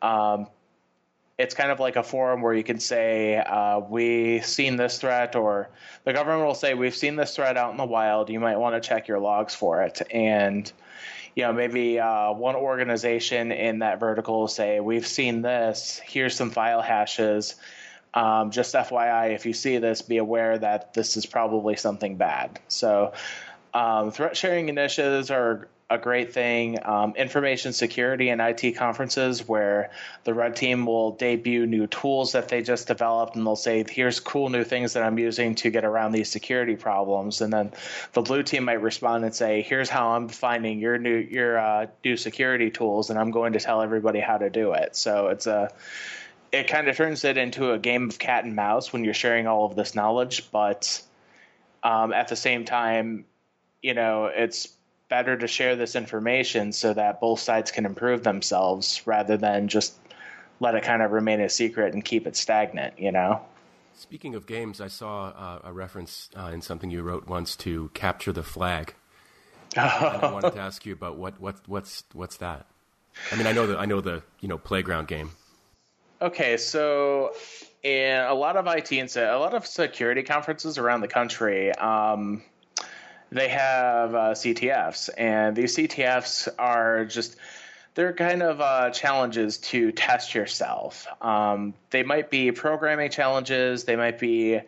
um, 0.00 0.46
it's 1.38 1.54
kind 1.54 1.70
of 1.70 1.80
like 1.80 1.96
a 1.96 2.02
forum 2.02 2.42
where 2.42 2.54
you 2.54 2.64
can 2.64 2.78
say 2.78 3.36
uh, 3.36 3.80
we've 3.80 4.44
seen 4.44 4.76
this 4.76 4.98
threat, 4.98 5.34
or 5.34 5.70
the 6.04 6.12
government 6.12 6.46
will 6.46 6.54
say 6.54 6.74
we've 6.74 6.94
seen 6.94 7.16
this 7.16 7.34
threat 7.34 7.56
out 7.56 7.70
in 7.70 7.76
the 7.76 7.84
wild. 7.84 8.30
You 8.30 8.40
might 8.40 8.58
want 8.58 8.80
to 8.80 8.86
check 8.86 9.08
your 9.08 9.18
logs 9.18 9.54
for 9.54 9.82
it, 9.82 10.02
and 10.10 10.70
you 11.34 11.44
know, 11.44 11.52
maybe 11.52 11.98
uh, 11.98 12.32
one 12.32 12.56
organization 12.56 13.52
in 13.52 13.78
that 13.78 14.00
vertical 14.00 14.40
will 14.40 14.48
say, 14.48 14.80
we've 14.80 15.06
seen 15.06 15.42
this, 15.42 16.00
here's 16.04 16.36
some 16.36 16.50
file 16.50 16.82
hashes. 16.82 17.54
Um, 18.14 18.50
just 18.50 18.74
FYI, 18.74 19.34
if 19.34 19.46
you 19.46 19.54
see 19.54 19.78
this, 19.78 20.02
be 20.02 20.18
aware 20.18 20.58
that 20.58 20.92
this 20.92 21.16
is 21.16 21.24
probably 21.24 21.76
something 21.76 22.16
bad. 22.16 22.60
So, 22.68 23.14
um, 23.74 24.10
threat 24.10 24.36
sharing 24.36 24.68
initiatives 24.68 25.30
are 25.30 25.68
a 25.92 25.98
great 25.98 26.32
thing. 26.32 26.78
Um, 26.84 27.14
information 27.16 27.72
security 27.72 28.30
and 28.30 28.40
IT 28.40 28.72
conferences 28.76 29.46
where 29.46 29.90
the 30.24 30.32
red 30.32 30.56
team 30.56 30.86
will 30.86 31.12
debut 31.12 31.66
new 31.66 31.86
tools 31.86 32.32
that 32.32 32.48
they 32.48 32.62
just 32.62 32.86
developed 32.86 33.36
and 33.36 33.46
they'll 33.46 33.56
say, 33.56 33.84
here's 33.88 34.18
cool 34.18 34.48
new 34.48 34.64
things 34.64 34.94
that 34.94 35.02
I'm 35.02 35.18
using 35.18 35.54
to 35.56 35.70
get 35.70 35.84
around 35.84 36.12
these 36.12 36.30
security 36.30 36.76
problems. 36.76 37.40
And 37.40 37.52
then 37.52 37.72
the 38.14 38.22
blue 38.22 38.42
team 38.42 38.64
might 38.64 38.80
respond 38.80 39.24
and 39.24 39.34
say, 39.34 39.62
here's 39.62 39.90
how 39.90 40.12
I'm 40.12 40.28
finding 40.28 40.78
your 40.78 40.98
new, 40.98 41.16
your 41.16 41.58
uh, 41.58 41.86
new 42.04 42.16
security 42.16 42.70
tools 42.70 43.10
and 43.10 43.18
I'm 43.18 43.30
going 43.30 43.52
to 43.52 43.60
tell 43.60 43.82
everybody 43.82 44.20
how 44.20 44.38
to 44.38 44.48
do 44.48 44.72
it. 44.72 44.96
So 44.96 45.28
it's 45.28 45.46
a, 45.46 45.72
it 46.52 46.68
kind 46.68 46.88
of 46.88 46.96
turns 46.96 47.24
it 47.24 47.36
into 47.36 47.72
a 47.72 47.78
game 47.78 48.08
of 48.08 48.18
cat 48.18 48.44
and 48.44 48.56
mouse 48.56 48.92
when 48.92 49.04
you're 49.04 49.14
sharing 49.14 49.46
all 49.46 49.66
of 49.66 49.74
this 49.74 49.94
knowledge, 49.94 50.50
but 50.50 51.02
um, 51.82 52.12
at 52.12 52.28
the 52.28 52.36
same 52.36 52.64
time, 52.64 53.24
you 53.82 53.94
know, 53.94 54.26
it's 54.26 54.68
better 55.08 55.36
to 55.36 55.46
share 55.46 55.76
this 55.76 55.94
information 55.94 56.72
so 56.72 56.94
that 56.94 57.20
both 57.20 57.40
sides 57.40 57.70
can 57.70 57.84
improve 57.84 58.22
themselves 58.22 59.02
rather 59.06 59.36
than 59.36 59.68
just 59.68 59.94
let 60.60 60.74
it 60.74 60.84
kind 60.84 61.02
of 61.02 61.10
remain 61.10 61.40
a 61.40 61.48
secret 61.48 61.92
and 61.92 62.04
keep 62.04 62.26
it 62.26 62.36
stagnant, 62.36 62.98
you 62.98 63.12
know? 63.12 63.42
Speaking 63.94 64.34
of 64.34 64.46
games, 64.46 64.80
I 64.80 64.88
saw 64.88 65.26
uh, 65.28 65.58
a 65.64 65.72
reference 65.72 66.30
uh, 66.34 66.50
in 66.52 66.62
something 66.62 66.90
you 66.90 67.02
wrote 67.02 67.26
once 67.28 67.56
to 67.56 67.90
capture 67.92 68.32
the 68.32 68.42
flag. 68.42 68.94
and 69.76 69.84
I 69.84 70.32
wanted 70.32 70.52
to 70.52 70.60
ask 70.60 70.86
you 70.86 70.92
about 70.92 71.16
what, 71.16 71.40
what 71.40 71.56
what's 71.66 72.04
what's 72.12 72.38
that? 72.38 72.66
I 73.30 73.36
mean, 73.36 73.46
I 73.46 73.52
know 73.52 73.66
the 73.66 73.78
I 73.78 73.86
know 73.86 74.00
the 74.00 74.22
you 74.40 74.48
know 74.48 74.58
playground 74.58 75.08
game. 75.08 75.30
Okay, 76.20 76.56
so 76.56 77.32
in 77.82 78.20
a 78.20 78.34
lot 78.34 78.56
of 78.56 78.66
IT 78.66 78.92
and 78.92 79.14
a 79.16 79.38
lot 79.38 79.54
of 79.54 79.66
security 79.66 80.22
conferences 80.22 80.78
around 80.78 81.00
the 81.00 81.08
country, 81.08 81.72
um, 81.72 82.42
they 83.32 83.48
have 83.48 84.14
uh, 84.14 84.18
CTFs, 84.32 85.08
and 85.16 85.56
these 85.56 85.76
CTFs 85.76 86.48
are 86.58 87.04
just 87.06 87.36
they're 87.94 88.12
kind 88.12 88.42
of 88.42 88.60
uh, 88.60 88.90
challenges 88.90 89.58
to 89.58 89.92
test 89.92 90.34
yourself. 90.34 91.06
Um, 91.20 91.74
they 91.90 92.02
might 92.02 92.30
be 92.30 92.52
programming 92.52 93.10
challenges. 93.10 93.84
They 93.84 93.96
might 93.96 94.18
be, 94.18 94.60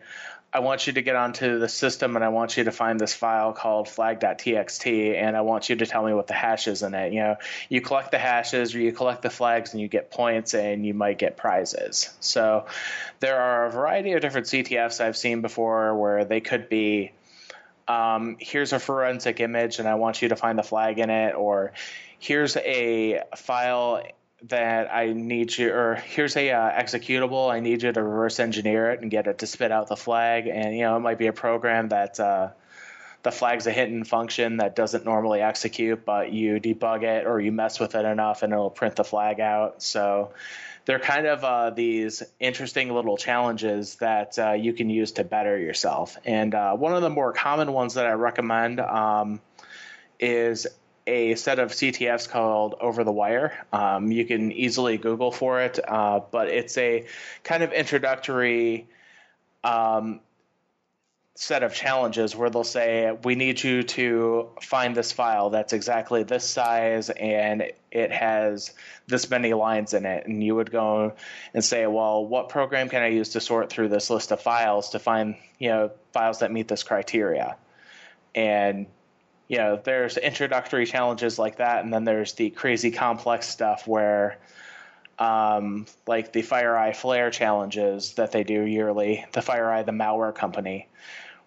I 0.53 0.59
want 0.59 0.85
you 0.85 0.93
to 0.93 1.01
get 1.01 1.15
onto 1.15 1.57
the 1.57 1.67
system 1.67 2.15
and 2.15 2.23
I 2.23 2.29
want 2.29 2.55
you 2.55 2.65
to 2.65 2.71
find 2.71 2.99
this 2.99 3.15
file 3.15 3.51
called 3.51 3.89
flag.txt 3.89 5.15
and 5.15 5.35
I 5.35 5.41
want 5.41 5.69
you 5.69 5.75
to 5.77 5.85
tell 5.87 6.05
me 6.05 6.13
what 6.13 6.27
the 6.27 6.35
hash 6.35 6.67
is 6.67 6.83
in 6.83 6.93
it. 6.93 7.13
You 7.13 7.21
know, 7.21 7.35
you 7.67 7.81
collect 7.81 8.11
the 8.11 8.19
hashes 8.19 8.75
or 8.75 8.79
you 8.79 8.91
collect 8.91 9.23
the 9.23 9.31
flags 9.31 9.73
and 9.73 9.81
you 9.81 9.87
get 9.87 10.11
points 10.11 10.53
and 10.53 10.85
you 10.85 10.93
might 10.93 11.17
get 11.17 11.35
prizes. 11.35 12.13
So 12.19 12.67
there 13.21 13.41
are 13.41 13.65
a 13.65 13.71
variety 13.71 14.13
of 14.13 14.21
different 14.21 14.45
CTFs 14.47 15.01
I've 15.01 15.17
seen 15.17 15.41
before 15.41 15.95
where 15.97 16.25
they 16.25 16.41
could 16.41 16.69
be 16.69 17.11
um, 17.87 18.37
here's 18.39 18.73
a 18.73 18.79
forensic 18.79 19.39
image 19.39 19.79
and 19.79 19.87
I 19.87 19.95
want 19.95 20.21
you 20.21 20.29
to 20.29 20.35
find 20.35 20.57
the 20.57 20.63
flag 20.63 20.99
in 20.99 21.09
it, 21.09 21.35
or 21.35 21.73
here's 22.19 22.57
a 22.57 23.21
file 23.35 24.03
that 24.43 24.93
I 24.93 25.13
need 25.13 25.57
you, 25.57 25.71
or 25.71 25.95
here's 25.95 26.35
a 26.35 26.51
uh, 26.51 26.71
executable. 26.71 27.51
I 27.51 27.59
need 27.59 27.83
you 27.83 27.91
to 27.91 28.03
reverse 28.03 28.39
engineer 28.39 28.91
it 28.91 29.01
and 29.01 29.09
get 29.09 29.27
it 29.27 29.39
to 29.39 29.47
spit 29.47 29.71
out 29.71 29.87
the 29.87 29.95
flag. 29.95 30.47
And 30.47 30.75
you 30.75 30.83
know, 30.83 30.95
it 30.97 30.99
might 30.99 31.17
be 31.17 31.27
a 31.27 31.33
program 31.33 31.89
that 31.89 32.19
uh, 32.19 32.49
the 33.23 33.31
flag's 33.31 33.65
a 33.65 33.71
hidden 33.71 34.03
function 34.03 34.57
that 34.57 34.75
doesn't 34.75 35.05
normally 35.05 35.41
execute, 35.41 36.05
but 36.05 36.31
you 36.31 36.59
debug 36.59 37.03
it 37.03 37.25
or 37.25 37.39
you 37.39 37.51
mess 37.51 37.79
with 37.79 37.95
it 37.95 38.05
enough, 38.05 38.43
and 38.43 38.53
it'll 38.53 38.69
print 38.69 38.95
the 38.95 39.03
flag 39.03 39.39
out. 39.39 39.81
So 39.81 40.31
they're 40.85 40.99
kind 40.99 41.25
of 41.25 41.43
uh, 41.43 41.69
these 41.71 42.23
interesting 42.39 42.93
little 42.93 43.17
challenges 43.17 43.95
that 43.95 44.37
uh, 44.37 44.51
you 44.51 44.73
can 44.73 44.89
use 44.89 45.13
to 45.13 45.23
better 45.23 45.57
yourself. 45.57 46.17
And 46.25 46.53
uh, 46.53 46.75
one 46.75 46.93
of 46.93 47.01
the 47.01 47.09
more 47.09 47.33
common 47.33 47.73
ones 47.73 47.95
that 47.95 48.05
I 48.05 48.11
recommend 48.11 48.79
um, 48.79 49.41
is 50.19 50.67
a 51.07 51.35
set 51.35 51.59
of 51.59 51.71
CTFs 51.71 52.29
called 52.29 52.75
Over 52.79 53.03
the 53.03 53.11
Wire. 53.11 53.65
Um, 53.73 54.11
you 54.11 54.25
can 54.25 54.51
easily 54.51 54.97
Google 54.97 55.31
for 55.31 55.61
it, 55.61 55.79
uh, 55.87 56.21
but 56.31 56.49
it's 56.49 56.77
a 56.77 57.05
kind 57.43 57.63
of 57.63 57.73
introductory 57.73 58.87
um, 59.63 60.19
set 61.35 61.63
of 61.63 61.73
challenges 61.73 62.33
where 62.33 62.49
they'll 62.49 62.63
say, 62.63 63.15
We 63.23 63.35
need 63.35 63.61
you 63.61 63.83
to 63.83 64.49
find 64.61 64.95
this 64.95 65.11
file 65.11 65.49
that's 65.49 65.73
exactly 65.73 66.23
this 66.23 66.45
size 66.45 67.09
and 67.09 67.71
it 67.91 68.11
has 68.11 68.73
this 69.07 69.29
many 69.29 69.53
lines 69.53 69.93
in 69.93 70.05
it. 70.05 70.25
And 70.25 70.43
you 70.43 70.55
would 70.55 70.71
go 70.71 71.13
and 71.53 71.63
say, 71.63 71.85
Well, 71.87 72.25
what 72.25 72.49
program 72.49 72.89
can 72.89 73.03
I 73.03 73.07
use 73.07 73.29
to 73.29 73.41
sort 73.41 73.69
through 73.69 73.89
this 73.89 74.09
list 74.09 74.31
of 74.31 74.41
files 74.41 74.89
to 74.91 74.99
find, 74.99 75.35
you 75.59 75.69
know, 75.69 75.91
files 76.13 76.39
that 76.39 76.51
meet 76.51 76.69
this 76.69 76.83
criteria? 76.83 77.57
And 78.33 78.87
you 79.47 79.57
know, 79.57 79.79
there's 79.83 80.17
introductory 80.17 80.87
challenges 80.87 81.37
like 81.37 81.57
that, 81.57 81.83
and 81.83 81.93
then 81.93 82.03
there's 82.03 82.33
the 82.33 82.49
crazy 82.49 82.89
complex 82.89 83.47
stuff 83.47 83.87
where 83.87 84.39
um, 85.19 85.85
like 86.07 86.33
the 86.33 86.41
FireEye 86.41 86.95
Flare 86.95 87.29
challenges 87.29 88.13
that 88.13 88.31
they 88.31 88.43
do 88.43 88.63
yearly, 88.63 89.25
the 89.33 89.41
FireEye, 89.41 89.85
the 89.85 89.91
malware 89.91 90.33
company, 90.33 90.87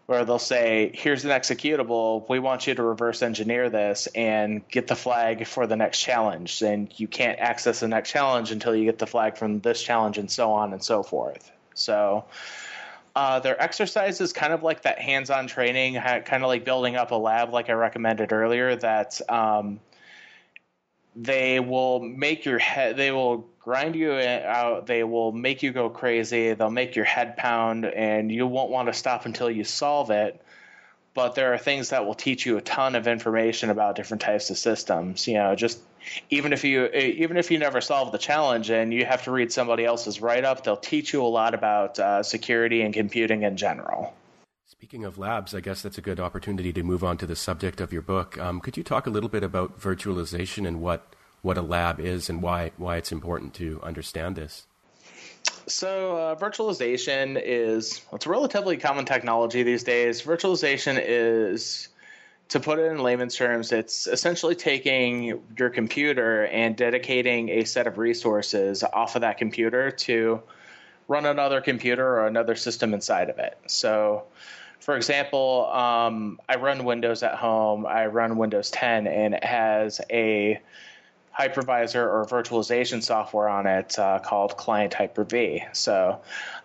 where 0.09 0.25
they'll 0.25 0.39
say, 0.39 0.91
here's 0.95 1.27
an 1.27 1.31
executable. 1.31 2.27
We 2.31 2.39
want 2.39 2.67
you 2.67 2.75
to 2.75 2.83
reverse 2.83 3.21
engineer 3.21 3.69
this 3.69 4.09
and 4.15 4.67
get 4.69 4.87
the 4.87 4.97
flag 4.97 5.47
for 5.47 5.67
the 5.67 5.77
next 5.77 6.01
challenge. 6.01 6.63
And 6.63 6.89
you 6.99 7.07
can't 7.07 7.39
access 7.39 7.81
the 7.81 7.89
next 7.89 8.11
challenge 8.11 8.51
until 8.51 8.75
you 8.75 8.87
get 8.87 8.99
the 8.99 9.07
flag 9.07 9.37
from 9.37 9.61
this 9.61 9.83
challenge 9.83 10.17
and 10.17 10.31
so 10.31 10.53
on 10.53 10.73
and 10.73 10.83
so 10.83 11.03
forth. 11.03 11.53
So 11.75 12.25
uh, 13.15 13.41
their 13.41 13.61
exercise 13.63 14.23
is 14.23 14.33
kind 14.33 14.55
of 14.55 14.63
like 14.63 14.85
that 14.85 14.99
hands 14.99 15.29
on 15.29 15.47
training, 15.47 15.97
kind 15.97 16.43
of 16.43 16.49
like 16.49 16.65
building 16.65 16.97
up 16.97 17.11
a 17.11 17.17
lab, 17.17 17.53
like 17.53 17.69
I 17.69 17.75
recommended 17.75 18.33
earlier, 18.33 18.77
that 18.77 19.21
um, 19.31 19.79
they 21.15 21.61
will 21.61 22.01
make 22.01 22.47
your 22.47 22.59
head, 22.59 22.97
they 22.97 23.13
will 23.13 23.47
grind 23.69 23.95
you 23.95 24.13
out. 24.15 24.87
They 24.87 25.05
will 25.05 25.31
make 25.31 25.63
you 25.63 25.73
go 25.73 25.91
crazy. 25.91 26.55
They'll 26.55 26.71
make 26.71 26.97
your 26.97 27.05
head 27.05 27.37
pound, 27.37 27.85
and 27.85 28.33
you 28.33 28.47
won't 28.47 28.71
want 28.71 28.89
to 28.89 28.95
stop 28.95 29.27
until 29.27 29.51
you 29.51 29.63
solve 29.63 30.11
it. 30.11 30.41
But 31.13 31.35
there 31.35 31.53
are 31.53 31.59
things 31.59 31.91
that 31.91 32.07
will 32.07 32.15
teach 32.15 32.47
you 32.47 32.57
a 32.57 32.63
ton 32.63 32.95
of 32.95 33.07
information 33.07 33.69
about 33.69 33.95
different 33.95 34.23
types 34.23 34.49
of 34.49 34.57
systems. 34.57 35.29
You 35.29 35.35
know, 35.35 35.55
just 35.55 35.81
even 36.31 36.55
if 36.55 36.65
you 36.65 36.87
even 36.87 37.37
if 37.37 37.51
you 37.51 37.59
never 37.59 37.83
solve 37.83 38.11
the 38.11 38.17
challenge 38.17 38.71
and 38.71 38.95
you 38.95 39.05
have 39.05 39.25
to 39.25 39.33
read 39.33 39.53
somebody 39.53 39.85
else's 39.85 40.23
write 40.23 40.47
up, 40.47 40.65
they'll 40.65 40.77
teach 40.79 41.13
you 41.13 41.23
a 41.23 41.29
lot 41.29 41.53
about 41.53 41.99
uh, 41.99 42.23
security 42.23 42.81
and 42.81 42.95
computing 42.95 43.43
in 43.43 43.59
general. 43.59 44.15
Speaking 44.65 45.05
of 45.05 45.19
labs, 45.19 45.55
I 45.55 45.61
guess 45.61 45.83
that's 45.83 45.99
a 45.99 46.03
good 46.03 46.21
opportunity 46.21 46.73
to 46.73 46.83
move 46.83 47.05
on 47.05 47.19
to 47.19 47.27
the 47.27 47.37
subject 47.37 47.83
of 47.83 47.93
your 47.93 48.01
book. 48.01 48.39
Um, 48.39 48.61
could 48.61 48.79
you 48.79 48.83
talk 48.83 49.07
a 49.07 49.11
little 49.11 49.29
bit 49.29 49.43
about 49.43 49.79
virtualization 49.79 50.67
and 50.67 50.81
what 50.81 51.15
what 51.43 51.59
a 51.59 51.63
lab 51.63 52.01
is 52.01 52.29
and 52.29 52.43
why 52.43 52.73
why 52.77 52.97
it's 52.97 53.13
important 53.13 53.55
to 53.55 53.81
understand 53.83 54.37
this. 54.37 54.67
So, 55.67 56.17
uh, 56.17 56.35
virtualization 56.35 57.41
is 57.43 58.01
it's 58.13 58.27
a 58.27 58.31
relatively 58.31 58.77
common 58.77 59.05
technology 59.05 59.63
these 59.63 59.85
days. 59.85 60.23
Virtualization 60.23 61.03
is 61.03 61.89
to 62.49 62.61
put 62.61 62.79
it 62.79 62.91
in 62.91 62.99
layman's 62.99 63.37
terms, 63.37 63.73
it's 63.73 64.07
essentially 64.07 64.55
taking 64.55 65.41
your 65.59 65.69
computer 65.69 66.47
and 66.47 66.77
dedicating 66.77 67.51
a 67.51 67.65
set 67.65 67.87
of 67.87 67.99
resources 67.99 68.83
off 68.83 69.17
of 69.17 69.21
that 69.21 69.37
computer 69.37 69.91
to 69.91 70.43
run 71.09 71.27
another 71.27 71.61
computer 71.61 72.07
or 72.07 72.27
another 72.27 72.55
system 72.55 72.95
inside 72.95 73.29
of 73.29 73.39
it. 73.39 73.59
So, 73.67 74.25
for 74.81 74.97
example, 74.97 75.67
um, 75.71 76.41
I 76.49 76.57
run 76.57 76.85
Windows 76.85 77.23
at 77.23 77.35
home. 77.35 77.85
I 77.85 78.07
run 78.07 78.39
Windows 78.39 78.71
10, 78.71 79.07
and 79.07 79.35
it 79.35 79.45
has 79.45 80.01
a 80.11 80.61
hypervisor 81.39 82.03
or 82.03 82.27
virtualization 82.29 83.03
software 83.03 83.49
on 83.49 83.67
it 83.67 83.99
uh, 83.99 84.19
called 84.19 84.57
Client 84.57 84.93
Hyper 84.93 85.25
V. 85.25 85.63
So 85.73 86.21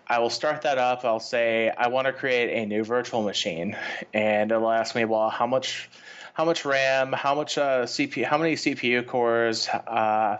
I 0.06 0.18
will 0.18 0.30
start 0.30 0.62
that 0.62 0.78
up. 0.78 1.04
I'll 1.04 1.20
say 1.20 1.70
I 1.70 1.88
want 1.88 2.06
to 2.06 2.12
create 2.12 2.62
a 2.62 2.66
new 2.66 2.82
virtual 2.82 3.22
machine, 3.22 3.76
and 4.12 4.50
it'll 4.50 4.70
ask 4.70 4.94
me, 4.94 5.04
well, 5.04 5.30
how 5.30 5.46
much, 5.46 5.88
how 6.32 6.44
much 6.44 6.64
RAM, 6.64 7.12
how 7.12 7.34
much 7.34 7.56
uh, 7.56 7.84
CPU, 7.84 8.24
how 8.24 8.36
many 8.36 8.54
CPU 8.56 9.06
cores, 9.06 9.68
uh, 9.68 10.38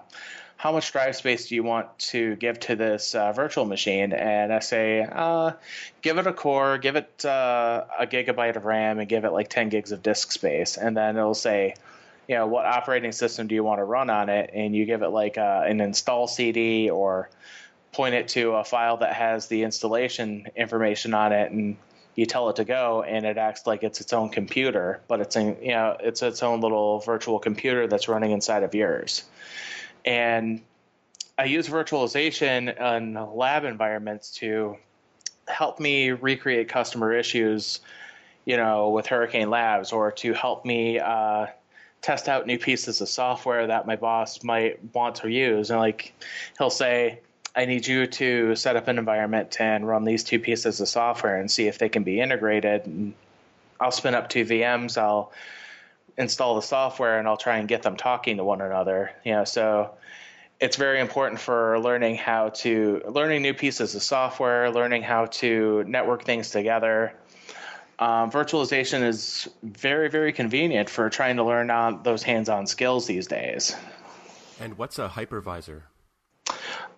how 0.57 0.73
much 0.73 0.91
drive 0.93 1.15
space 1.15 1.49
do 1.49 1.55
you 1.55 1.63
want 1.63 1.97
to 1.99 2.35
give 2.37 2.59
to 2.59 2.75
this 2.75 3.15
uh, 3.15 3.33
virtual 3.33 3.67
machine? 3.67 4.13
And 4.13 4.53
I 4.53 4.59
say, 4.59 5.07
uh, 5.09 5.53
give 6.03 6.19
it 6.19 6.27
a 6.27 6.33
core, 6.33 6.79
give 6.79 6.97
it 6.97 7.25
uh, 7.25 7.85
a 8.01 8.07
gigabyte 8.07 8.57
of 8.57 8.65
RAM, 8.65 8.99
and 8.99 9.09
give 9.09 9.25
it 9.25 9.31
like 9.31 9.49
10 9.49 9.69
gigs 9.69 9.93
of 9.93 10.03
disk 10.03 10.33
space. 10.33 10.77
And 10.77 10.97
then 10.97 11.17
it'll 11.17 11.35
say, 11.35 11.75
you 12.29 12.35
know, 12.37 12.47
what 12.47 12.67
operating 12.67 13.13
system 13.13 13.47
do 13.47 13.55
you 13.55 13.65
want 13.65 13.79
to 13.79 13.85
run 13.85 14.11
on 14.11 14.29
it? 14.29 14.51
And 14.53 14.75
you 14.75 14.87
give 14.87 15.03
it 15.03 15.09
like 15.09 15.39
uh, 15.39 15.63
an 15.67 15.81
install 15.81 16.27
CD 16.27 16.91
or 16.91 17.29
point 17.95 18.15
it 18.15 18.29
to 18.29 18.53
a 18.53 18.65
file 18.65 18.99
that 18.99 19.15
has 19.15 19.47
the 19.47 19.63
installation 19.63 20.47
information 20.57 21.15
on 21.15 21.33
it 21.33 21.53
and 21.53 21.77
you 22.17 22.27
tell 22.27 22.51
it 22.51 22.57
to 22.57 22.65
go 22.65 23.03
and 23.03 23.25
it 23.25 23.39
acts 23.39 23.67
like 23.67 23.83
it's 23.83 24.01
its 24.01 24.13
own 24.13 24.29
computer 24.29 25.01
but 25.09 25.21
it's 25.21 25.37
in, 25.37 25.57
you 25.63 25.71
know 25.71 25.97
it's 26.01 26.21
its 26.23 26.43
own 26.43 26.61
little 26.61 26.99
virtual 27.01 27.39
computer 27.39 27.87
that's 27.87 28.09
running 28.09 28.33
inside 28.33 28.65
of 28.65 28.75
yours 28.75 29.23
and 30.05 30.61
i 31.39 31.45
use 31.45 31.69
virtualization 31.69 32.69
in 32.99 33.15
lab 33.37 33.65
environments 33.65 34.33
to 34.33 34.77
help 35.47 35.79
me 35.79 36.11
recreate 36.11 36.69
customer 36.69 37.13
issues 37.13 37.79
you 38.45 38.57
know 38.57 38.91
with 38.91 39.07
hurricane 39.07 39.51
labs 39.51 39.93
or 39.93 40.11
to 40.11 40.33
help 40.33 40.65
me 40.65 40.99
uh, 40.99 41.47
test 42.05 42.29
out 42.29 42.47
new 42.47 42.59
pieces 42.59 43.01
of 43.01 43.09
software 43.09 43.67
that 43.67 43.87
my 43.87 43.97
boss 43.97 44.45
might 44.45 44.79
want 44.95 45.17
to 45.17 45.29
use 45.29 45.71
and 45.71 45.81
like 45.81 46.13
he'll 46.59 46.69
say 46.71 47.19
I 47.57 47.67
need 47.67 47.87
you 47.87 48.07
to 48.07 48.57
set 48.57 48.77
up 48.77 48.89
an 48.89 48.99
environment 48.99 49.61
and 49.61 49.87
run 49.87 50.05
these 50.05 50.25
two 50.25 50.41
pieces 50.41 50.81
of 50.81 50.89
software 50.89 51.37
and 51.37 51.51
see 51.51 51.69
if 51.69 51.79
they 51.79 51.89
can 51.89 52.03
be 52.03 52.21
integrated. 52.21 52.87
And 52.87 53.15
I'll 53.79 53.93
spin 53.93 54.15
up 54.15 54.29
two 54.29 54.45
VMs. 54.45 54.99
I'll 54.99 55.33
install 56.19 56.57
the 56.57 56.63
software 56.63 57.19
and 57.19 57.29
I'll 57.29 57.37
try 57.37 57.59
and 57.59 57.69
get 57.69 57.83
them 57.83 57.97
talking 57.97 58.39
to 58.39 58.45
one 58.45 58.61
another. 58.61 59.13
You 59.25 59.35
know, 59.35 59.45
so 59.45 59.95
it's 60.59 60.77
very 60.77 61.01
important 61.01 61.41
for 61.41 61.79
learning 61.79 62.17
how 62.17 62.49
to 62.49 63.03
learning 63.07 63.43
new 63.43 63.55
pieces 63.55 63.95
of 63.95 64.03
software, 64.03 64.71
learning 64.73 65.03
how 65.03 65.27
to 65.27 65.85
network 65.87 66.25
things 66.25 66.51
together. 66.51 67.15
Um, 67.99 68.31
virtualization 68.31 69.03
is 69.03 69.49
very, 69.63 70.09
very 70.09 70.33
convenient 70.33 70.91
for 70.91 71.09
trying 71.09 71.37
to 71.37 71.45
learn 71.45 71.71
on 71.71 72.03
those 72.03 72.23
hands-on 72.23 72.67
skills 72.67 73.07
these 73.07 73.27
days. 73.27 73.77
And 74.61 74.77
what's 74.77 74.99
a 74.99 75.09
hypervisor? 75.09 75.83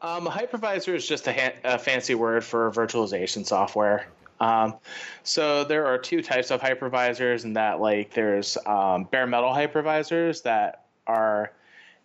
Um, 0.03 0.27
a 0.27 0.31
hypervisor 0.31 0.95
is 0.95 1.07
just 1.07 1.27
a, 1.27 1.33
ha- 1.33 1.55
a, 1.65 1.79
fancy 1.79 2.15
word 2.15 2.45
for 2.45 2.71
virtualization 2.71 3.47
software. 3.47 4.07
Um, 4.41 4.75
so 5.23 5.65
there 5.65 5.87
are 5.87 5.99
two 5.99 6.23
types 6.23 6.51
of 6.51 6.61
hypervisors, 6.61 7.45
and 7.45 7.57
that 7.57 7.81
like 7.81 8.13
there's 8.13 8.59
um, 8.67 9.05
bare 9.05 9.27
metal 9.27 9.51
hypervisors 9.51 10.43
that 10.43 10.85
are 11.07 11.53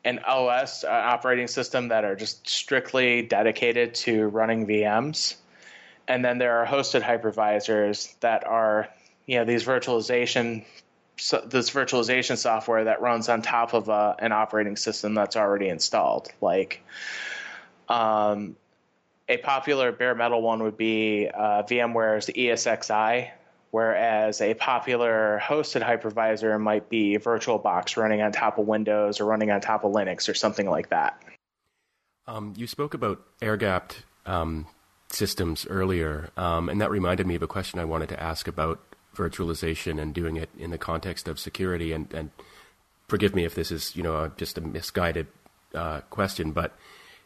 an 0.03 0.19
OS 0.19 0.83
uh, 0.83 0.87
operating 0.87 1.47
system 1.47 1.89
that 1.89 2.03
are 2.05 2.15
just 2.15 2.47
strictly 2.49 3.21
dedicated 3.21 3.93
to 3.93 4.27
running 4.27 4.65
VMs, 4.65 5.35
and 6.07 6.23
then 6.23 6.37
there 6.37 6.59
are 6.59 6.65
hosted 6.65 7.01
hypervisors 7.01 8.17
that 8.19 8.45
are 8.45 8.89
you 9.25 9.37
know 9.37 9.45
these 9.45 9.63
virtualization 9.63 10.65
so 11.17 11.39
this 11.45 11.69
virtualization 11.69 12.35
software 12.35 12.85
that 12.85 13.01
runs 13.01 13.29
on 13.29 13.43
top 13.43 13.73
of 13.73 13.89
a, 13.89 13.91
uh, 13.91 14.15
an 14.19 14.31
operating 14.31 14.75
system 14.75 15.13
that's 15.13 15.35
already 15.35 15.69
installed, 15.69 16.29
like 16.41 16.81
um, 17.87 18.55
a 19.29 19.37
popular 19.37 19.91
bare 19.91 20.15
metal 20.15 20.41
one 20.41 20.63
would 20.63 20.77
be 20.77 21.29
uh, 21.31 21.63
VMware's 21.63 22.27
ESXi, 22.27 23.29
whereas 23.69 24.41
a 24.41 24.55
popular 24.55 25.39
hosted 25.43 25.83
hypervisor 25.83 26.59
might 26.59 26.89
be 26.89 27.17
VirtualBox 27.17 27.97
running 27.97 28.21
on 28.21 28.31
top 28.31 28.57
of 28.57 28.65
Windows 28.65 29.19
or 29.19 29.25
running 29.25 29.51
on 29.51 29.61
top 29.61 29.83
of 29.83 29.91
Linux 29.91 30.27
or 30.27 30.33
something 30.33 30.69
like 30.69 30.89
that. 30.89 31.21
Um, 32.25 32.53
you 32.57 32.65
spoke 32.65 32.93
about 32.93 33.21
air 33.41 33.57
gapped 33.57 34.03
um, 34.25 34.65
systems 35.11 35.67
earlier, 35.69 36.29
um, 36.37 36.69
and 36.69 36.81
that 36.81 36.91
reminded 36.91 37.27
me 37.27 37.35
of 37.35 37.43
a 37.43 37.47
question 37.47 37.79
I 37.79 37.85
wanted 37.85 38.09
to 38.09 38.21
ask 38.21 38.47
about 38.47 38.79
virtualization 39.15 40.01
and 40.01 40.13
doing 40.13 40.37
it 40.37 40.49
in 40.57 40.71
the 40.71 40.77
context 40.77 41.27
of 41.27 41.39
security. 41.39 41.91
And, 41.91 42.11
and 42.13 42.31
forgive 43.07 43.35
me 43.35 43.43
if 43.43 43.55
this 43.55 43.71
is, 43.71 43.95
you 43.95 44.03
know, 44.03 44.31
just 44.37 44.57
a 44.57 44.61
misguided 44.61 45.27
uh, 45.73 46.01
question, 46.09 46.51
but 46.51 46.75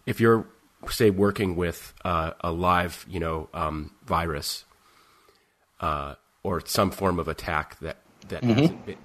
if 0.06 0.20
you're 0.20 0.48
say 0.90 1.10
working 1.10 1.56
with 1.56 1.94
uh, 2.04 2.32
a 2.42 2.52
live, 2.52 3.06
you 3.10 3.20
know, 3.20 3.50
um, 3.54 3.92
virus 4.06 4.66
uh, 5.80 6.16
or 6.44 6.64
some 6.66 6.92
form 6.92 7.20
of 7.20 7.28
attack 7.28 7.80
that 7.80 7.98
that 8.28 8.42
mm-hmm. 8.42 8.76
been, 8.86 8.98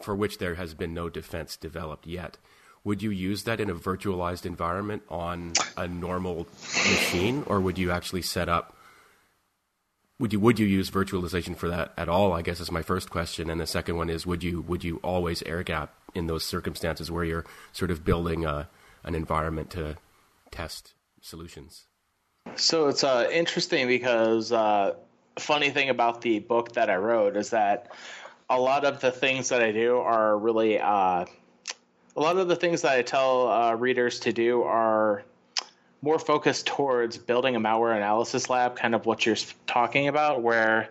for 0.00 0.14
which 0.14 0.38
there 0.38 0.54
has 0.54 0.74
been 0.74 0.94
no 0.94 1.08
defense 1.08 1.56
developed 1.56 2.06
yet, 2.06 2.38
would 2.84 3.02
you 3.02 3.10
use 3.10 3.44
that 3.44 3.60
in 3.60 3.70
a 3.70 3.74
virtualized 3.74 4.44
environment 4.44 5.02
on 5.08 5.52
a 5.76 5.86
normal 5.86 6.48
machine, 6.62 7.44
or 7.46 7.60
would 7.60 7.78
you 7.78 7.90
actually 7.90 8.22
set 8.22 8.48
up? 8.48 8.76
Would 10.18 10.32
you 10.32 10.40
would 10.40 10.58
you 10.58 10.66
use 10.66 10.90
virtualization 10.90 11.56
for 11.56 11.68
that 11.68 11.92
at 11.96 12.08
all? 12.08 12.32
I 12.32 12.42
guess 12.42 12.60
is 12.60 12.70
my 12.70 12.82
first 12.82 13.10
question, 13.10 13.50
and 13.50 13.60
the 13.60 13.66
second 13.66 13.96
one 13.96 14.10
is 14.10 14.26
would 14.26 14.42
you 14.42 14.62
would 14.62 14.84
you 14.84 15.00
always 15.02 15.42
air 15.44 15.62
gap 15.62 15.94
in 16.14 16.26
those 16.26 16.44
circumstances 16.44 17.10
where 17.10 17.24
you're 17.24 17.44
sort 17.72 17.90
of 17.90 18.04
building 18.04 18.44
a, 18.44 18.68
an 19.04 19.14
environment 19.14 19.70
to 19.70 19.96
test 20.50 20.94
solutions? 21.20 21.86
So 22.56 22.88
it's 22.88 23.04
uh, 23.04 23.28
interesting 23.32 23.86
because 23.86 24.52
uh, 24.52 24.94
funny 25.38 25.70
thing 25.70 25.88
about 25.88 26.20
the 26.20 26.40
book 26.40 26.72
that 26.72 26.90
I 26.90 26.96
wrote 26.96 27.36
is 27.36 27.50
that 27.50 27.92
a 28.50 28.60
lot 28.60 28.84
of 28.84 29.00
the 29.00 29.10
things 29.10 29.48
that 29.48 29.62
I 29.62 29.72
do 29.72 29.98
are 29.98 30.36
really 30.36 30.78
uh, 30.78 31.24
a 32.16 32.20
lot 32.20 32.36
of 32.36 32.48
the 32.48 32.56
things 32.56 32.82
that 32.82 32.92
I 32.92 33.02
tell 33.02 33.48
uh, 33.48 33.74
readers 33.74 34.20
to 34.20 34.32
do 34.32 34.62
are 34.62 35.24
more 36.02 36.18
focused 36.18 36.66
towards 36.66 37.16
building 37.16 37.56
a 37.56 37.60
malware 37.60 37.96
analysis 37.96 38.50
lab, 38.50 38.76
kind 38.76 38.94
of 38.94 39.06
what 39.06 39.24
you're 39.24 39.36
talking 39.66 40.08
about, 40.08 40.42
where 40.42 40.90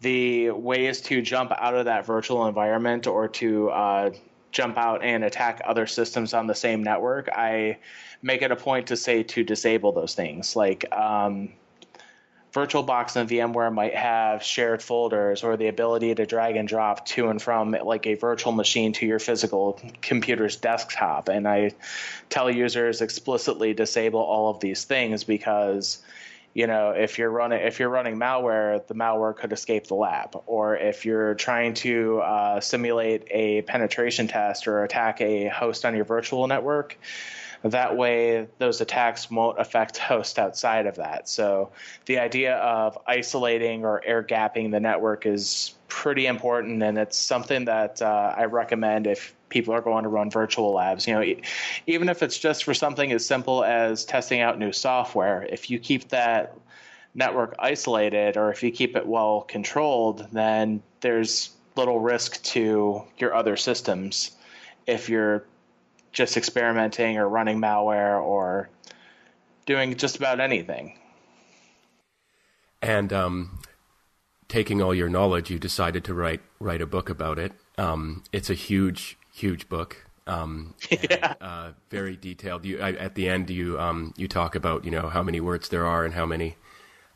the 0.00 0.50
ways 0.50 1.00
to 1.02 1.22
jump 1.22 1.52
out 1.56 1.74
of 1.74 1.84
that 1.84 2.04
virtual 2.04 2.46
environment 2.46 3.06
or 3.06 3.28
to 3.28 3.70
uh, 3.70 4.10
jump 4.50 4.76
out 4.76 5.02
and 5.02 5.24
attack 5.24 5.62
other 5.64 5.86
systems 5.86 6.34
on 6.34 6.46
the 6.46 6.54
same 6.54 6.82
network, 6.82 7.28
I 7.30 7.78
make 8.20 8.42
it 8.42 8.50
a 8.50 8.56
point 8.56 8.88
to 8.88 8.96
say 8.96 9.22
to 9.22 9.44
disable 9.44 9.92
those 9.92 10.14
things. 10.14 10.56
Like 10.56 10.84
um, 10.92 11.50
VirtualBox 12.52 13.16
and 13.16 13.28
VMware 13.28 13.72
might 13.72 13.94
have 13.94 14.42
shared 14.42 14.82
folders 14.82 15.42
or 15.42 15.56
the 15.56 15.68
ability 15.68 16.14
to 16.14 16.26
drag 16.26 16.56
and 16.56 16.68
drop 16.68 17.06
to 17.06 17.28
and 17.28 17.40
from 17.40 17.70
like 17.70 18.06
a 18.06 18.14
virtual 18.14 18.52
machine 18.52 18.92
to 18.94 19.06
your 19.06 19.18
physical 19.18 19.80
computer's 20.02 20.56
desktop. 20.56 21.28
And 21.28 21.48
I 21.48 21.72
tell 22.28 22.50
users 22.50 23.00
explicitly 23.00 23.72
disable 23.72 24.20
all 24.20 24.50
of 24.50 24.60
these 24.60 24.84
things 24.84 25.24
because 25.24 26.02
you 26.52 26.66
know 26.66 26.90
if 26.90 27.18
you're 27.18 27.30
running 27.30 27.60
if 27.62 27.80
you're 27.80 27.88
running 27.88 28.18
malware 28.18 28.86
the 28.86 28.94
malware 28.94 29.34
could 29.34 29.54
escape 29.54 29.86
the 29.86 29.94
lab 29.94 30.38
or 30.44 30.76
if 30.76 31.06
you're 31.06 31.34
trying 31.34 31.72
to 31.72 32.18
uh, 32.20 32.60
simulate 32.60 33.26
a 33.30 33.62
penetration 33.62 34.28
test 34.28 34.68
or 34.68 34.84
attack 34.84 35.22
a 35.22 35.48
host 35.48 35.86
on 35.86 35.96
your 35.96 36.04
virtual 36.04 36.46
network 36.46 36.98
that 37.64 37.96
way 37.96 38.46
those 38.58 38.80
attacks 38.80 39.30
won't 39.30 39.58
affect 39.60 39.98
hosts 39.98 40.38
outside 40.38 40.86
of 40.86 40.96
that 40.96 41.28
so 41.28 41.70
the 42.06 42.18
idea 42.18 42.56
of 42.56 42.98
isolating 43.06 43.84
or 43.84 44.02
air 44.04 44.22
gapping 44.22 44.70
the 44.70 44.80
network 44.80 45.26
is 45.26 45.74
pretty 45.88 46.26
important 46.26 46.82
and 46.82 46.98
it's 46.98 47.16
something 47.16 47.64
that 47.66 48.00
uh, 48.02 48.34
i 48.36 48.44
recommend 48.44 49.06
if 49.06 49.34
people 49.52 49.74
are 49.74 49.82
going 49.82 50.02
to 50.02 50.08
run 50.08 50.30
virtual 50.30 50.72
labs. 50.72 51.06
You 51.06 51.14
know, 51.14 51.34
even 51.86 52.08
if 52.08 52.22
it's 52.22 52.38
just 52.38 52.64
for 52.64 52.74
something 52.74 53.12
as 53.12 53.24
simple 53.24 53.62
as 53.62 54.04
testing 54.04 54.40
out 54.40 54.58
new 54.58 54.72
software, 54.72 55.42
if 55.44 55.70
you 55.70 55.78
keep 55.78 56.08
that 56.08 56.56
network 57.14 57.54
isolated 57.58 58.36
or 58.36 58.50
if 58.50 58.62
you 58.62 58.72
keep 58.72 58.96
it 58.96 59.06
well 59.06 59.42
controlled, 59.42 60.26
then 60.32 60.82
there's 61.00 61.50
little 61.76 62.00
risk 62.00 62.42
to 62.42 63.02
your 63.18 63.34
other 63.34 63.56
systems 63.56 64.32
if 64.86 65.08
you're 65.08 65.44
just 66.12 66.36
experimenting 66.36 67.18
or 67.18 67.28
running 67.28 67.60
malware 67.60 68.20
or 68.22 68.68
doing 69.66 69.96
just 69.96 70.16
about 70.16 70.40
anything. 70.40 70.98
And 72.80 73.12
um, 73.12 73.60
taking 74.48 74.82
all 74.82 74.94
your 74.94 75.08
knowledge, 75.08 75.50
you 75.50 75.58
decided 75.58 76.04
to 76.04 76.14
write 76.14 76.40
write 76.58 76.82
a 76.82 76.86
book 76.86 77.08
about 77.08 77.38
it. 77.38 77.52
Um, 77.78 78.24
it's 78.32 78.50
a 78.50 78.54
huge, 78.54 79.16
huge 79.32 79.68
book. 79.68 80.04
Um, 80.26 80.74
yeah. 80.90 81.34
Uh, 81.40 81.72
very 81.90 82.16
detailed. 82.16 82.64
You 82.64 82.80
I, 82.80 82.92
at 82.92 83.14
the 83.14 83.28
end, 83.28 83.50
you 83.50 83.78
um, 83.78 84.12
you 84.16 84.28
talk 84.28 84.54
about 84.54 84.84
you 84.84 84.90
know 84.90 85.08
how 85.08 85.22
many 85.22 85.40
words 85.40 85.68
there 85.68 85.86
are 85.86 86.04
and 86.04 86.14
how 86.14 86.26
many 86.26 86.56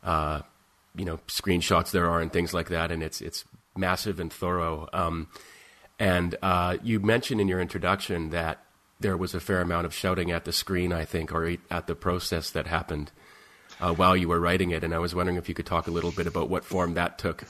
uh, 0.03 0.41
you 0.95 1.05
know 1.05 1.19
screenshots 1.27 1.91
there 1.91 2.09
are 2.09 2.21
and 2.21 2.31
things 2.31 2.53
like 2.53 2.69
that, 2.69 2.91
and 2.91 3.03
it's 3.03 3.21
it's 3.21 3.43
massive 3.75 4.19
and 4.19 4.31
thorough. 4.31 4.87
Um, 4.93 5.27
and 5.99 6.35
uh, 6.41 6.77
you 6.81 6.99
mentioned 6.99 7.41
in 7.41 7.47
your 7.47 7.59
introduction 7.59 8.29
that 8.29 8.63
there 8.99 9.17
was 9.17 9.33
a 9.33 9.39
fair 9.39 9.61
amount 9.61 9.85
of 9.85 9.93
shouting 9.93 10.31
at 10.31 10.45
the 10.45 10.51
screen, 10.51 10.91
I 10.91 11.05
think, 11.05 11.31
or 11.31 11.57
at 11.69 11.87
the 11.87 11.95
process 11.95 12.49
that 12.51 12.67
happened 12.67 13.11
uh, 13.79 13.93
while 13.93 14.15
you 14.15 14.27
were 14.27 14.39
writing 14.39 14.71
it. 14.71 14.83
And 14.83 14.93
I 14.93 14.99
was 14.99 15.13
wondering 15.13 15.37
if 15.37 15.47
you 15.47 15.55
could 15.55 15.65
talk 15.65 15.87
a 15.87 15.91
little 15.91 16.11
bit 16.11 16.27
about 16.27 16.49
what 16.49 16.65
form 16.65 16.95
that 16.95 17.17
took. 17.17 17.43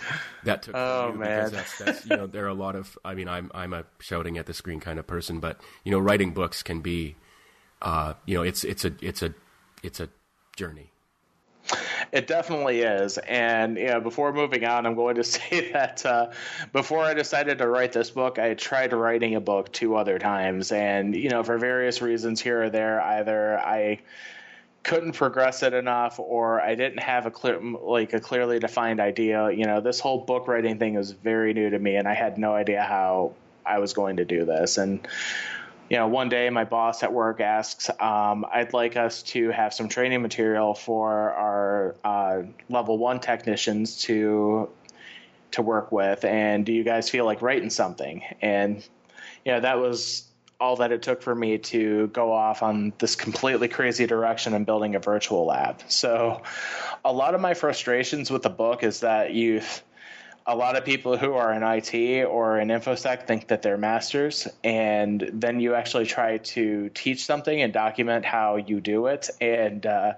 That 0.43 0.63
took. 0.63 0.75
Oh 0.75 1.11
you, 1.13 1.19
man, 1.19 1.51
that's, 1.51 1.77
that's, 1.77 2.05
you 2.05 2.15
know 2.15 2.27
there 2.27 2.45
are 2.45 2.49
a 2.49 2.53
lot 2.53 2.75
of. 2.75 2.97
I 3.03 3.15
mean, 3.15 3.27
I'm 3.27 3.51
I'm 3.53 3.73
a 3.73 3.85
shouting 3.99 4.37
at 4.37 4.45
the 4.45 4.53
screen 4.53 4.79
kind 4.79 4.99
of 4.99 5.07
person, 5.07 5.39
but 5.39 5.59
you 5.83 5.91
know, 5.91 5.99
writing 5.99 6.31
books 6.31 6.63
can 6.63 6.81
be, 6.81 7.15
uh, 7.81 8.13
you 8.25 8.35
know, 8.35 8.43
it's 8.43 8.63
it's 8.63 8.85
a 8.85 8.93
it's 9.01 9.21
a 9.21 9.33
it's 9.83 9.99
a 9.99 10.09
journey. 10.55 10.91
It 12.11 12.27
definitely 12.27 12.81
is. 12.81 13.17
And 13.17 13.77
you 13.77 13.87
know, 13.87 13.99
before 13.99 14.33
moving 14.33 14.65
on, 14.65 14.85
I'm 14.85 14.95
going 14.95 15.15
to 15.15 15.23
say 15.25 15.71
that 15.71 16.05
uh, 16.05 16.31
before 16.73 17.03
I 17.03 17.13
decided 17.13 17.57
to 17.59 17.67
write 17.67 17.91
this 17.91 18.09
book, 18.09 18.39
I 18.39 18.53
tried 18.53 18.93
writing 18.93 19.35
a 19.35 19.41
book 19.41 19.71
two 19.71 19.95
other 19.95 20.19
times, 20.19 20.71
and 20.71 21.15
you 21.15 21.29
know, 21.29 21.43
for 21.43 21.57
various 21.57 22.01
reasons 22.01 22.41
here 22.41 22.63
or 22.63 22.69
there, 22.69 23.01
either 23.01 23.59
I 23.59 23.99
couldn't 24.87 25.13
progress 25.13 25.63
it 25.63 25.73
enough 25.73 26.17
or 26.17 26.61
I 26.61 26.75
didn't 26.75 26.99
have 26.99 27.25
a 27.25 27.31
clear 27.31 27.59
like 27.59 28.13
a 28.13 28.21
clearly 28.21 28.57
defined 28.57 29.01
idea. 29.01 29.51
You 29.51 29.65
know, 29.65 29.81
this 29.81 29.99
whole 29.99 30.19
book 30.19 30.47
writing 30.47 30.79
thing 30.79 30.95
was 30.95 31.11
very 31.11 31.53
new 31.53 31.69
to 31.69 31.77
me 31.77 31.97
and 31.97 32.07
I 32.07 32.13
had 32.13 32.37
no 32.37 32.53
idea 32.53 32.81
how 32.81 33.33
I 33.65 33.79
was 33.79 33.93
going 33.93 34.17
to 34.17 34.25
do 34.25 34.45
this. 34.45 34.77
And 34.77 35.05
you 35.89 35.97
know, 35.97 36.07
one 36.07 36.29
day 36.29 36.49
my 36.49 36.65
boss 36.65 37.03
at 37.03 37.13
work 37.13 37.39
asks, 37.39 37.89
um, 37.99 38.45
I'd 38.51 38.73
like 38.73 38.97
us 38.97 39.23
to 39.23 39.49
have 39.49 39.73
some 39.73 39.87
training 39.87 40.21
material 40.21 40.73
for 40.73 41.31
our 41.31 41.95
uh, 42.03 42.43
level 42.69 42.97
one 42.97 43.19
technicians 43.19 44.01
to 44.03 44.69
to 45.51 45.61
work 45.61 45.93
with, 45.93 46.25
and 46.25 46.65
do 46.65 46.73
you 46.73 46.83
guys 46.83 47.09
feel 47.09 47.23
like 47.23 47.41
writing 47.41 47.69
something? 47.69 48.21
And 48.41 48.85
you 49.45 49.53
know, 49.53 49.61
that 49.61 49.79
was 49.79 50.27
all 50.59 50.77
that 50.77 50.91
it 50.91 51.03
took 51.03 51.21
for 51.21 51.33
me 51.33 51.57
to 51.57 52.07
go 52.07 52.33
off 52.33 52.63
on 52.63 52.91
this 52.97 53.15
completely 53.15 53.67
crazy 53.67 54.07
direction 54.07 54.53
and 54.53 54.65
building 54.65 54.95
a 54.95 54.99
virtual 54.99 55.45
lab. 55.45 55.81
So, 55.87 56.41
a 57.05 57.13
lot 57.13 57.35
of 57.35 57.41
my 57.41 57.53
frustrations 57.53 58.29
with 58.29 58.41
the 58.41 58.49
book 58.49 58.83
is 58.83 59.01
that 59.01 59.33
youth 59.33 59.83
a 60.47 60.55
lot 60.55 60.77
of 60.77 60.85
people 60.85 61.17
who 61.17 61.33
are 61.33 61.51
in 61.51 61.61
IT 61.61 62.23
or 62.23 62.57
in 62.57 62.69
InfoSec 62.69 63.27
think 63.27 63.49
that 63.49 63.61
they're 63.61 63.77
masters, 63.77 64.47
and 64.63 65.29
then 65.33 65.59
you 65.59 65.75
actually 65.75 66.05
try 66.05 66.37
to 66.37 66.89
teach 66.93 67.25
something 67.25 67.61
and 67.61 67.73
document 67.73 68.23
how 68.23 68.55
you 68.55 68.79
do 68.79 69.07
it, 69.07 69.29
and 69.41 69.85
uh, 69.85 70.13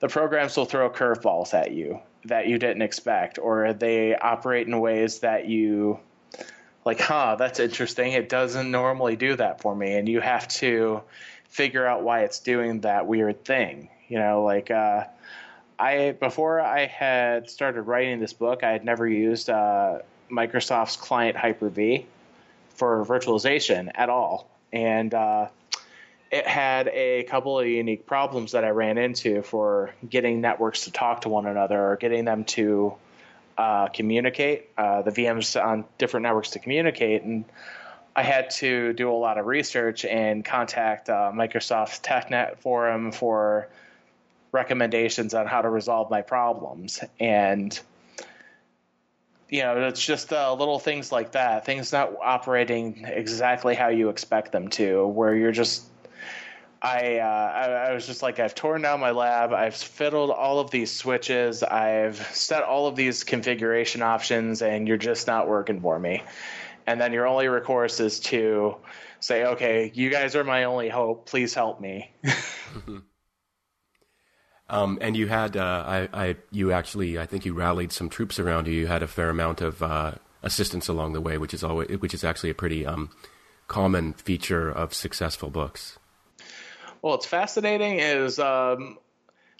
the 0.00 0.08
programs 0.08 0.58
will 0.58 0.66
throw 0.66 0.90
curveballs 0.90 1.54
at 1.54 1.72
you 1.72 2.00
that 2.26 2.48
you 2.48 2.58
didn't 2.58 2.82
expect, 2.82 3.38
or 3.38 3.72
they 3.72 4.14
operate 4.14 4.66
in 4.66 4.78
ways 4.78 5.20
that 5.20 5.48
you 5.48 5.98
like, 6.84 7.00
huh, 7.00 7.36
that's 7.38 7.58
interesting. 7.58 8.12
It 8.12 8.28
doesn't 8.28 8.70
normally 8.70 9.16
do 9.16 9.36
that 9.36 9.62
for 9.62 9.74
me, 9.74 9.94
and 9.94 10.06
you 10.06 10.20
have 10.20 10.48
to 10.48 11.00
figure 11.48 11.86
out 11.86 12.02
why 12.02 12.24
it's 12.24 12.40
doing 12.40 12.80
that 12.82 13.06
weird 13.06 13.42
thing. 13.46 13.88
You 14.08 14.18
know, 14.18 14.44
like. 14.44 14.70
Uh, 14.70 15.04
I 15.82 16.12
before 16.12 16.60
I 16.60 16.86
had 16.86 17.50
started 17.50 17.82
writing 17.82 18.20
this 18.20 18.32
book, 18.32 18.62
I 18.62 18.70
had 18.70 18.84
never 18.84 19.06
used 19.06 19.50
uh, 19.50 19.98
Microsoft's 20.30 20.96
client 20.96 21.36
Hyper-V 21.36 22.06
for 22.76 23.04
virtualization 23.04 23.90
at 23.92 24.08
all, 24.08 24.48
and 24.72 25.12
uh, 25.12 25.48
it 26.30 26.46
had 26.46 26.86
a 26.86 27.24
couple 27.24 27.58
of 27.58 27.66
unique 27.66 28.06
problems 28.06 28.52
that 28.52 28.64
I 28.64 28.70
ran 28.70 28.96
into 28.96 29.42
for 29.42 29.92
getting 30.08 30.40
networks 30.40 30.84
to 30.84 30.92
talk 30.92 31.22
to 31.22 31.28
one 31.28 31.46
another 31.46 31.90
or 31.90 31.96
getting 31.96 32.24
them 32.24 32.44
to 32.44 32.94
uh, 33.58 33.88
communicate, 33.88 34.70
uh, 34.78 35.02
the 35.02 35.10
VMs 35.10 35.60
on 35.60 35.84
different 35.98 36.22
networks 36.22 36.50
to 36.50 36.60
communicate, 36.60 37.24
and 37.24 37.44
I 38.14 38.22
had 38.22 38.50
to 38.50 38.92
do 38.92 39.10
a 39.10 39.18
lot 39.18 39.36
of 39.36 39.46
research 39.46 40.04
and 40.04 40.44
contact 40.44 41.10
uh, 41.10 41.32
Microsoft's 41.34 41.98
TechNet 41.98 42.58
forum 42.58 43.10
for 43.10 43.68
recommendations 44.52 45.34
on 45.34 45.46
how 45.46 45.62
to 45.62 45.68
resolve 45.68 46.10
my 46.10 46.22
problems. 46.22 47.02
And, 47.18 47.78
you 49.48 49.62
know, 49.62 49.88
it's 49.88 50.04
just 50.04 50.32
uh, 50.32 50.54
little 50.54 50.78
things 50.78 51.10
like 51.10 51.32
that, 51.32 51.64
things 51.64 51.92
not 51.92 52.14
operating 52.22 53.04
exactly 53.06 53.74
how 53.74 53.88
you 53.88 54.10
expect 54.10 54.52
them 54.52 54.68
to, 54.68 55.06
where 55.06 55.34
you're 55.34 55.52
just. 55.52 55.84
I, 56.84 57.18
uh, 57.18 57.24
I, 57.24 57.90
I 57.90 57.94
was 57.94 58.08
just 58.08 58.22
like 58.22 58.40
I've 58.40 58.56
torn 58.56 58.82
down 58.82 58.98
my 58.98 59.12
lab. 59.12 59.52
I've 59.52 59.76
fiddled 59.76 60.32
all 60.32 60.58
of 60.58 60.72
these 60.72 60.90
switches. 60.90 61.62
I've 61.62 62.16
set 62.34 62.64
all 62.64 62.88
of 62.88 62.96
these 62.96 63.22
configuration 63.22 64.02
options, 64.02 64.62
and 64.62 64.88
you're 64.88 64.96
just 64.96 65.28
not 65.28 65.48
working 65.48 65.80
for 65.80 65.96
me. 65.96 66.24
And 66.88 67.00
then 67.00 67.12
your 67.12 67.28
only 67.28 67.46
recourse 67.46 68.00
is 68.00 68.18
to 68.20 68.78
say, 69.20 69.44
"Okay, 69.44 69.92
you 69.94 70.10
guys 70.10 70.34
are 70.34 70.42
my 70.42 70.64
only 70.64 70.88
hope. 70.88 71.26
Please 71.26 71.54
help 71.54 71.80
me." 71.80 72.10
Um, 74.68 74.98
and 75.00 75.16
you 75.16 75.26
had, 75.28 75.56
uh, 75.56 75.84
I, 75.86 76.08
I, 76.12 76.36
you 76.50 76.72
actually, 76.72 77.18
I 77.18 77.26
think 77.26 77.44
you 77.44 77.52
rallied 77.52 77.92
some 77.92 78.08
troops 78.08 78.38
around 78.38 78.66
you. 78.66 78.72
You 78.74 78.86
had 78.86 79.02
a 79.02 79.06
fair 79.06 79.28
amount 79.28 79.60
of 79.60 79.82
uh, 79.82 80.12
assistance 80.42 80.88
along 80.88 81.12
the 81.12 81.20
way, 81.20 81.36
which 81.36 81.52
is 81.52 81.62
always, 81.62 81.88
which 82.00 82.14
is 82.14 82.24
actually 82.24 82.50
a 82.50 82.54
pretty 82.54 82.86
um, 82.86 83.10
common 83.68 84.14
feature 84.14 84.70
of 84.70 84.94
successful 84.94 85.50
books. 85.50 85.98
Well, 87.02 87.14
it's 87.14 87.26
fascinating 87.26 87.98
is 87.98 88.38
um, 88.38 88.98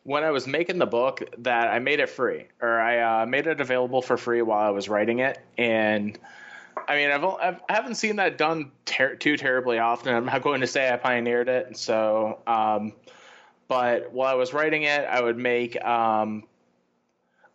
when 0.05 0.25
I 0.25 0.31
was 0.31 0.47
making 0.47 0.79
the 0.79 0.87
book 0.87 1.23
that 1.39 1.69
I 1.69 1.79
made 1.79 2.01
it 2.01 2.09
free, 2.09 2.47
or 2.61 2.81
I 2.81 3.23
uh, 3.23 3.27
made 3.27 3.47
it 3.47 3.61
available 3.61 4.01
for 4.03 4.17
free 4.17 4.43
while 4.43 4.65
I 4.67 4.71
was 4.71 4.89
writing 4.89 5.19
it, 5.19 5.39
and 5.59 6.19
I 6.89 6.97
mean, 6.97 7.11
I've, 7.11 7.25
I've 7.25 7.61
I 7.69 7.73
haven't 7.75 7.97
seen 7.97 8.17
that 8.17 8.39
done 8.39 8.73
ter- 8.85 9.17
too 9.17 9.37
terribly 9.37 9.79
often. 9.79 10.15
I'm 10.15 10.27
not 10.27 10.43
going 10.43 10.61
to 10.63 10.67
say 10.67 10.91
I 10.91 10.97
pioneered 10.97 11.49
it, 11.49 11.77
so 11.77 12.41
um, 12.47 12.93
but 13.73 14.13
while 14.13 14.31
I 14.31 14.35
was 14.35 14.53
writing 14.53 14.83
it, 14.83 15.07
I 15.09 15.23
would 15.23 15.39
make 15.39 15.83
um, 15.83 16.45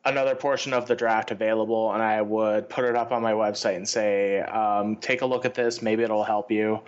another 0.04 0.34
portion 0.34 0.74
of 0.74 0.88
the 0.88 0.96
draft 0.96 1.30
available, 1.30 1.94
and 1.94 2.02
I 2.02 2.24
would 2.24 2.70
put 2.70 2.86
it 2.86 2.96
up 2.96 3.12
on 3.12 3.22
my 3.22 3.34
website 3.34 3.76
and 3.76 3.88
say, 3.88 4.40
um, 4.40 4.96
"Take 4.96 5.22
a 5.22 5.28
look 5.28 5.46
at 5.46 5.54
this. 5.54 5.84
Maybe 5.84 6.02
it'll 6.02 6.24
help 6.24 6.50
you." 6.50 6.82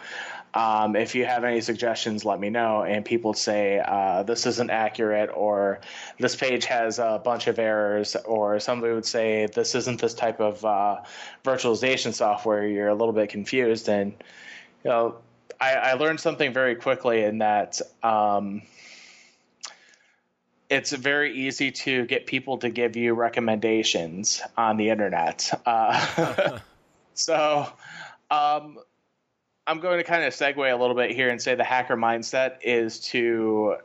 Um, 0.55 0.95
if 0.95 1.13
you 1.13 1.25
have 1.25 1.43
any 1.43 1.61
suggestions, 1.61 2.25
let 2.25 2.39
me 2.39 2.49
know. 2.49 2.81
And 2.81 3.05
people 3.05 3.29
would 3.29 3.37
say 3.37 3.83
uh, 3.85 4.23
this 4.23 4.47
isn't 4.47 4.71
accurate, 4.71 5.29
or 5.31 5.79
this 6.17 6.35
page 6.35 6.65
has 6.65 6.97
a 6.97 7.21
bunch 7.23 7.45
of 7.45 7.59
errors, 7.59 8.15
or 8.25 8.59
somebody 8.59 8.95
would 8.95 9.05
say 9.05 9.45
this 9.53 9.75
isn't 9.75 10.01
this 10.01 10.15
type 10.15 10.39
of 10.39 10.65
uh, 10.65 11.01
virtualization 11.43 12.15
software. 12.15 12.65
You're 12.65 12.87
a 12.87 12.95
little 12.95 13.13
bit 13.13 13.29
confused, 13.29 13.89
and 13.89 14.11
you 14.83 14.89
know, 14.89 15.17
I, 15.61 15.73
I 15.75 15.93
learned 15.93 16.19
something 16.19 16.51
very 16.51 16.73
quickly 16.73 17.21
in 17.21 17.37
that. 17.37 17.79
Um, 18.01 18.63
it's 20.69 20.91
very 20.91 21.47
easy 21.47 21.71
to 21.71 22.05
get 22.05 22.27
people 22.27 22.59
to 22.59 22.69
give 22.69 22.95
you 22.95 23.13
recommendations 23.13 24.41
on 24.55 24.77
the 24.77 24.89
internet. 24.89 25.49
Uh, 25.65 26.59
so 27.15 27.67
um, 28.29 28.77
I'm 29.65 29.79
going 29.79 29.97
to 29.97 30.03
kind 30.03 30.23
of 30.23 30.33
segue 30.33 30.71
a 30.71 30.75
little 30.75 30.95
bit 30.95 31.11
here 31.11 31.29
and 31.29 31.41
say 31.41 31.55
the 31.55 31.63
hacker 31.63 31.97
mindset 31.97 32.57
is 32.63 32.99
to 33.11 33.77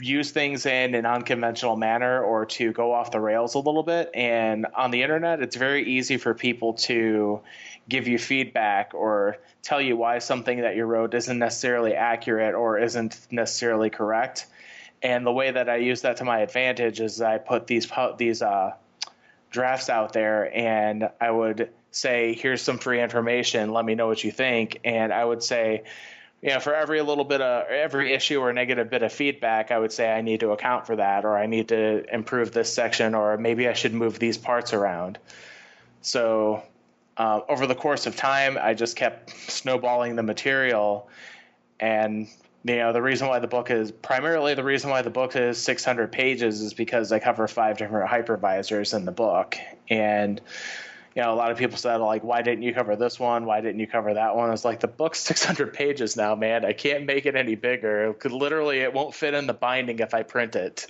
use 0.00 0.30
things 0.30 0.66
in 0.66 0.94
an 0.94 1.06
unconventional 1.06 1.76
manner 1.76 2.22
or 2.22 2.46
to 2.46 2.72
go 2.72 2.92
off 2.92 3.10
the 3.10 3.20
rails 3.20 3.54
a 3.54 3.58
little 3.58 3.82
bit. 3.82 4.10
And 4.14 4.66
on 4.76 4.90
the 4.90 5.02
internet, 5.02 5.40
it's 5.40 5.56
very 5.56 5.88
easy 5.88 6.18
for 6.18 6.34
people 6.34 6.74
to 6.74 7.40
give 7.88 8.06
you 8.06 8.18
feedback 8.18 8.92
or 8.94 9.38
tell 9.62 9.80
you 9.80 9.96
why 9.96 10.18
something 10.18 10.60
that 10.60 10.76
you 10.76 10.84
wrote 10.84 11.14
isn't 11.14 11.38
necessarily 11.38 11.94
accurate 11.94 12.54
or 12.54 12.78
isn't 12.78 13.18
necessarily 13.30 13.90
correct 13.90 14.46
and 15.02 15.26
the 15.26 15.32
way 15.32 15.50
that 15.50 15.68
I 15.68 15.76
use 15.76 16.02
that 16.02 16.16
to 16.18 16.24
my 16.24 16.40
advantage 16.40 17.00
is 17.00 17.20
I 17.20 17.38
put 17.38 17.66
these 17.66 17.90
these 18.16 18.42
uh, 18.42 18.72
drafts 19.50 19.88
out 19.88 20.12
there, 20.12 20.54
and 20.56 21.10
I 21.20 21.30
would 21.30 21.70
say, 21.90 22.34
"Here's 22.34 22.62
some 22.62 22.78
free 22.78 23.00
information. 23.00 23.72
Let 23.72 23.84
me 23.84 23.94
know 23.94 24.06
what 24.06 24.24
you 24.24 24.32
think." 24.32 24.80
And 24.84 25.12
I 25.12 25.24
would 25.24 25.42
say, 25.42 25.84
you 26.42 26.50
know, 26.50 26.60
for 26.60 26.74
every 26.74 27.00
little 27.02 27.24
bit 27.24 27.40
of 27.40 27.66
every 27.68 28.12
issue 28.12 28.40
or 28.40 28.52
negative 28.52 28.90
bit 28.90 29.02
of 29.02 29.12
feedback, 29.12 29.70
I 29.70 29.78
would 29.78 29.92
say 29.92 30.12
I 30.12 30.20
need 30.20 30.40
to 30.40 30.50
account 30.50 30.86
for 30.86 30.96
that, 30.96 31.24
or 31.24 31.36
I 31.36 31.46
need 31.46 31.68
to 31.68 32.04
improve 32.12 32.52
this 32.52 32.72
section, 32.72 33.14
or 33.14 33.36
maybe 33.36 33.68
I 33.68 33.72
should 33.72 33.94
move 33.94 34.18
these 34.18 34.38
parts 34.38 34.72
around. 34.72 35.18
So 36.02 36.62
uh, 37.16 37.40
over 37.48 37.66
the 37.66 37.74
course 37.74 38.06
of 38.06 38.16
time, 38.16 38.58
I 38.60 38.74
just 38.74 38.96
kept 38.96 39.30
snowballing 39.30 40.16
the 40.16 40.22
material, 40.22 41.08
and 41.80 42.28
you 42.68 42.76
know 42.76 42.92
the 42.92 43.02
reason 43.02 43.28
why 43.28 43.38
the 43.38 43.48
book 43.48 43.70
is 43.70 43.90
primarily 43.90 44.54
the 44.54 44.64
reason 44.64 44.90
why 44.90 45.02
the 45.02 45.10
book 45.10 45.36
is 45.36 45.58
600 45.58 46.12
pages 46.12 46.60
is 46.60 46.74
because 46.74 47.12
I 47.12 47.18
cover 47.18 47.48
five 47.48 47.78
different 47.78 48.10
hypervisors 48.10 48.94
in 48.94 49.04
the 49.04 49.12
book, 49.12 49.56
and 49.88 50.40
you 51.18 51.24
know, 51.24 51.32
a 51.32 51.34
lot 51.34 51.50
of 51.50 51.58
people 51.58 51.76
said 51.76 51.96
like, 51.96 52.22
why 52.22 52.42
didn't 52.42 52.62
you 52.62 52.72
cover 52.72 52.94
this 52.94 53.18
one? 53.18 53.44
Why 53.44 53.60
didn't 53.60 53.80
you 53.80 53.88
cover 53.88 54.14
that 54.14 54.36
one? 54.36 54.52
It's 54.52 54.64
like 54.64 54.78
the 54.78 54.86
book's 54.86 55.18
600 55.18 55.74
pages 55.74 56.16
now, 56.16 56.36
man. 56.36 56.64
I 56.64 56.72
can't 56.72 57.06
make 57.06 57.26
it 57.26 57.34
any 57.34 57.56
bigger. 57.56 58.10
It 58.10 58.20
could 58.20 58.30
literally, 58.30 58.78
it 58.78 58.92
won't 58.92 59.12
fit 59.12 59.34
in 59.34 59.48
the 59.48 59.52
binding 59.52 59.98
if 59.98 60.14
I 60.14 60.22
print 60.22 60.54
it. 60.54 60.86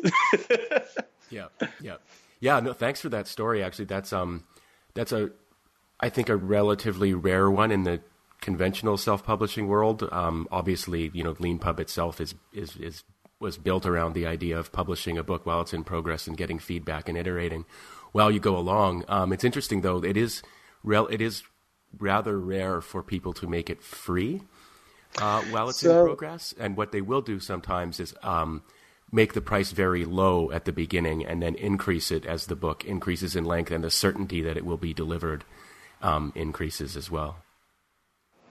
yeah, 1.30 1.46
yeah, 1.80 1.96
yeah. 2.40 2.60
No, 2.60 2.74
thanks 2.74 3.00
for 3.00 3.08
that 3.08 3.26
story. 3.26 3.62
Actually, 3.62 3.86
that's 3.86 4.12
um, 4.12 4.44
that's 4.92 5.12
a, 5.12 5.30
I 5.98 6.10
think 6.10 6.28
a 6.28 6.36
relatively 6.36 7.14
rare 7.14 7.50
one 7.50 7.70
in 7.70 7.84
the 7.84 8.00
conventional 8.40 8.96
self-publishing 8.96 9.66
world. 9.66 10.08
Um, 10.12 10.48
obviously, 10.50 11.10
you 11.12 11.24
know, 11.24 11.34
Leanpub 11.34 11.80
itself 11.80 12.20
is 12.20 12.34
is 12.52 12.76
is 12.76 13.04
was 13.40 13.56
built 13.56 13.86
around 13.86 14.14
the 14.14 14.26
idea 14.26 14.58
of 14.58 14.72
publishing 14.72 15.16
a 15.16 15.22
book 15.22 15.46
while 15.46 15.60
it's 15.60 15.72
in 15.72 15.84
progress 15.84 16.26
and 16.26 16.36
getting 16.36 16.58
feedback 16.58 17.08
and 17.08 17.16
iterating 17.16 17.64
while 18.12 18.30
you 18.30 18.40
go 18.40 18.56
along. 18.56 19.04
Um, 19.08 19.32
it's 19.32 19.44
interesting 19.44 19.82
though; 19.82 20.02
it 20.02 20.16
is 20.16 20.42
rel- 20.82 21.06
it 21.08 21.20
is 21.20 21.42
rather 21.98 22.38
rare 22.38 22.80
for 22.80 23.02
people 23.02 23.32
to 23.32 23.46
make 23.46 23.70
it 23.70 23.82
free 23.82 24.42
uh, 25.18 25.42
while 25.44 25.68
it's 25.68 25.80
so, 25.80 26.00
in 26.00 26.06
progress. 26.06 26.54
And 26.58 26.76
what 26.76 26.92
they 26.92 27.00
will 27.00 27.22
do 27.22 27.40
sometimes 27.40 28.00
is 28.00 28.14
um, 28.22 28.62
make 29.10 29.32
the 29.32 29.40
price 29.40 29.72
very 29.72 30.04
low 30.04 30.50
at 30.50 30.64
the 30.64 30.72
beginning 30.72 31.24
and 31.24 31.42
then 31.42 31.54
increase 31.54 32.10
it 32.10 32.26
as 32.26 32.46
the 32.46 32.56
book 32.56 32.84
increases 32.84 33.34
in 33.34 33.44
length 33.44 33.70
and 33.70 33.84
the 33.84 33.90
certainty 33.90 34.42
that 34.42 34.56
it 34.56 34.66
will 34.66 34.76
be 34.76 34.92
delivered 34.92 35.44
um, 36.02 36.32
increases 36.34 36.96
as 36.96 37.10
well. 37.10 37.38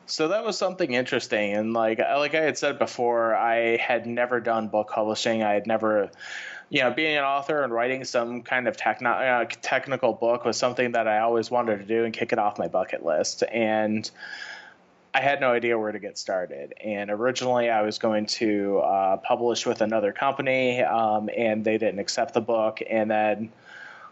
So 0.09 0.29
that 0.29 0.45
was 0.45 0.57
something 0.57 0.93
interesting, 0.93 1.53
and 1.53 1.73
like 1.73 1.99
like 1.99 2.33
I 2.33 2.41
had 2.41 2.57
said 2.57 2.79
before, 2.79 3.35
I 3.35 3.75
had 3.75 4.07
never 4.07 4.39
done 4.39 4.69
book 4.69 4.91
publishing. 4.91 5.43
I 5.43 5.53
had 5.53 5.67
never, 5.67 6.09
you 6.69 6.79
know, 6.79 6.91
being 6.91 7.17
an 7.17 7.25
author 7.25 7.61
and 7.61 7.73
writing 7.73 8.05
some 8.05 8.41
kind 8.41 8.69
of 8.69 8.77
techno- 8.77 9.09
uh, 9.09 9.45
technical 9.61 10.13
book 10.13 10.45
was 10.45 10.55
something 10.55 10.93
that 10.93 11.09
I 11.09 11.19
always 11.19 11.51
wanted 11.51 11.79
to 11.79 11.85
do 11.85 12.05
and 12.05 12.13
kick 12.13 12.31
it 12.31 12.39
off 12.39 12.57
my 12.57 12.69
bucket 12.69 13.05
list. 13.05 13.43
And 13.51 14.09
I 15.13 15.19
had 15.19 15.41
no 15.41 15.51
idea 15.51 15.77
where 15.77 15.91
to 15.91 15.99
get 15.99 16.17
started. 16.17 16.73
And 16.81 17.09
originally, 17.11 17.69
I 17.69 17.81
was 17.81 17.97
going 17.97 18.27
to 18.27 18.79
uh, 18.79 19.17
publish 19.17 19.65
with 19.65 19.81
another 19.81 20.13
company, 20.13 20.81
um, 20.83 21.29
and 21.35 21.65
they 21.65 21.77
didn't 21.77 21.99
accept 21.99 22.33
the 22.33 22.41
book. 22.41 22.79
And 22.89 23.11
then 23.11 23.51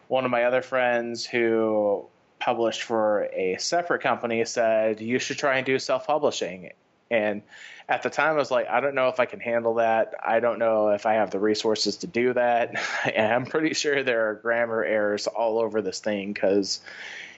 one 0.09 0.25
of 0.25 0.31
my 0.31 0.43
other 0.43 0.61
friends 0.61 1.25
who 1.25 2.05
published 2.45 2.83
for 2.83 3.27
a 3.33 3.57
separate 3.57 4.03
company 4.03 4.45
said 4.45 5.01
you 5.01 5.17
should 5.17 5.37
try 5.37 5.57
and 5.57 5.65
do 5.65 5.79
self-publishing. 5.79 6.71
And 7.09 7.41
at 7.89 8.03
the 8.03 8.09
time 8.09 8.33
i 8.33 8.37
was 8.37 8.49
like 8.49 8.67
i 8.67 8.79
don't 8.79 8.95
know 8.95 9.09
if 9.09 9.19
i 9.19 9.25
can 9.25 9.39
handle 9.39 9.75
that. 9.75 10.13
I 10.23 10.39
don't 10.39 10.59
know 10.59 10.89
if 10.89 11.05
i 11.05 11.13
have 11.15 11.31
the 11.31 11.39
resources 11.39 11.97
to 11.97 12.07
do 12.07 12.33
that. 12.33 12.75
And 13.15 13.33
i'm 13.33 13.45
pretty 13.45 13.73
sure 13.73 14.03
there 14.03 14.29
are 14.29 14.35
grammar 14.35 14.83
errors 14.83 15.27
all 15.27 15.59
over 15.59 15.81
this 15.81 15.99
thing 15.99 16.33
because 16.33 16.81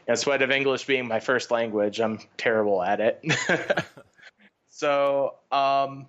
in 0.08 0.16
spite 0.18 0.42
of 0.42 0.52
english 0.52 0.86
being 0.86 1.08
my 1.08 1.22
first 1.22 1.52
language 1.52 2.00
i'm 2.00 2.20
terrible 2.38 2.84
at 2.84 3.00
it. 3.00 3.24
So 4.78 5.34
um, 5.52 6.06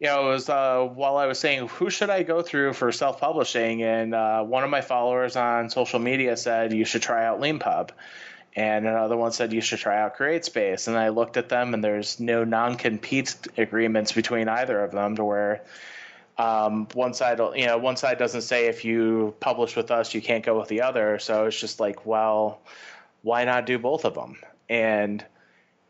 you 0.00 0.06
know, 0.06 0.28
it 0.28 0.32
was 0.32 0.48
uh, 0.48 0.88
while 0.94 1.18
I 1.18 1.26
was 1.26 1.38
saying 1.38 1.68
who 1.68 1.90
should 1.90 2.08
I 2.08 2.22
go 2.22 2.40
through 2.40 2.72
for 2.72 2.90
self 2.90 3.20
publishing, 3.20 3.82
and 3.82 4.14
uh, 4.14 4.42
one 4.42 4.64
of 4.64 4.70
my 4.70 4.80
followers 4.80 5.36
on 5.36 5.68
social 5.68 5.98
media 5.98 6.38
said 6.38 6.72
you 6.72 6.86
should 6.86 7.02
try 7.02 7.26
out 7.26 7.38
Leanpub, 7.38 7.90
and 8.56 8.86
another 8.86 9.16
one 9.18 9.32
said 9.32 9.52
you 9.52 9.60
should 9.60 9.78
try 9.78 10.00
out 10.00 10.16
CreateSpace, 10.16 10.88
and 10.88 10.96
I 10.96 11.10
looked 11.10 11.36
at 11.36 11.50
them, 11.50 11.74
and 11.74 11.84
there's 11.84 12.18
no 12.18 12.44
non 12.44 12.76
compete 12.76 13.36
agreements 13.58 14.12
between 14.12 14.48
either 14.48 14.82
of 14.82 14.90
them 14.90 15.16
to 15.16 15.24
where. 15.24 15.62
Um, 16.38 16.88
one 16.94 17.12
side, 17.12 17.38
you 17.54 17.66
know, 17.66 17.76
one 17.76 17.98
side 17.98 18.16
doesn't 18.16 18.40
say 18.40 18.68
if 18.68 18.86
you 18.86 19.34
publish 19.40 19.76
with 19.76 19.90
us, 19.90 20.14
you 20.14 20.22
can't 20.22 20.42
go 20.42 20.58
with 20.58 20.68
the 20.68 20.80
other. 20.80 21.18
So 21.18 21.44
it's 21.44 21.60
just 21.60 21.78
like, 21.78 22.06
well, 22.06 22.62
why 23.20 23.44
not 23.44 23.66
do 23.66 23.78
both 23.78 24.06
of 24.06 24.14
them? 24.14 24.38
And 24.66 25.22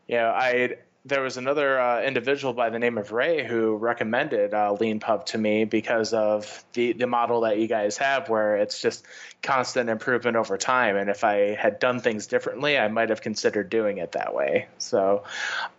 you 0.09 0.17
know, 0.17 0.27
I 0.27 0.75
there 1.03 1.21
was 1.21 1.37
another 1.37 1.79
uh, 1.79 2.01
individual 2.03 2.53
by 2.53 2.69
the 2.69 2.77
name 2.77 2.97
of 2.99 3.11
Ray 3.11 3.45
who 3.45 3.75
recommended 3.75 4.53
uh, 4.53 4.77
Leanpub 4.79 5.25
to 5.27 5.37
me 5.37 5.65
because 5.65 6.13
of 6.13 6.63
the, 6.73 6.93
the 6.93 7.07
model 7.07 7.41
that 7.41 7.57
you 7.57 7.67
guys 7.67 7.97
have, 7.97 8.29
where 8.29 8.57
it's 8.57 8.79
just 8.79 9.03
constant 9.41 9.89
improvement 9.89 10.37
over 10.37 10.57
time. 10.57 10.95
And 10.97 11.09
if 11.09 11.23
I 11.23 11.55
had 11.55 11.79
done 11.79 12.01
things 12.01 12.27
differently, 12.27 12.77
I 12.77 12.87
might 12.87 13.09
have 13.09 13.21
considered 13.21 13.69
doing 13.69 13.97
it 13.97 14.11
that 14.11 14.35
way. 14.35 14.67
So 14.77 15.23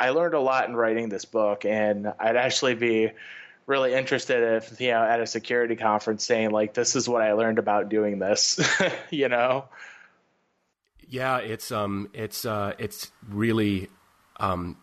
I 0.01 0.11
learned 0.11 0.35
a 0.35 0.41
lot 0.41 0.69
in 0.69 0.75
writing 0.75 1.09
this 1.09 1.25
book, 1.25 1.65
and 1.65 2.13
I'd 2.19 2.37
actually 2.37 2.75
be 2.75 3.13
really 3.65 3.95
interested 3.95 4.57
if 4.57 4.81
you 4.81 4.91
know 4.91 5.05
at 5.05 5.21
a 5.21 5.27
security 5.27 5.77
conference 5.77 6.27
saying 6.27 6.51
like 6.51 6.75
this 6.75 6.97
is 6.97 7.09
what 7.09 7.23
I 7.23 7.35
learned 7.35 7.61
about 7.61 7.89
doing 7.89 8.19
this, 8.19 8.59
you 9.11 9.29
know. 9.29 9.67
Yeah, 11.09 11.39
it's 11.39 11.71
um, 11.71 12.11
it's 12.13 12.45
uh, 12.45 12.73
it's 12.79 13.13
really 13.29 13.89
um, 14.41 14.77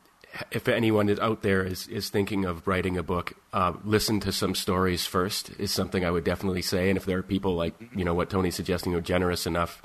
if 0.51 0.67
anyone 0.67 1.17
out 1.19 1.41
there 1.41 1.63
is, 1.63 1.88
is 1.88 2.09
thinking 2.09 2.45
of 2.45 2.67
writing 2.67 2.97
a 2.97 3.03
book, 3.03 3.34
uh, 3.53 3.73
listen 3.84 4.19
to 4.21 4.32
some 4.32 4.55
stories 4.55 5.05
first 5.05 5.51
is 5.59 5.71
something 5.71 6.05
I 6.05 6.11
would 6.11 6.23
definitely 6.23 6.61
say. 6.61 6.89
And 6.89 6.97
if 6.97 7.05
there 7.05 7.17
are 7.17 7.23
people 7.23 7.55
like 7.55 7.75
you 7.95 8.05
know 8.05 8.13
what 8.13 8.30
Tony's 8.30 8.55
suggesting, 8.55 8.91
who 8.91 8.99
are 8.99 9.01
generous 9.01 9.45
enough 9.45 9.82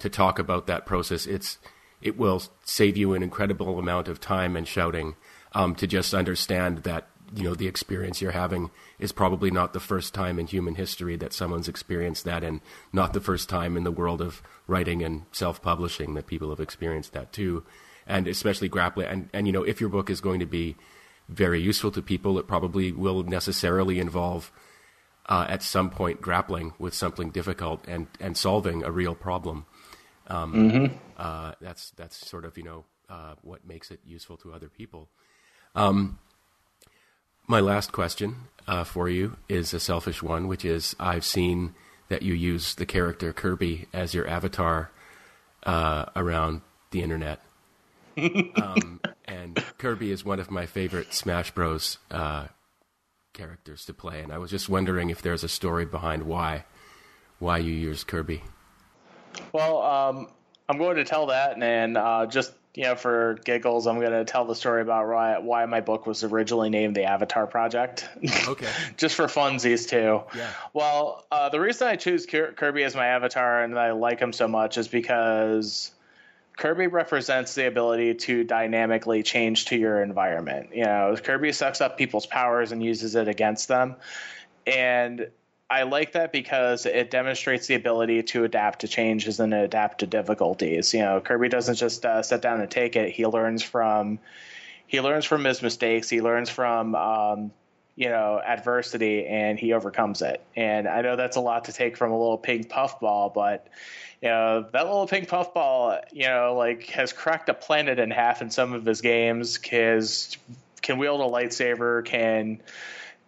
to 0.00 0.08
talk 0.08 0.38
about 0.38 0.66
that 0.66 0.86
process, 0.86 1.26
it's 1.26 1.58
it 2.00 2.18
will 2.18 2.42
save 2.64 2.96
you 2.96 3.14
an 3.14 3.22
incredible 3.22 3.78
amount 3.78 4.08
of 4.08 4.20
time 4.20 4.56
and 4.56 4.68
shouting 4.68 5.16
um, 5.52 5.74
to 5.74 5.86
just 5.86 6.14
understand 6.14 6.78
that 6.78 7.08
you 7.34 7.44
know 7.44 7.54
the 7.54 7.66
experience 7.66 8.22
you're 8.22 8.30
having 8.32 8.70
is 8.98 9.12
probably 9.12 9.50
not 9.50 9.72
the 9.72 9.80
first 9.80 10.14
time 10.14 10.38
in 10.38 10.46
human 10.46 10.74
history 10.74 11.16
that 11.16 11.32
someone's 11.32 11.68
experienced 11.68 12.24
that, 12.24 12.44
and 12.44 12.60
not 12.92 13.12
the 13.12 13.20
first 13.20 13.48
time 13.48 13.76
in 13.76 13.84
the 13.84 13.90
world 13.90 14.20
of 14.20 14.42
writing 14.66 15.02
and 15.02 15.24
self-publishing 15.32 16.14
that 16.14 16.26
people 16.26 16.50
have 16.50 16.60
experienced 16.60 17.12
that 17.14 17.32
too 17.32 17.64
and 18.08 18.26
especially 18.26 18.68
grappling. 18.68 19.06
And, 19.06 19.30
and, 19.32 19.46
you 19.46 19.52
know, 19.52 19.62
if 19.62 19.80
your 19.80 19.90
book 19.90 20.10
is 20.10 20.20
going 20.20 20.40
to 20.40 20.46
be 20.46 20.74
very 21.28 21.60
useful 21.60 21.92
to 21.92 22.02
people, 22.02 22.38
it 22.38 22.48
probably 22.48 22.90
will 22.90 23.22
necessarily 23.22 24.00
involve 24.00 24.50
uh, 25.26 25.46
at 25.48 25.62
some 25.62 25.90
point 25.90 26.22
grappling 26.22 26.72
with 26.78 26.94
something 26.94 27.30
difficult 27.30 27.84
and, 27.86 28.08
and 28.18 28.36
solving 28.36 28.82
a 28.82 28.90
real 28.90 29.14
problem. 29.14 29.66
Um, 30.26 30.54
mm-hmm. 30.54 30.96
uh, 31.16 31.52
that's 31.60 31.90
that's 31.92 32.28
sort 32.28 32.44
of 32.44 32.58
you 32.58 32.64
know 32.64 32.84
uh, 33.08 33.34
what 33.42 33.66
makes 33.66 33.90
it 33.90 34.00
useful 34.04 34.36
to 34.38 34.52
other 34.52 34.68
people. 34.68 35.08
Um, 35.74 36.18
my 37.46 37.60
last 37.60 37.92
question 37.92 38.36
uh, 38.66 38.84
for 38.84 39.08
you 39.08 39.36
is 39.48 39.72
a 39.72 39.80
selfish 39.80 40.22
one, 40.22 40.46
which 40.46 40.64
is 40.64 40.94
I've 41.00 41.24
seen 41.24 41.74
that 42.08 42.22
you 42.22 42.34
use 42.34 42.74
the 42.74 42.84
character 42.84 43.32
Kirby 43.32 43.86
as 43.92 44.12
your 44.12 44.28
avatar 44.28 44.90
uh, 45.64 46.06
around 46.14 46.60
the 46.90 47.02
internet 47.02 47.40
um, 48.56 49.00
and 49.24 49.62
Kirby 49.78 50.10
is 50.10 50.24
one 50.24 50.40
of 50.40 50.50
my 50.50 50.66
favorite 50.66 51.12
Smash 51.14 51.50
Bros. 51.52 51.98
Uh, 52.10 52.48
characters 53.34 53.84
to 53.84 53.94
play, 53.94 54.20
and 54.20 54.32
I 54.32 54.38
was 54.38 54.50
just 54.50 54.68
wondering 54.68 55.10
if 55.10 55.22
there's 55.22 55.44
a 55.44 55.48
story 55.48 55.86
behind 55.86 56.24
why 56.24 56.64
why 57.38 57.58
you 57.58 57.72
use 57.72 58.02
Kirby. 58.02 58.42
Well, 59.52 59.80
um, 59.82 60.28
I'm 60.68 60.78
going 60.78 60.96
to 60.96 61.04
tell 61.04 61.26
that, 61.26 61.62
and 61.62 61.96
uh, 61.96 62.26
just 62.26 62.52
you 62.78 62.84
know, 62.84 62.94
for 62.94 63.38
giggles, 63.44 63.88
I'm 63.88 63.98
going 63.98 64.12
to 64.12 64.24
tell 64.24 64.44
the 64.44 64.54
story 64.54 64.82
about 64.82 65.08
why, 65.08 65.38
why 65.38 65.66
my 65.66 65.80
book 65.80 66.06
was 66.06 66.22
originally 66.22 66.70
named 66.70 66.94
the 66.94 67.04
Avatar 67.04 67.44
Project. 67.46 68.08
Okay. 68.46 68.70
Just 68.96 69.16
for 69.16 69.24
funsies 69.24 69.88
too. 69.88 70.22
Yeah. 70.36 70.50
Well, 70.74 71.26
uh, 71.32 71.48
the 71.48 71.58
reason 71.58 71.88
I 71.88 71.96
choose 71.96 72.24
Kirby 72.26 72.84
as 72.84 72.94
my 72.94 73.08
avatar 73.08 73.64
and 73.64 73.76
I 73.76 73.90
like 73.92 74.20
him 74.20 74.32
so 74.32 74.46
much 74.46 74.78
is 74.78 74.86
because 74.86 75.90
Kirby 76.58 76.88
represents 76.88 77.54
the 77.54 77.68
ability 77.68 78.14
to 78.14 78.42
dynamically 78.42 79.22
change 79.22 79.66
to 79.66 79.76
your 79.76 80.02
environment. 80.02 80.70
You 80.74 80.84
know, 80.84 81.16
Kirby 81.16 81.52
sucks 81.52 81.80
up 81.80 81.96
people's 81.96 82.26
powers 82.26 82.72
and 82.72 82.82
uses 82.82 83.14
it 83.14 83.28
against 83.28 83.68
them. 83.68 83.94
And 84.66 85.28
I 85.70 85.84
like 85.84 86.12
that 86.12 86.32
because 86.32 86.84
it 86.84 87.12
demonstrates 87.12 87.68
the 87.68 87.76
ability 87.76 88.24
to 88.24 88.42
adapt 88.42 88.80
to 88.80 88.88
changes 88.88 89.38
and 89.38 89.54
adapt 89.54 90.00
to 90.00 90.06
difficulties. 90.06 90.92
You 90.92 91.00
know, 91.00 91.20
Kirby 91.20 91.48
doesn't 91.48 91.76
just 91.76 92.04
uh, 92.04 92.22
sit 92.22 92.42
down 92.42 92.60
and 92.60 92.68
take 92.68 92.96
it. 92.96 93.12
He 93.12 93.24
learns 93.24 93.62
from 93.62 94.18
he 94.88 95.00
learns 95.00 95.26
from 95.26 95.44
his 95.44 95.62
mistakes. 95.62 96.08
He 96.08 96.22
learns 96.22 96.50
from 96.50 96.94
um, 96.96 97.52
you 97.98 98.08
know 98.08 98.40
adversity, 98.46 99.26
and 99.26 99.58
he 99.58 99.72
overcomes 99.72 100.22
it. 100.22 100.40
And 100.54 100.86
I 100.86 101.02
know 101.02 101.16
that's 101.16 101.36
a 101.36 101.40
lot 101.40 101.64
to 101.64 101.72
take 101.72 101.96
from 101.96 102.12
a 102.12 102.18
little 102.18 102.38
pink 102.38 102.68
puffball, 102.68 103.30
but 103.30 103.66
you 104.22 104.28
know 104.28 104.64
that 104.72 104.84
little 104.84 105.08
pink 105.08 105.28
puffball 105.28 105.98
you 106.12 106.28
know 106.28 106.54
like 106.56 106.84
has 106.90 107.12
cracked 107.12 107.48
a 107.48 107.54
planet 107.54 107.98
in 107.98 108.12
half 108.12 108.40
in 108.40 108.50
some 108.50 108.72
of 108.72 108.86
his 108.86 109.00
games. 109.00 109.58
Has 109.70 110.36
can 110.80 110.98
wield 110.98 111.20
a 111.20 111.24
lightsaber 111.24 112.04
can 112.04 112.62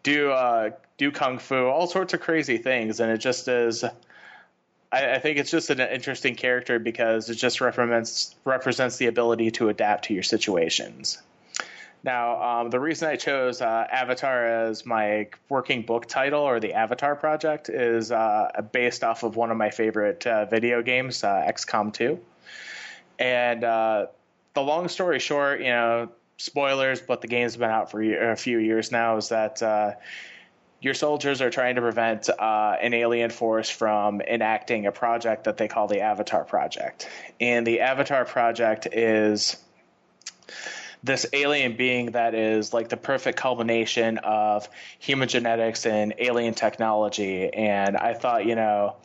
do 0.05 0.31
uh 0.31 0.71
do 0.99 1.11
kung 1.11 1.41
fu 1.41 1.67
all 1.67 1.89
sorts 1.89 2.15
of 2.15 2.21
crazy 2.21 2.59
things. 2.59 3.01
And 3.01 3.11
it 3.11 3.19
just 3.19 3.49
is 3.49 3.83
I, 4.93 5.15
I 5.15 5.19
think 5.19 5.39
it's 5.39 5.51
just 5.51 5.71
an 5.71 5.81
interesting 5.81 6.37
character 6.37 6.79
because 6.79 7.29
it 7.29 7.35
just 7.35 7.61
represents 7.61 8.37
represents 8.45 8.99
the 8.99 9.07
ability 9.07 9.51
to 9.53 9.69
adapt 9.69 10.05
to 10.05 10.15
your 10.15 10.23
situations 10.23 11.21
now, 12.03 12.61
um, 12.61 12.71
the 12.71 12.81
reason 12.81 13.09
I 13.09 13.17
chose 13.17 13.61
uh, 13.61 13.87
Avatar 13.91 14.47
as 14.47 14.87
my 14.87 15.29
working 15.49 15.83
book 15.83 16.07
title 16.07 16.41
or 16.41 16.59
the 16.59 16.73
Avatar 16.73 17.15
project 17.15 17.69
is 17.69 18.11
uh, 18.11 18.63
based 18.73 19.05
off 19.05 19.23
of 19.23 19.37
one 19.37 19.51
of 19.51 19.57
my 19.57 19.71
favorite 19.71 20.27
uh, 20.27 20.47
video 20.47 20.83
games, 20.83 21.23
uh, 21.23 21.45
XCOM 21.47 21.93
2. 21.93 22.19
And 23.19 23.65
uh, 23.65 24.07
the 24.55 24.63
long 24.63 24.89
story 24.89 25.19
short, 25.19 25.61
you 25.61 25.69
know, 25.69 26.09
spoilers, 26.39 27.03
but 27.03 27.21
the 27.21 27.29
game's 27.29 27.57
been 27.57 27.71
out 27.71 27.91
for 27.91 28.03
a 28.03 28.37
few 28.37 28.59
years 28.59 28.91
now, 28.91 29.19
is 29.19 29.29
that 29.29 29.63
uh, 29.63 29.93
your 30.81 30.95
soldiers 30.95 31.43
are 31.43 31.51
trying 31.51 31.75
to 31.75 31.83
prevent 31.83 32.31
uh, 32.31 32.77
an 32.81 32.95
alien 32.95 33.29
force 33.29 33.69
from 33.69 34.23
enacting 34.23 34.87
a 34.87 34.93
project 34.93 35.45
that 35.45 35.59
they 35.59 35.69
call 35.69 35.87
the 35.87 36.01
Avatar 36.01 36.45
Project. 36.45 37.07
And 37.39 37.67
the 37.67 37.81
Avatar 37.81 38.25
Project 38.25 38.89
is 38.91 39.59
this 41.03 41.27
alien 41.33 41.77
being 41.77 42.13
that 42.13 42.35
is 42.35 42.73
like 42.73 42.89
the 42.89 42.97
perfect 42.97 43.39
culmination 43.39 44.19
of 44.19 44.69
human 44.99 45.29
genetics 45.29 45.87
and 45.87 46.15
alien 46.19 46.55
technology. 46.55 47.53
And 47.53 47.97
I 47.97 48.15
thought, 48.15 48.47
you 48.47 48.55
know, 48.55 48.97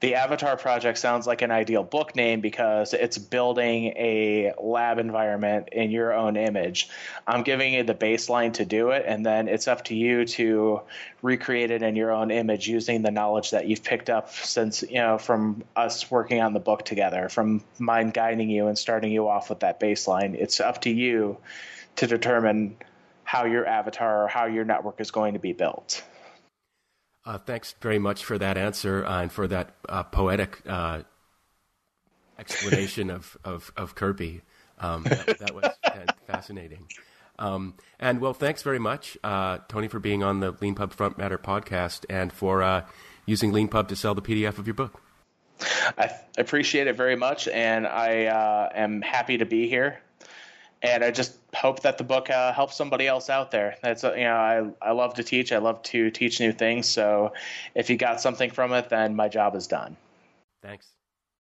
the 0.00 0.16
Avatar 0.16 0.58
Project 0.58 0.98
sounds 0.98 1.26
like 1.26 1.40
an 1.40 1.50
ideal 1.50 1.82
book 1.82 2.14
name 2.14 2.42
because 2.42 2.92
it's 2.92 3.16
building 3.16 3.86
a 3.96 4.52
lab 4.62 4.98
environment 4.98 5.70
in 5.72 5.90
your 5.90 6.12
own 6.12 6.36
image. 6.36 6.90
I'm 7.26 7.42
giving 7.42 7.72
you 7.72 7.82
the 7.82 7.94
baseline 7.94 8.52
to 8.54 8.66
do 8.66 8.90
it, 8.90 9.04
and 9.06 9.24
then 9.24 9.48
it's 9.48 9.68
up 9.68 9.84
to 9.84 9.94
you 9.94 10.26
to 10.26 10.82
recreate 11.22 11.70
it 11.70 11.82
in 11.82 11.96
your 11.96 12.12
own 12.12 12.30
image 12.30 12.68
using 12.68 13.00
the 13.00 13.10
knowledge 13.10 13.52
that 13.52 13.66
you've 13.68 13.82
picked 13.82 14.10
up 14.10 14.30
since, 14.30 14.82
you 14.82 14.96
know, 14.96 15.16
from 15.16 15.64
us 15.74 16.10
working 16.10 16.42
on 16.42 16.52
the 16.52 16.60
book 16.60 16.84
together, 16.84 17.30
from 17.30 17.64
mine 17.78 18.10
guiding 18.10 18.50
you 18.50 18.66
and 18.66 18.78
starting 18.78 19.10
you 19.10 19.28
off 19.28 19.48
with 19.48 19.60
that 19.60 19.80
baseline. 19.80 20.34
It's 20.34 20.60
up 20.60 20.82
to 20.82 20.90
you 20.90 21.38
to 21.96 22.06
determine 22.06 22.76
how 23.24 23.46
your 23.46 23.66
avatar 23.66 24.24
or 24.24 24.28
how 24.28 24.44
your 24.44 24.64
network 24.64 25.00
is 25.00 25.10
going 25.10 25.32
to 25.32 25.40
be 25.40 25.54
built. 25.54 26.02
Uh, 27.26 27.38
thanks 27.38 27.74
very 27.80 27.98
much 27.98 28.24
for 28.24 28.38
that 28.38 28.56
answer 28.56 29.04
uh, 29.04 29.22
and 29.22 29.32
for 29.32 29.48
that 29.48 29.74
uh, 29.88 30.04
poetic 30.04 30.62
uh, 30.64 31.02
explanation 32.38 33.10
of, 33.10 33.36
of, 33.44 33.72
of 33.76 33.96
Kirby. 33.96 34.42
Um, 34.78 35.02
that, 35.02 35.38
that, 35.40 35.54
was 35.54 35.68
fascinating. 36.28 36.86
Um, 37.38 37.74
and 37.98 38.20
well, 38.20 38.32
thanks 38.32 38.62
very 38.62 38.78
much, 38.78 39.18
uh, 39.24 39.58
Tony, 39.68 39.88
for 39.88 39.98
being 39.98 40.22
on 40.22 40.38
the 40.38 40.52
Leanpub 40.52 40.92
Front 40.92 41.18
Matter 41.18 41.36
podcast 41.36 42.04
and 42.08 42.32
for 42.32 42.62
uh, 42.62 42.84
using 43.26 43.52
Leanpub 43.52 43.88
to 43.88 43.96
sell 43.96 44.14
the 44.14 44.22
PDF 44.22 44.58
of 44.58 44.68
your 44.68 44.74
book. 44.74 45.02
I 45.98 46.10
appreciate 46.38 46.86
it 46.86 46.96
very 46.96 47.16
much, 47.16 47.48
and 47.48 47.86
I 47.86 48.70
am 48.74 49.02
happy 49.02 49.38
to 49.38 49.46
be 49.46 49.68
here 49.68 49.98
and 50.94 51.04
I 51.04 51.10
just 51.10 51.38
hope 51.54 51.80
that 51.80 51.98
the 51.98 52.04
book 52.04 52.30
uh, 52.30 52.52
helps 52.52 52.76
somebody 52.76 53.06
else 53.06 53.30
out 53.30 53.50
there. 53.50 53.76
That's 53.82 54.04
uh, 54.04 54.14
you 54.14 54.24
know 54.24 54.36
I 54.36 54.70
I 54.82 54.92
love 54.92 55.14
to 55.14 55.22
teach. 55.22 55.52
I 55.52 55.58
love 55.58 55.82
to 55.84 56.10
teach 56.10 56.40
new 56.40 56.52
things. 56.52 56.88
So 56.88 57.32
if 57.74 57.90
you 57.90 57.96
got 57.96 58.20
something 58.20 58.50
from 58.50 58.72
it, 58.72 58.88
then 58.88 59.16
my 59.16 59.28
job 59.28 59.54
is 59.54 59.66
done. 59.66 59.96
Thanks. 60.62 60.88